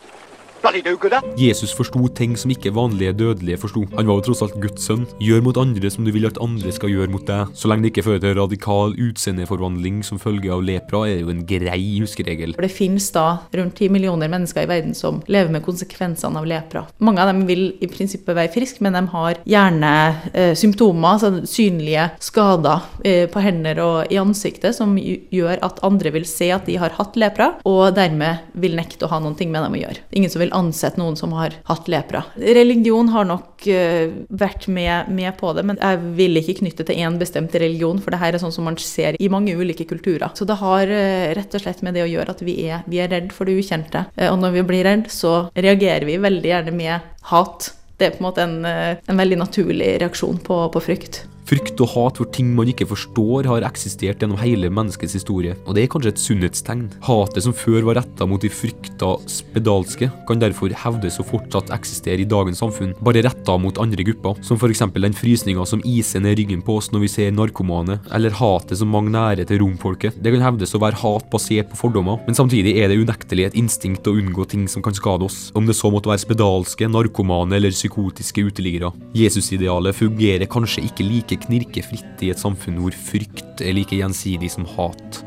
Jesus 1.41 1.71
forsto 1.73 2.05
ting 2.13 2.35
som 2.37 2.51
ikke 2.53 2.71
vanlige 2.75 3.15
dødelige 3.17 3.57
forsto. 3.57 3.81
Han 3.95 4.07
var 4.07 4.19
jo 4.19 4.25
tross 4.27 4.43
alt 4.45 4.57
Guds 4.61 4.85
sønn. 4.85 5.07
Gjør 5.21 5.41
mot 5.45 5.57
andre 5.57 5.89
som 5.89 6.05
du 6.05 6.11
vil 6.13 6.27
at 6.29 6.37
andre 6.43 6.73
skal 6.73 6.91
gjøre 6.93 7.09
mot 7.09 7.25
deg. 7.25 7.49
Så 7.57 7.69
lenge 7.69 7.87
det 7.87 7.91
ikke 7.93 8.05
fører 8.05 8.21
til 8.21 8.35
radikal 8.37 8.93
utseendeforvandling 8.93 10.01
som 10.05 10.21
følge 10.21 10.51
av 10.53 10.61
lepra, 10.65 11.03
er 11.07 11.17
det 11.17 11.25
jo 11.25 11.33
en 11.33 11.43
grei 11.49 11.79
huskeregel. 12.01 12.53
For 12.57 12.67
det 12.67 12.73
finnes 12.75 13.07
da 13.15 13.25
rundt 13.57 13.81
10 13.81 13.89
millioner 13.95 14.29
mennesker 14.31 14.67
i 14.67 14.69
verden 14.69 14.93
som 14.97 15.21
lever 15.31 15.49
med 15.55 15.65
konsekvensene 15.65 16.37
av 16.37 16.47
lepra. 16.49 16.85
Mange 17.01 17.23
av 17.23 17.31
dem 17.31 17.43
vil 17.49 17.71
i 17.81 17.89
prinsippet 17.89 18.37
være 18.37 18.53
friske, 18.53 18.83
men 18.85 18.97
de 18.99 19.03
har 19.15 19.41
gjerne 19.49 19.93
eh, 20.31 20.53
symptomer, 20.59 21.17
altså 21.17 21.41
synlige 21.49 22.09
skader 22.21 22.85
eh, 23.03 23.25
på 23.31 23.41
hender 23.43 23.81
og 23.81 24.13
i 24.13 24.21
ansiktet, 24.21 24.77
som 24.77 24.93
gjør 24.99 25.57
at 25.65 25.81
andre 25.87 26.13
vil 26.13 26.29
se 26.29 26.51
at 26.53 26.69
de 26.69 26.77
har 26.81 26.93
hatt 26.99 27.17
lepra, 27.19 27.53
og 27.65 27.95
dermed 27.97 28.45
vil 28.61 28.77
nekte 28.77 29.07
å 29.07 29.11
ha 29.13 29.21
noen 29.23 29.37
ting 29.39 29.49
med 29.53 29.65
dem 29.65 29.79
å 29.79 29.81
gjøre. 29.81 30.05
Ingen 30.13 30.31
som 30.33 30.43
vil 30.43 30.50
ansett 30.55 30.97
noen 30.99 31.17
som 31.19 31.33
har 31.37 31.55
hatt 31.69 31.89
lepra. 31.91 32.23
Religion 32.35 33.09
har 33.13 33.27
nok 33.29 33.65
uh, 33.67 34.13
vært 34.29 34.67
med, 34.71 35.09
med 35.13 35.35
på 35.39 35.53
det, 35.57 35.65
men 35.67 35.79
jeg 35.81 36.01
vil 36.17 36.41
ikke 36.41 36.59
knytte 36.61 36.85
til 36.87 37.01
én 37.01 37.19
bestemt 37.21 37.55
religion, 37.55 38.01
for 38.01 38.13
det 38.13 38.21
her 38.21 38.35
er 38.35 38.43
sånn 38.43 38.55
som 38.55 38.67
man 38.69 38.79
ser 38.81 39.17
i 39.21 39.31
mange 39.31 39.55
ulike 39.57 39.87
kulturer. 39.89 40.29
Så 40.37 40.47
det 40.49 40.59
har 40.61 40.85
uh, 40.91 41.33
rett 41.37 41.57
og 41.57 41.65
slett 41.65 41.83
med 41.85 41.97
det 41.97 42.05
å 42.05 42.11
gjøre 42.11 42.35
at 42.35 42.45
vi 42.45 42.57
er, 42.67 42.85
vi 42.91 43.01
er 43.03 43.11
redd 43.11 43.31
for 43.35 43.49
det 43.49 43.57
ukjente. 43.59 44.05
Uh, 44.17 44.29
Og 44.31 44.39
når 44.43 44.57
vi 44.59 44.67
blir 44.73 44.87
redd, 44.87 45.09
så 45.11 45.51
reagerer 45.55 46.07
vi 46.07 46.21
veldig 46.21 46.51
gjerne 46.53 46.75
med 46.75 47.11
hat. 47.31 47.71
Det 47.97 48.07
er 48.07 48.15
på 48.15 48.23
en 48.23 48.29
måte 48.29 48.45
en, 48.45 48.57
en 48.65 49.19
veldig 49.19 49.37
naturlig 49.43 49.93
reaksjon 50.01 50.41
på, 50.41 50.63
på 50.73 50.81
frykt. 50.81 51.23
Frykt 51.51 51.81
og 51.83 51.89
hat 51.91 52.19
for 52.21 52.29
ting 52.31 52.53
man 52.55 52.69
ikke 52.71 52.85
forstår, 52.87 53.43
har 53.49 53.65
eksistert 53.67 54.21
gjennom 54.23 54.39
hele 54.39 54.69
menneskets 54.71 55.17
historie, 55.17 55.57
og 55.65 55.75
det 55.75 55.81
er 55.83 55.89
kanskje 55.91 56.13
et 56.13 56.21
sunnhetstegn. 56.23 56.85
Hatet 57.03 57.43
som 57.43 57.51
før 57.51 57.89
var 57.89 57.97
retta 57.99 58.23
mot 58.23 58.39
de 58.39 58.47
frykta 58.47 59.09
spedalske, 59.27 60.07
kan 60.29 60.39
derfor 60.39 60.71
hevdes 60.71 61.19
å 61.19 61.25
fortsatt 61.27 61.73
eksistere 61.75 62.23
i 62.23 62.27
dagens 62.31 62.61
samfunn, 62.63 62.93
bare 63.03 63.25
retta 63.25 63.57
mot 63.59 63.81
andre 63.83 64.05
grupper, 64.07 64.39
som 64.47 64.55
f.eks. 64.55 64.85
den 64.95 65.17
frysninga 65.17 65.65
som 65.67 65.83
iser 65.83 66.23
ned 66.23 66.37
ryggen 66.39 66.61
på 66.63 66.77
oss 66.79 66.87
når 66.93 67.03
vi 67.03 67.11
ser 67.17 67.35
narkomane, 67.35 67.99
eller 68.15 68.39
hatet 68.39 68.79
som 68.79 68.95
mange 68.95 69.11
nære 69.11 69.43
til 69.49 69.59
romfolket. 69.65 70.23
Det 70.23 70.31
kan 70.31 70.47
hevdes 70.47 70.71
å 70.79 70.81
være 70.85 71.01
hat 71.03 71.27
basert 71.35 71.67
på 71.73 71.81
fordommer, 71.81 72.23
men 72.29 72.39
samtidig 72.39 72.77
er 72.79 72.93
det 72.93 73.01
unektelig 73.03 73.49
et 73.49 73.59
instinkt 73.59 74.07
å 74.07 74.15
unngå 74.15 74.47
ting 74.55 74.69
som 74.71 74.87
kan 74.87 74.95
skade 74.95 75.27
oss, 75.27 75.41
om 75.51 75.67
det 75.67 75.75
så 75.75 75.91
måtte 75.91 76.13
være 76.13 76.23
spedalske, 76.23 76.87
narkomane 76.95 77.59
eller 77.59 77.75
psykotiske 77.75 78.47
uteliggere. 78.47 78.95
Jesusidealet 79.19 79.99
fungerer 79.99 80.47
kanskje 80.47 80.87
ikke 80.87 81.11
like 81.11 81.40
knirkefritt 81.45 82.23
i 82.25 82.31
et 82.33 82.41
samfunn 82.41 82.79
hvor 82.81 82.95
frykt 82.95 83.63
er 83.63 83.75
like 83.77 83.97
gjensidig 83.97 84.51
som 84.53 84.67
hat. 84.77 85.21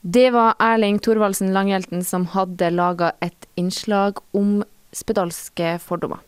Det 0.00 0.30
var 0.34 0.56
Erling 0.58 0.98
Thorvaldsen 0.98 1.52
Langhjelten 1.54 2.02
som 2.02 2.24
hadde 2.32 2.72
laga 2.74 3.12
et 3.22 3.46
innslag 3.60 4.18
om 4.34 4.64
spedalske 4.96 5.76
fordommer. 5.84 6.18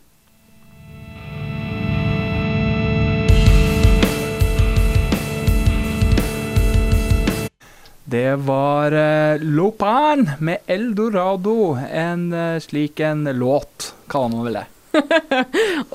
Det 8.13 8.37
var 8.37 8.93
uh, 8.93 9.41
Lopan 9.41 10.31
med 10.39 10.59
Eldorado. 10.67 11.79
En 11.91 12.33
eh, 12.33 12.61
slik 12.61 13.01
en 13.01 13.25
låt, 13.25 13.95
kaller 14.07 14.29
man 14.29 14.45
vel 14.45 14.59
det. 14.61 14.67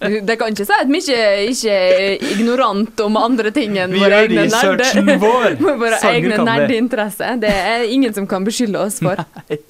Du, 0.00 0.20
Det 0.20 0.36
kan 0.38 0.52
ikke 0.52 0.64
si 0.66 0.74
at 0.76 0.88
vi 0.90 1.00
ikke, 1.00 1.20
ikke 1.52 1.74
er 1.74 2.24
ignorant 2.34 3.00
om 3.04 3.16
andre 3.20 3.50
ting 3.54 3.76
enn 3.80 3.94
våre 3.96 4.22
egne 4.24 4.44
nerder. 4.50 4.84
nerde- 5.00 5.18
vår. 5.22 5.56
våre 5.82 5.98
egne 6.10 6.38
nerdeinteresser. 6.44 7.38
Det 7.42 7.50
er 7.52 7.84
ingen 7.92 8.14
som 8.16 8.26
kan 8.30 8.44
beskylde 8.46 8.80
oss 8.80 9.00
for. 9.04 9.20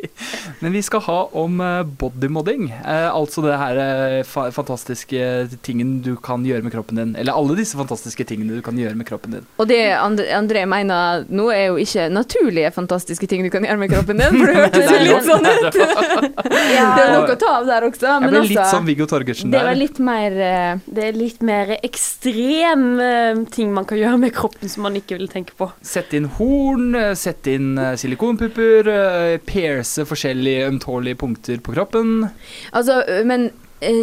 Men 0.63 0.75
vi 0.75 0.83
skal 0.85 1.03
ha 1.07 1.19
om 1.45 1.61
eh, 1.65 1.83
bodymodding. 2.01 2.69
Eh, 2.73 3.09
altså 3.15 3.45
det 3.47 3.57
her 3.61 3.81
eh, 3.85 4.19
fa 4.29 4.49
fantastiske 4.55 5.21
tingen 5.67 5.97
du 6.05 6.15
kan 6.21 6.45
gjøre 6.47 6.65
med 6.67 6.75
kroppen 6.75 6.99
din. 7.01 7.15
Eller 7.21 7.37
alle 7.37 7.57
disse 7.59 7.79
fantastiske 7.79 8.25
tingene 8.29 8.59
du 8.59 8.63
kan 8.65 8.79
gjøre 8.79 8.97
med 8.99 9.07
kroppen 9.09 9.39
din. 9.39 9.47
Og 9.61 9.69
det 9.71 9.81
André 9.99 10.65
mener 10.71 11.25
nå 11.29 11.49
er 11.55 11.67
jo 11.71 11.79
ikke 11.83 12.09
naturlige, 12.13 12.71
fantastiske 12.75 13.27
ting 13.31 13.45
du 13.47 13.51
kan 13.53 13.65
gjøre 13.67 13.81
med 13.81 13.93
kroppen 13.93 14.21
din, 14.21 14.39
for 14.41 14.47
det 14.51 14.57
hørtes 14.61 14.91
litt 15.05 15.29
sånn 15.29 15.47
ut. 15.49 15.79
Det 16.45 17.03
er 17.05 17.13
noe 17.15 17.35
å 17.35 17.39
ta 17.45 17.53
av 17.61 17.69
der 17.69 17.87
også. 17.89 18.09
Jeg 18.09 18.25
ble 18.25 18.43
litt 18.45 18.57
altså, 18.59 18.79
sånn 18.79 18.87
Viggo 18.89 19.07
Torgersen 19.11 19.53
Det 19.53 19.59
der. 19.61 19.69
var 19.69 19.79
litt 19.79 20.01
mer 20.03 20.37
eh, 20.49 20.85
Det 20.87 21.07
er 21.11 21.19
litt 21.19 21.43
mer 21.45 21.75
ekstrem 21.79 22.87
eh, 23.05 23.43
ting 23.55 23.73
man 23.77 23.89
kan 23.89 24.01
gjøre 24.01 24.21
med 24.25 24.35
kroppen 24.37 24.73
som 24.73 24.87
man 24.89 24.97
ikke 24.99 25.19
vil 25.21 25.31
tenke 25.33 25.57
på. 25.59 25.69
Sette 25.85 26.19
inn 26.19 26.31
horn, 26.39 26.95
eh, 26.99 27.13
sette 27.19 27.55
inn 27.59 27.75
silikonpupper, 28.01 28.91
pierce 29.47 30.05
forskjellige 30.09 30.69
ømtålige 30.73 31.19
punkter 31.21 31.61
på 31.65 31.75
kroppen. 31.77 32.29
Altså, 32.73 33.01
men 33.29 33.51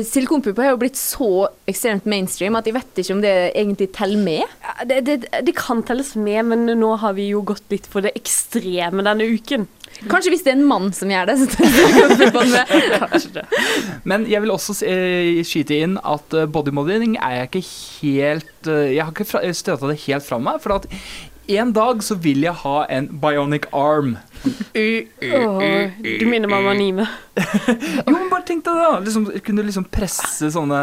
silikonpupper 0.07 0.65
har 0.65 0.73
jo 0.75 0.81
blitt 0.81 0.99
så 0.99 1.47
ekstremt 1.69 2.07
mainstream 2.09 2.57
at 2.59 2.67
jeg 2.67 2.75
vet 2.75 3.01
ikke 3.03 3.15
om 3.15 3.21
det 3.23 3.35
egentlig 3.49 3.91
teller 3.95 4.23
med. 4.23 4.55
Det, 4.89 5.01
det, 5.07 5.17
det 5.47 5.55
kan 5.57 5.83
telles 5.87 6.13
med, 6.15 6.45
men 6.51 6.73
nå 6.79 6.95
har 7.01 7.15
vi 7.17 7.31
jo 7.31 7.43
gått 7.45 7.67
litt 7.73 7.87
for 7.91 8.05
det 8.05 8.15
ekstreme 8.19 9.05
denne 9.05 9.29
uken. 9.31 9.67
Kanskje 10.09 10.31
hvis 10.33 10.43
det 10.45 10.53
er 10.53 10.57
en 10.57 10.69
mann 10.69 10.89
som 10.95 11.11
gjør 11.11 11.29
det, 11.29 11.35
så. 11.41 11.49
Kanskje 13.03 13.33
det. 13.35 13.43
Men 14.07 14.25
jeg 14.29 14.41
vil 14.43 14.53
også 14.53 14.77
eh, 14.87 15.41
skyte 15.45 15.77
inn 15.83 15.97
at 15.99 16.37
eh, 16.37 16.47
bodymodeling 16.49 17.17
er 17.19 17.35
jeg 17.41 17.49
ikke 17.49 17.65
helt 17.67 18.71
eh, 18.71 18.95
Jeg 18.95 19.05
har 19.05 19.13
ikke 19.13 19.53
støta 19.57 19.91
det 19.91 19.99
helt 20.07 20.25
fra 20.25 20.39
meg. 20.41 20.61
For 20.63 20.79
at 20.79 20.87
en 21.59 21.71
dag 21.75 22.03
så 22.03 22.15
vil 22.21 22.43
jeg 22.47 22.53
ha 22.63 22.85
en 22.89 23.07
bionic 23.21 23.65
arm. 23.75 24.17
oh, 24.41 25.61
du 26.01 26.25
minner 26.25 26.49
meg 26.49 26.57
om 26.63 26.69
anime. 26.71 27.05
Jo, 27.41 28.11
men 28.11 28.25
bare 28.31 28.43
tenk 28.47 28.63
deg 28.65 28.75
det, 28.75 28.83
da. 28.83 28.97
Liksom, 29.05 29.25
kunne 29.45 29.63
liksom 29.63 29.85
presse 29.93 30.49
sånne 30.51 30.79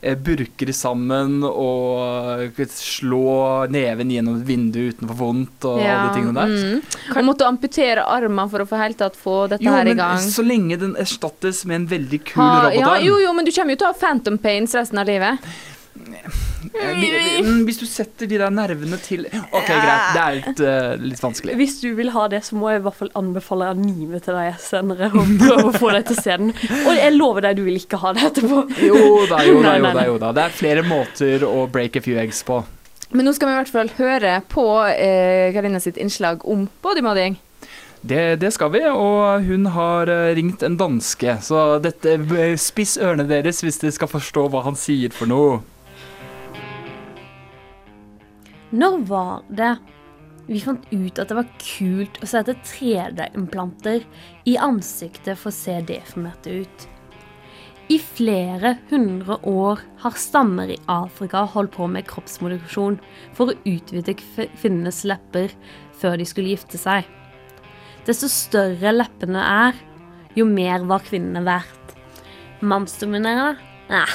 eh, 0.00 0.14
burker 0.16 0.70
sammen 0.76 1.42
og 1.46 2.56
slå 2.72 3.66
neven 3.74 4.12
gjennom 4.14 4.38
et 4.40 4.46
vindu 4.48 4.78
uten 4.88 5.04
å 5.08 5.10
få 5.12 5.18
vondt 5.20 5.66
og 5.68 5.82
alle 5.82 6.06
de 6.06 6.14
tingene 6.16 6.36
der. 6.38 6.54
Mm. 6.54 7.16
Og 7.16 7.26
måtte 7.28 7.48
amputere 7.50 8.06
armen 8.08 8.50
for 8.52 8.64
å 8.64 8.68
få 8.70 8.80
helt 8.80 9.00
tatt 9.02 9.18
få 9.20 9.42
dette 9.52 9.66
Jo, 9.66 9.74
her 9.76 9.90
i 9.90 9.96
gang. 9.98 10.22
så 10.22 10.44
lenge 10.46 10.78
den 10.80 10.94
erstattes 11.00 11.64
med 11.68 11.82
en 11.82 11.88
veldig 11.90 12.22
kul 12.32 12.40
Ha, 12.40 12.48
ja, 12.70 12.70
robotarm. 12.70 13.04
jo, 13.10 13.18
jo, 13.26 13.34
men 13.36 13.44
du 13.50 13.52
kommer 13.56 13.76
jo 13.76 13.82
til 13.82 13.90
å 13.90 13.92
ha 13.92 14.00
phantom 14.06 14.38
pains 14.40 14.74
resten 14.78 15.02
av 15.02 15.10
livet. 15.10 15.50
Hvis 17.66 17.80
du 17.80 17.86
setter 17.88 18.28
de 18.30 18.38
der 18.40 18.52
nervene 18.52 18.98
til 19.00 19.26
OK, 19.30 19.68
greit. 19.68 20.10
Det 20.14 20.22
er 20.22 20.38
litt, 20.38 20.62
uh, 20.64 21.04
litt 21.10 21.22
vanskelig. 21.22 21.56
Hvis 21.60 21.78
du 21.82 21.88
vil 21.98 22.12
ha 22.14 22.26
det, 22.32 22.42
så 22.46 22.58
må 22.58 22.72
jeg 22.72 22.82
i 22.82 22.84
hvert 22.86 22.98
fall 22.98 23.12
anbefale 23.18 23.70
anime 23.74 24.20
til 24.24 24.36
deg 24.38 24.58
senere. 24.62 25.10
Og 25.14 25.36
prøve 25.40 25.70
å 25.70 25.76
få 25.76 25.92
deg 25.96 26.08
til 26.10 26.20
scenen. 26.20 26.52
Og 26.82 26.92
jeg 26.96 27.14
lover 27.16 27.48
deg, 27.48 27.60
du 27.60 27.64
vil 27.68 27.80
ikke 27.80 28.00
ha 28.02 28.14
det 28.16 28.28
etterpå. 28.30 28.64
Jo 28.90 29.00
da, 29.30 29.40
jo 29.46 29.62
da, 29.64 29.76
jo 29.78 29.94
da. 29.94 30.04
jo 30.08 30.18
da 30.20 30.34
Det 30.36 30.44
er 30.46 30.60
flere 30.62 30.84
måter 30.86 31.46
å 31.48 31.64
break 31.70 31.98
a 32.00 32.04
few 32.04 32.20
eggs 32.20 32.44
på. 32.46 32.62
Men 33.10 33.26
nå 33.26 33.34
skal 33.34 33.48
vi 33.48 33.54
i 33.54 33.58
hvert 33.58 33.72
fall 33.74 33.94
høre 33.98 34.34
på 34.50 34.66
eh, 34.86 35.50
Karina 35.54 35.80
sitt 35.82 35.98
innslag 35.98 36.44
om 36.46 36.68
bodymodding. 36.84 37.40
Det, 38.00 38.36
det 38.40 38.52
skal 38.54 38.70
vi, 38.72 38.80
og 38.88 39.44
hun 39.44 39.66
har 39.74 40.08
eh, 40.08 40.30
ringt 40.38 40.62
en 40.64 40.78
danske, 40.80 41.34
så 41.44 41.80
dette 41.84 42.14
eh, 42.16 42.54
spiss 42.56 42.94
ørene 42.96 43.26
deres 43.28 43.60
hvis 43.64 43.82
dere 43.82 43.92
skal 43.92 44.08
forstå 44.08 44.46
hva 44.52 44.62
han 44.64 44.78
sier 44.78 45.12
for 45.12 45.28
noe. 45.28 45.58
Når 48.70 49.00
var 49.08 49.42
det 49.50 49.72
vi 50.50 50.60
fant 50.62 50.86
ut 50.90 51.18
at 51.18 51.30
det 51.30 51.36
var 51.38 51.50
kult 51.62 52.20
å 52.22 52.28
sette 52.30 52.56
3D-implanter 52.66 54.04
i 54.50 54.56
ansiktet 54.62 55.38
for 55.38 55.50
å 55.50 55.54
se 55.54 55.76
deformerte 55.86 56.62
ut? 56.62 56.86
I 57.90 57.98
flere 57.98 58.76
hundre 58.92 59.40
år 59.50 59.80
har 60.04 60.18
stammer 60.18 60.70
i 60.70 60.78
Afrika 60.90 61.42
holdt 61.54 61.74
på 61.74 61.88
med 61.90 62.06
kroppsmodifikasjon 62.06 63.00
for 63.34 63.50
å 63.50 63.56
utvide 63.66 64.14
kv- 64.14 64.46
kvinnenes 64.60 65.02
lepper 65.10 65.50
før 65.98 66.20
de 66.20 66.28
skulle 66.30 66.52
gifte 66.54 66.78
seg. 66.78 67.02
Desto 68.06 68.30
større 68.30 68.94
leppene 68.94 69.42
er, 69.42 69.74
jo 70.38 70.46
mer 70.46 70.86
var 70.86 71.02
kvinnene 71.02 71.42
verdt. 71.42 71.96
Mannsdominerende? 72.62 73.58
Nei. 73.90 74.06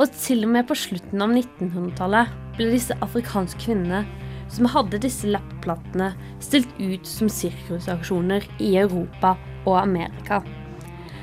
Og 0.00 0.10
til 0.18 0.42
og 0.48 0.54
med 0.56 0.66
på 0.66 0.74
slutten 0.78 1.22
av 1.22 1.30
1900-tallet 1.30 2.49
ble 2.60 2.74
disse 2.74 2.96
afrikanske 3.00 3.62
kvinnene 3.64 4.04
som 4.52 4.68
hadde 4.68 4.98
disse 5.00 5.28
leppeplatene, 5.30 6.10
stilt 6.44 6.70
ut 6.76 7.06
som 7.08 7.30
sirkusaksjoner 7.32 8.44
i 8.60 8.74
Europa 8.82 9.36
og 9.64 9.78
Amerika. 9.80 10.42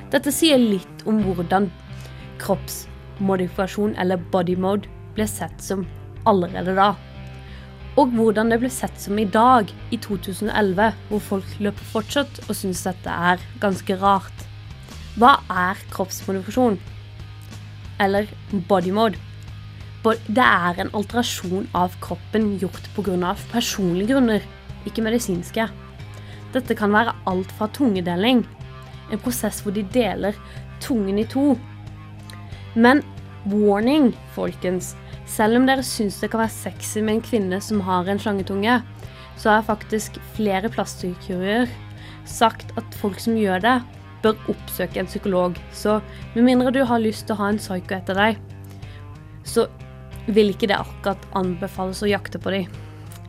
Dette 0.09 0.31
sier 0.31 0.57
litt 0.57 1.03
om 1.05 1.19
hvordan 1.25 1.67
kroppsmodifikasjon, 2.41 3.93
eller 3.99 4.23
body 4.31 4.55
mode, 4.57 4.89
ble 5.17 5.27
sett 5.29 5.61
som 5.61 5.85
allerede 6.29 6.73
da. 6.77 6.93
Og 7.97 8.13
hvordan 8.15 8.53
det 8.53 8.61
ble 8.61 8.71
sett 8.73 8.97
som 9.01 9.19
i 9.19 9.27
dag, 9.27 9.69
i 9.91 9.99
2011, 10.01 10.89
hvor 11.11 11.23
folk 11.33 11.55
løper 11.59 11.91
fortsatt 11.93 12.43
og 12.47 12.53
syns 12.55 12.85
dette 12.87 13.13
er 13.31 13.43
ganske 13.61 13.99
rart. 14.01 14.45
Hva 15.17 15.39
er 15.51 15.81
kroppsmodifikasjon? 15.93 16.77
Eller 18.01 18.29
body 18.69 18.93
mode? 18.93 19.26
Bo- 20.07 20.13
Det 20.31 20.39
er 20.43 20.77
en 20.79 20.89
alterasjon 20.95 21.65
av 21.75 21.95
kroppen 21.99 22.53
gjort 22.61 22.85
pga. 22.95 23.35
personlige 23.51 24.13
grunner, 24.13 24.41
ikke 24.85 25.03
medisinske. 25.03 25.65
Dette 26.53 26.75
kan 26.75 26.93
være 26.93 27.13
alt 27.27 27.51
fra 27.51 27.67
tungedeling, 27.67 28.45
en 29.11 29.19
prosess 29.19 29.59
hvor 29.61 29.73
de 29.73 29.83
deler 29.83 30.33
tungen 30.79 31.19
i 31.19 31.25
to. 31.25 31.57
Men 32.75 33.03
warning, 33.47 34.13
folkens. 34.33 34.95
Selv 35.25 35.57
om 35.57 35.65
dere 35.67 35.83
syns 35.83 36.21
det 36.21 36.31
kan 36.31 36.39
være 36.39 36.55
sexy 36.55 36.99
med 37.01 37.15
en 37.15 37.21
kvinne 37.21 37.59
som 37.61 37.81
har 37.81 38.07
en 38.07 38.19
slangetunge, 38.19 38.81
så 39.35 39.49
har 39.49 39.61
faktisk 39.67 40.19
flere 40.37 40.69
plastikkirurger 40.69 41.67
sagt 42.23 42.71
at 42.77 42.95
folk 42.95 43.19
som 43.19 43.35
gjør 43.35 43.59
det, 43.59 43.81
bør 44.23 44.39
oppsøke 44.47 44.99
en 44.99 45.05
psykolog. 45.05 45.57
Så 45.73 46.01
med 46.33 46.43
mindre 46.43 46.71
du 46.71 46.85
har 46.85 46.99
lyst 46.99 47.27
til 47.27 47.35
å 47.35 47.41
ha 47.43 47.49
en 47.49 47.59
psyko 47.59 47.95
etter 47.99 48.15
deg, 48.15 48.37
så 49.43 49.67
vil 50.27 50.51
ikke 50.51 50.69
det 50.71 50.79
akkurat 50.79 51.23
anbefales 51.37 52.03
å 52.03 52.09
jakte 52.11 52.39
på 52.41 52.53
dem. 52.53 52.67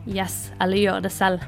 Yes, 0.09 0.49
eller 0.61 0.79
gjøre 0.79 1.05
det 1.05 1.13
selv. 1.13 1.43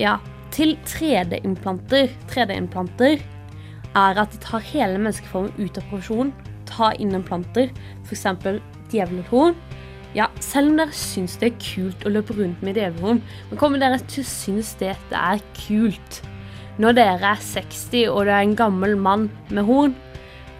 Ja, 0.00 0.18
til 0.54 0.76
3D-implanter 0.88 2.10
3D-implanter 2.30 3.20
er 3.98 4.20
at 4.22 4.32
de 4.32 4.40
tar 4.42 4.64
hele 4.70 4.98
menneskeformen 5.00 5.54
ut 5.58 5.78
av 5.78 5.86
profesjon, 5.90 6.32
tar 6.68 6.98
inn 7.02 7.14
implanter, 7.16 7.70
f.eks. 8.06 8.26
djevelhorn. 8.92 9.56
Ja, 10.14 10.26
selv 10.42 10.72
om 10.72 10.80
dere 10.80 10.94
syns 10.96 11.36
det 11.38 11.52
er 11.52 11.60
kult 11.62 12.02
å 12.06 12.10
løpe 12.10 12.34
rundt 12.34 12.62
med 12.66 12.78
djevelhorn, 12.78 13.20
men 13.50 13.60
kommer 13.60 13.82
dere 13.82 14.00
til 14.10 14.24
å 14.24 14.30
synes 14.30 14.72
det 14.80 14.96
er 15.14 15.42
kult 15.54 16.22
når 16.80 16.96
dere 16.96 17.34
er 17.34 17.42
60 17.44 18.08
og 18.08 18.24
det 18.26 18.34
er 18.34 18.46
en 18.46 18.56
gammel 18.56 18.96
mann 18.98 19.28
med 19.52 19.66
horn? 19.68 19.94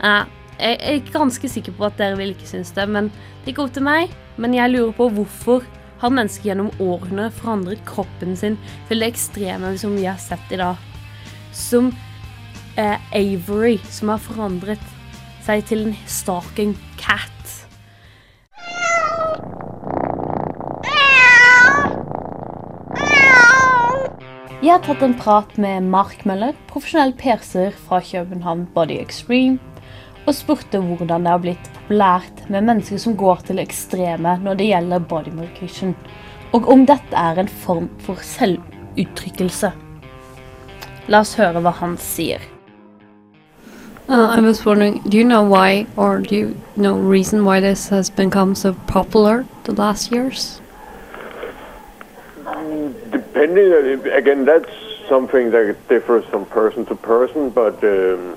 Eh, 0.05 0.25
jeg 0.61 0.79
er 0.81 1.13
ganske 1.13 1.49
sikker 1.49 1.75
på 1.77 1.87
at 1.89 1.99
dere 1.99 2.19
vil 2.21 2.35
ikke 2.35 2.49
synes 2.49 2.73
det, 2.77 2.87
men 2.89 3.09
det 3.43 3.55
ikke 3.55 3.65
opp 3.65 3.75
til 3.77 3.87
meg. 3.87 4.13
Men 4.41 4.55
jeg 4.57 4.73
lurer 4.73 4.93
på 4.97 5.09
hvorfor 5.17 5.65
har 6.01 6.13
mennesker 6.15 6.51
gjennom 6.51 6.71
årene 6.81 7.29
forandret 7.35 7.83
kroppen 7.89 8.37
sin 8.37 8.57
til 8.89 9.03
det 9.03 9.11
ekstreme 9.13 9.75
som 9.81 9.97
vi 9.97 10.07
har 10.09 10.21
sett 10.21 10.53
i 10.53 10.61
dag? 10.61 10.81
Som 11.57 11.91
eh, 12.77 12.97
Avery, 13.17 13.79
som 13.89 14.13
har 14.13 14.23
forandret 14.23 14.85
seg 15.45 15.65
til 15.69 15.89
en 15.89 15.99
stalking 16.09 16.77
cat. 17.01 17.27
Jeg 24.61 24.75
har 24.77 24.83
tatt 24.85 25.01
en 25.01 25.15
prat 25.17 25.55
med 25.57 25.87
Mark 25.89 26.27
Møller, 26.29 26.53
profesjonell 26.69 27.15
perser 27.17 27.73
fra 27.89 27.97
København 28.05 28.67
Body 28.75 28.99
Extreme, 29.01 29.57
og 30.27 30.35
spurte 30.37 30.79
hvordan 30.79 31.25
det 31.25 31.33
har 31.33 31.43
blitt 31.43 31.71
populært 31.75 32.45
med 32.49 32.67
mennesker 32.67 33.01
som 33.03 33.17
går 33.19 33.45
til 33.47 33.59
det 33.59 33.67
ekstreme 33.69 34.37
når 34.45 34.59
det 34.61 34.71
gjelder 34.71 35.07
body 35.11 35.33
modification, 35.35 35.95
og 36.53 36.69
om 36.71 36.87
dette 36.87 37.17
er 37.17 37.41
en 37.41 37.49
form 37.65 37.89
for 38.05 38.21
selvuttrykkelse. 38.23 39.73
La 41.11 41.23
oss 41.25 41.37
høre 41.39 41.63
hva 41.65 41.73
han 41.81 41.97
sier. 41.99 42.43
Uh, 44.09 44.35
I 44.37 44.41
was 44.41 44.67
wondering, 44.67 45.01
do 45.09 45.17
you 45.17 45.25
know 45.25 45.43
why, 45.43 45.87
or 45.97 46.19
do 46.19 46.35
you 46.35 46.57
know 46.75 46.97
reason 46.97 47.45
why 47.45 47.61
this 47.61 47.89
has 47.89 48.11
become 48.11 48.57
so 48.57 48.75
popular 48.89 49.47
the 49.65 49.73
last 49.73 50.11
years? 50.11 50.61
Depending, 53.13 54.05
again, 54.13 54.45
that's 54.45 54.71
something 55.09 55.53
that 55.53 55.77
differs 55.89 56.25
from 56.25 56.45
person 56.47 56.85
to 56.87 56.97
person, 56.97 57.51
but 57.51 57.75
um, 57.85 58.37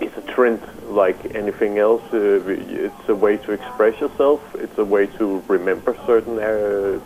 it's 0.00 0.16
a 0.16 0.32
trend 0.32 0.60
like 0.92 1.34
anything 1.34 1.78
else. 1.78 2.02
Uh, 2.12 2.40
it's 2.46 3.08
a 3.08 3.14
way 3.14 3.36
to 3.38 3.52
express 3.52 4.00
yourself. 4.00 4.40
It's 4.54 4.78
a 4.78 4.84
way 4.84 5.06
to 5.18 5.42
remember 5.48 5.96
certain 6.06 6.38
uh, 6.38 7.00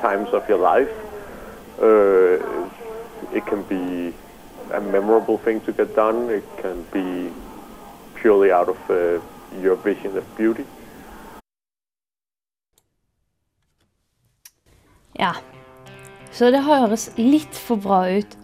times 0.00 0.28
of 0.32 0.48
your 0.48 0.58
life. 0.58 0.92
Uh, 1.80 2.38
it 3.32 3.44
can 3.46 3.62
be 3.62 4.14
a 4.72 4.80
memorable 4.80 5.38
thing 5.38 5.60
to 5.62 5.72
get 5.72 5.94
done. 5.96 6.30
It 6.30 6.44
can 6.58 6.84
be 6.92 7.32
purely 8.14 8.52
out 8.52 8.68
of 8.68 8.78
uh, 8.90 9.20
your 9.60 9.76
vision 9.76 10.16
of 10.16 10.24
beauty. 10.36 10.64
Ja, 15.18 15.32
så 16.30 16.50
det 16.50 16.62
høres 16.64 17.10
litt 17.16 17.54
for 17.54 17.76
bra 17.76 18.06
ut 18.18 18.38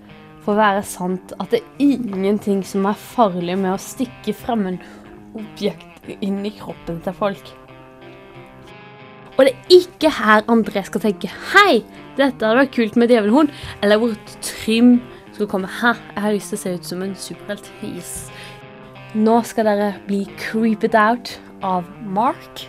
for 0.49 0.57
å 0.57 0.62
være 0.64 0.80
sant 0.88 1.34
at 1.36 1.51
det 1.53 1.59
er 1.61 1.82
ingenting 1.84 2.62
som 2.64 2.86
er 2.88 2.96
farlig 2.96 3.53
med 3.61 3.74
å 3.74 3.80
stikke 3.84 4.32
fremmed 4.32 4.80
objekt 5.36 6.09
inn 6.24 6.38
i 6.49 6.53
kroppen 6.57 7.03
til 7.05 7.12
folk. 7.18 7.51
Og 9.36 9.44
det 9.44 9.53
er 9.53 9.74
ikke 9.76 10.09
her 10.16 10.49
André 10.49 10.80
skal 10.88 11.05
tenke 11.05 11.28
Hei, 11.53 11.84
dette 12.16 12.40
hadde 12.40 12.62
vært 12.62 12.72
kult 12.78 12.96
med 12.96 13.12
djevelhorn. 13.12 13.53
Eller 13.84 14.01
hvor 14.01 14.16
Trym 14.40 14.96
skal 15.36 15.53
komme 15.53 15.68
Hæ, 15.68 15.92
jeg 16.16 16.24
har 16.24 16.32
lyst 16.38 16.55
til 16.55 16.59
å 16.59 16.62
se 16.64 16.74
ut 16.78 16.90
som 16.94 17.05
en 17.05 17.12
superhelt. 17.28 17.68
Yes. 17.84 18.32
Nå 19.12 19.36
skal 19.44 19.68
dere 19.68 19.92
bli 20.09 20.24
creeped 20.40 20.96
out 20.96 21.36
av 21.61 21.84
Mark, 22.09 22.64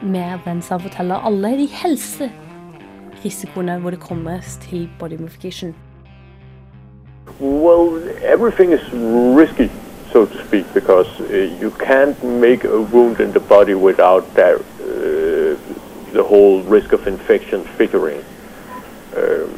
med 0.00 0.40
den 0.48 0.64
som 0.64 0.80
forteller 0.80 1.20
alle 1.20 1.52
de 1.60 1.68
helserisikoene 1.84 3.76
hvor 3.84 3.92
det 3.92 4.00
kommer 4.08 4.40
til 4.64 4.88
body 4.96 5.20
modification. 5.20 5.76
Well, 7.40 8.00
everything 8.22 8.70
is 8.70 8.80
risky, 8.92 9.68
so 10.12 10.24
to 10.24 10.46
speak, 10.46 10.72
because 10.72 11.08
uh, 11.20 11.24
you 11.60 11.72
can't 11.80 12.22
make 12.22 12.62
a 12.62 12.80
wound 12.80 13.18
in 13.18 13.32
the 13.32 13.40
body 13.40 13.74
without 13.74 14.32
that, 14.34 14.54
uh, 14.54 16.12
the 16.12 16.22
whole 16.24 16.62
risk 16.62 16.92
of 16.92 17.08
infection 17.08 17.64
figuring. 17.76 18.24
Um, 19.16 19.52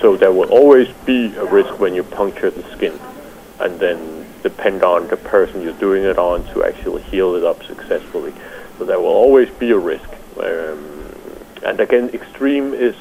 so 0.00 0.16
there 0.16 0.32
will 0.32 0.50
always 0.50 0.88
be 1.06 1.32
a 1.36 1.44
risk 1.44 1.78
when 1.78 1.94
you 1.94 2.02
puncture 2.02 2.50
the 2.50 2.64
skin, 2.72 2.98
and 3.60 3.78
then 3.78 4.26
depend 4.42 4.82
on 4.82 5.06
the 5.06 5.16
person 5.16 5.62
you're 5.62 5.78
doing 5.78 6.02
it 6.02 6.18
on 6.18 6.44
to 6.54 6.64
actually 6.64 7.02
heal 7.02 7.36
it 7.36 7.44
up 7.44 7.62
successfully. 7.62 8.34
So 8.78 8.84
there 8.84 8.98
will 8.98 9.06
always 9.06 9.48
be 9.48 9.70
a 9.70 9.78
risk. 9.78 10.08
Um, 10.38 11.14
and 11.62 11.78
again, 11.78 12.08
extreme 12.08 12.74
is 12.74 12.96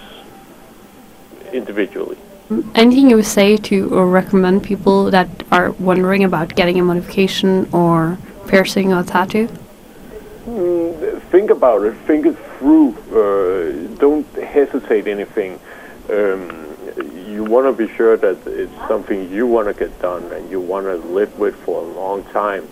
individually. 1.51 2.19
Anything 2.75 3.09
you 3.09 3.15
would 3.15 3.25
say 3.25 3.55
to 3.55 3.95
or 3.95 4.07
recommend 4.07 4.61
people 4.63 5.09
that 5.09 5.29
are 5.53 5.71
wondering 5.71 6.25
about 6.25 6.53
getting 6.53 6.77
a 6.79 6.83
modification 6.83 7.69
or 7.71 8.17
piercing 8.47 8.91
or 8.91 9.03
tattoo? 9.03 9.47
Mm, 10.45 11.21
think 11.31 11.49
about 11.49 11.85
it. 11.85 11.93
Think 12.05 12.25
it 12.25 12.37
through. 12.57 12.89
Uh, 13.09 13.95
don't 13.99 14.27
hesitate 14.35 15.07
anything. 15.07 15.59
Um, 16.09 16.67
you 17.25 17.45
want 17.45 17.67
to 17.67 17.87
be 17.87 17.93
sure 17.95 18.17
that 18.17 18.45
it's 18.45 18.87
something 18.89 19.31
you 19.31 19.47
want 19.47 19.69
to 19.69 19.73
get 19.73 20.01
done 20.01 20.29
and 20.33 20.51
you 20.51 20.59
want 20.59 20.87
to 20.87 20.95
live 20.95 21.39
with 21.39 21.55
for 21.63 21.81
a 21.81 21.85
long 21.85 22.21
time. 22.25 22.67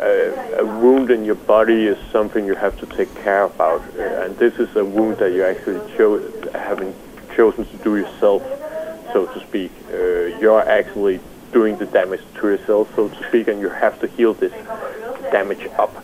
Uh, 0.00 0.56
a 0.56 0.64
wound 0.64 1.10
in 1.10 1.22
your 1.22 1.34
body 1.34 1.86
is 1.86 1.98
something 2.10 2.46
you 2.46 2.54
have 2.54 2.78
to 2.78 2.86
take 2.86 3.14
care 3.16 3.44
about, 3.44 3.82
uh, 3.98 4.22
and 4.22 4.38
this 4.38 4.54
is 4.54 4.74
a 4.74 4.84
wound 4.84 5.18
that 5.18 5.32
you 5.32 5.44
actually 5.44 5.80
cho- 5.98 6.50
haven't 6.52 6.96
chosen 7.36 7.66
to 7.66 7.76
do 7.78 7.96
yourself, 7.96 8.42
so 9.12 9.26
to 9.26 9.40
speak. 9.46 9.72
Uh, 9.90 10.38
you're 10.40 10.66
actually 10.68 11.20
doing 11.52 11.76
the 11.76 11.86
damage 11.86 12.22
to 12.36 12.48
yourself, 12.48 12.94
so 12.96 13.08
to 13.08 13.28
speak, 13.28 13.48
and 13.48 13.60
you 13.60 13.68
have 13.68 14.00
to 14.00 14.06
heal 14.06 14.34
this 14.34 14.52
damage 15.30 15.66
up. 15.78 15.94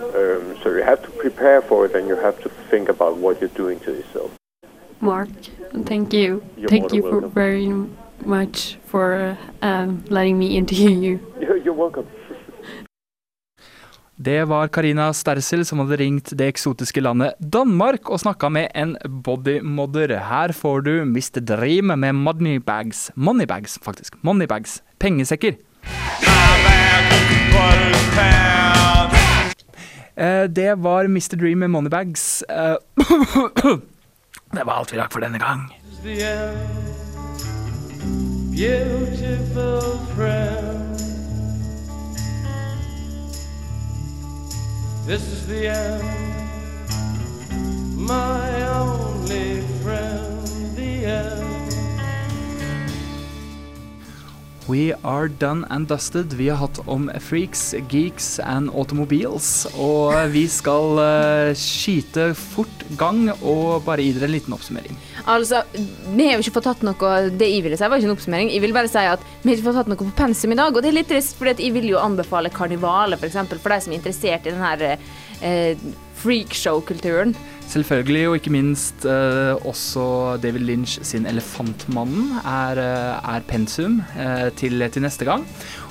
Um, 0.00 0.56
so 0.62 0.70
you 0.70 0.82
have 0.82 1.02
to 1.02 1.10
prepare 1.10 1.62
for 1.62 1.86
it, 1.86 1.94
and 1.94 2.06
you 2.06 2.16
have 2.16 2.40
to 2.42 2.48
think 2.70 2.88
about 2.88 3.16
what 3.16 3.40
you're 3.40 3.48
doing 3.50 3.80
to 3.80 3.92
yourself. 3.92 4.30
Mark, 5.00 5.28
thank 5.84 6.12
you. 6.12 6.42
You're 6.56 6.68
thank 6.68 6.92
you 6.92 7.02
for 7.02 7.26
very 7.26 7.72
much 8.24 8.78
for 8.84 9.38
um, 9.62 10.04
letting 10.08 10.38
me 10.38 10.56
interview 10.56 10.90
you. 10.90 11.34
You're, 11.40 11.56
you're 11.64 11.74
welcome. 11.74 12.06
Det 14.18 14.44
var 14.50 14.66
Karina 14.74 15.12
Stersel 15.14 15.60
som 15.66 15.78
hadde 15.78 15.96
ringt 16.00 16.32
det 16.34 16.48
eksotiske 16.50 16.98
landet 17.04 17.36
Danmark 17.38 18.10
og 18.10 18.18
snakka 18.18 18.48
med 18.50 18.66
en 18.74 18.96
bodymodder. 19.22 20.16
Her 20.26 20.50
får 20.58 20.80
du 20.88 20.90
Mr. 21.06 21.38
Dream 21.46 21.92
med 21.94 22.16
moneybags. 22.18 23.10
Moneybags, 23.14 23.78
faktisk. 23.82 24.18
Moneybags. 24.26 24.80
Pengesekker. 24.98 25.54
Eh, 30.16 30.44
Det 30.50 30.74
var 30.82 31.04
Mr. 31.04 31.36
Dream 31.38 31.58
med 31.58 31.70
Moneybags. 31.70 32.42
Eh, 32.42 32.76
Det 34.54 34.64
var 34.64 34.72
alt 34.80 34.92
vi 34.92 34.98
rakk 34.98 35.12
for 35.12 35.20
denne 35.22 35.38
gang. 35.38 35.68
Beautiful 38.50 39.98
friend. 40.16 40.97
This 45.08 45.26
is 45.32 45.46
the 45.46 45.68
end. 45.68 46.04
My 47.96 48.68
only 48.68 49.62
friend, 49.80 50.76
the 50.76 51.06
end. 51.06 51.57
We 54.68 54.92
are 55.02 55.28
done 55.28 55.64
and 55.70 55.88
dusted. 55.88 56.34
Vi 56.36 56.50
har 56.52 56.58
hatt 56.60 56.78
om 56.84 57.06
freaks, 57.24 57.70
geeks 57.88 58.34
and 58.44 58.68
automobiles. 58.76 59.64
Og 59.80 60.12
vi 60.34 60.42
skal 60.52 61.00
uh, 61.00 61.52
skyte 61.56 62.34
fort 62.36 62.84
gang 63.00 63.30
og 63.38 63.86
bare 63.86 64.04
gi 64.04 64.12
dere 64.12 64.28
en 64.28 64.34
liten 64.34 64.56
oppsummering. 64.56 64.98
Altså, 65.24 65.62
vi 66.12 66.26
har 66.26 66.36
jo 66.36 66.44
ikke 66.44 66.58
fått 66.58 66.68
tatt 66.68 66.84
noe 66.84 67.14
Det 67.32 67.48
jeg 67.48 67.64
ville 67.64 67.78
si, 67.80 67.88
var 67.88 67.96
ikke 67.96 68.10
en 68.10 68.16
oppsummering. 68.18 68.52
Jeg 68.52 68.64
vil 68.66 68.76
bare 68.76 68.92
si 68.92 69.06
at 69.08 69.24
vi 69.40 69.48
har 69.48 69.56
ikke 69.56 69.70
fått 69.70 69.80
tatt 69.80 69.92
noe 69.94 70.02
på 70.02 70.10
pensum 70.20 70.52
i 70.52 70.60
dag, 70.60 70.76
og 70.76 70.84
det 70.84 70.92
er 70.92 70.98
litt 71.00 71.08
trist, 71.14 71.38
for 71.40 71.48
jeg 71.48 71.72
vil 71.72 71.88
jo 71.94 72.02
anbefale 72.02 72.52
Karnivale, 72.52 73.16
f.eks., 73.16 73.40
for, 73.48 73.64
for 73.64 73.72
de 73.72 73.80
som 73.86 73.96
er 73.96 74.02
interessert 74.02 74.44
i 74.44 74.52
den 74.52 74.66
her 74.66 74.84
uh, 74.92 75.88
freakshow-kulturen. 76.20 77.32
Selvfølgelig, 77.68 78.28
og 78.28 78.38
ikke 78.38 78.52
minst 78.54 79.04
eh, 79.04 79.52
også 79.68 80.38
David 80.40 80.64
Lynch 80.64 81.02
sin 81.04 81.26
'Elefantmannen' 81.26 82.40
er, 82.48 82.80
eh, 82.80 83.34
er 83.34 83.44
pensum 83.48 84.00
eh, 84.16 84.48
til, 84.56 84.90
til 84.90 85.02
neste 85.02 85.24
gang. 85.28 85.44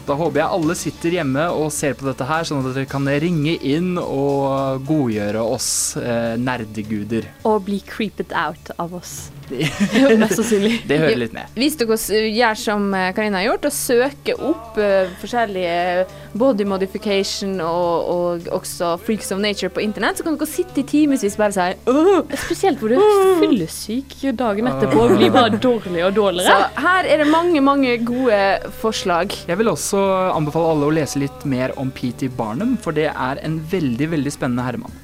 Da 0.08 0.16
håper 0.16 0.40
jeg 0.40 0.56
alle 0.56 0.76
sitter 0.80 1.16
hjemme 1.18 1.46
og 1.52 1.66
ser 1.76 1.98
på 2.00 2.08
dette 2.08 2.24
her, 2.30 2.46
sånn 2.48 2.62
at 2.64 2.78
dere 2.78 2.88
kan 2.88 3.08
ringe 3.20 3.58
inn 3.60 3.98
og 4.00 4.86
godgjøre 4.88 5.42
oss 5.44 5.70
eh, 6.00 6.38
nerdeguder. 6.40 7.28
Og 7.44 7.66
bli 7.68 7.82
creeped 7.84 8.32
out 8.32 8.72
av 8.80 8.96
oss. 9.02 9.18
Mest 10.22 10.36
sannsynlig. 10.36 10.82
Det 10.90 11.00
hører 11.02 11.20
litt 11.22 11.36
med. 11.36 11.52
Hvis 11.60 11.78
dere 11.80 11.98
gjør 12.32 12.60
som 12.60 12.88
eh, 12.96 13.10
Karina 13.16 13.42
har 13.42 13.50
gjort, 13.50 13.68
og 13.68 13.76
søker 13.76 14.42
opp 14.48 14.80
uh, 14.80 15.12
forskjellige 15.22 16.06
body 16.38 16.66
modification 16.68 17.58
og, 17.64 18.10
og 18.12 18.50
også 18.54 18.94
freaks 19.04 19.32
of 19.36 19.42
nature 19.44 19.72
på 19.74 19.84
internett, 19.84 20.20
så 20.20 20.28
kan 20.28 20.38
dere 20.40 20.50
sitte 20.50 20.84
i 20.84 20.88
timevis 20.88 21.38
bare 21.40 21.56
si 21.56 21.68
«Åh!» 21.92 22.24
Spesielt 22.48 22.80
hvor 22.80 22.92
du 22.92 23.00
er 23.00 23.42
fyllesyk 23.42 24.18
dagen 24.38 24.70
etterpå 24.70 25.04
og 25.04 25.16
blir 25.18 25.34
bare 25.34 25.60
dårligere 25.68 26.12
og 26.12 26.18
dårligere. 26.18 26.48
Så 26.48 26.84
her 26.88 27.12
er 27.12 27.24
det 27.24 27.30
mange, 27.32 27.64
mange 27.64 27.98
gode 28.08 28.42
forslag. 28.82 29.36
Jeg 29.48 29.60
vil 29.60 29.72
også 29.72 29.97
anbefale 30.36 30.74
alle 30.74 30.90
å 30.90 30.96
lese 30.96 31.22
litt 31.22 31.46
mer 31.50 31.74
om 31.80 31.92
P.T. 31.94 32.30
Barnum, 32.38 32.78
for 32.82 32.96
det 32.96 33.10
er 33.12 33.44
en 33.44 33.60
veldig, 33.72 34.12
veldig 34.16 34.34
spennende 34.34 34.66
herremann. 34.68 35.04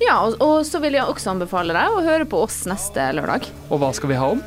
Ja, 0.00 0.16
og, 0.24 0.38
og 0.40 0.62
så 0.64 0.80
vil 0.80 0.96
jeg 0.96 1.04
også 1.04 1.34
anbefale 1.34 1.76
deg 1.76 1.92
å 1.92 2.00
høre 2.04 2.24
på 2.28 2.40
oss 2.46 2.62
neste 2.68 3.10
lørdag. 3.16 3.50
Og 3.68 3.82
hva 3.82 3.92
skal 3.96 4.12
vi 4.14 4.18
ha 4.20 4.30
om? 4.32 4.40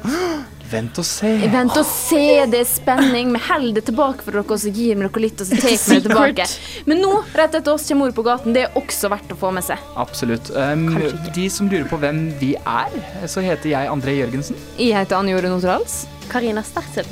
Vent 0.73 0.97
og 0.97 1.05
se. 1.05 1.29
Vent 1.53 1.75
og 1.77 1.85
se, 1.85 2.23
det 2.49 2.63
er 2.63 2.65
spenning. 2.65 3.29
Vi 3.35 3.41
holder 3.45 3.75
det 3.77 3.83
tilbake 3.91 4.25
for 4.25 4.33
dere, 4.33 4.47
og 4.47 4.61
så 4.63 4.71
gir 4.73 4.97
vi 4.97 5.05
dere 5.05 5.21
litt, 5.21 5.43
og 5.43 5.49
så 5.49 5.59
tar 5.59 5.69
vi 5.69 5.77
det 5.77 5.99
tilbake. 6.07 6.47
Men 6.89 7.03
nå, 7.03 7.11
rett 7.37 7.59
etter 7.59 7.75
oss, 7.75 7.85
kommer 7.91 8.09
Ord 8.09 8.17
på 8.17 8.25
gaten. 8.25 8.55
Det 8.55 8.65
er 8.65 8.79
også 8.79 9.11
verdt 9.13 9.35
å 9.35 9.37
få 9.37 9.53
med 9.53 9.67
seg. 9.67 9.83
Absolutt. 10.01 10.49
Um, 10.57 10.87
de 11.35 11.45
som 11.53 11.69
lurer 11.69 11.85
på 11.91 12.01
hvem 12.01 12.25
vi 12.41 12.55
er, 12.57 12.97
så 13.29 13.43
heter 13.45 13.75
jeg 13.75 13.93
André 13.93 14.17
Jørgensen. 14.17 14.57
Jeg 14.79 14.97
heter 14.97 15.19
Anne 15.19 15.35
Jorunn 15.35 15.59
Otrals. 15.59 16.03
Karina 16.31 16.63
Stertsel! 16.65 17.07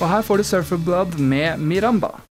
Og 0.00 0.08
her 0.10 0.22
får 0.26 0.42
du 0.42 0.44
Surfer 0.44 0.76
Blood 0.76 1.18
med 1.18 1.58
Miramba. 1.58 2.25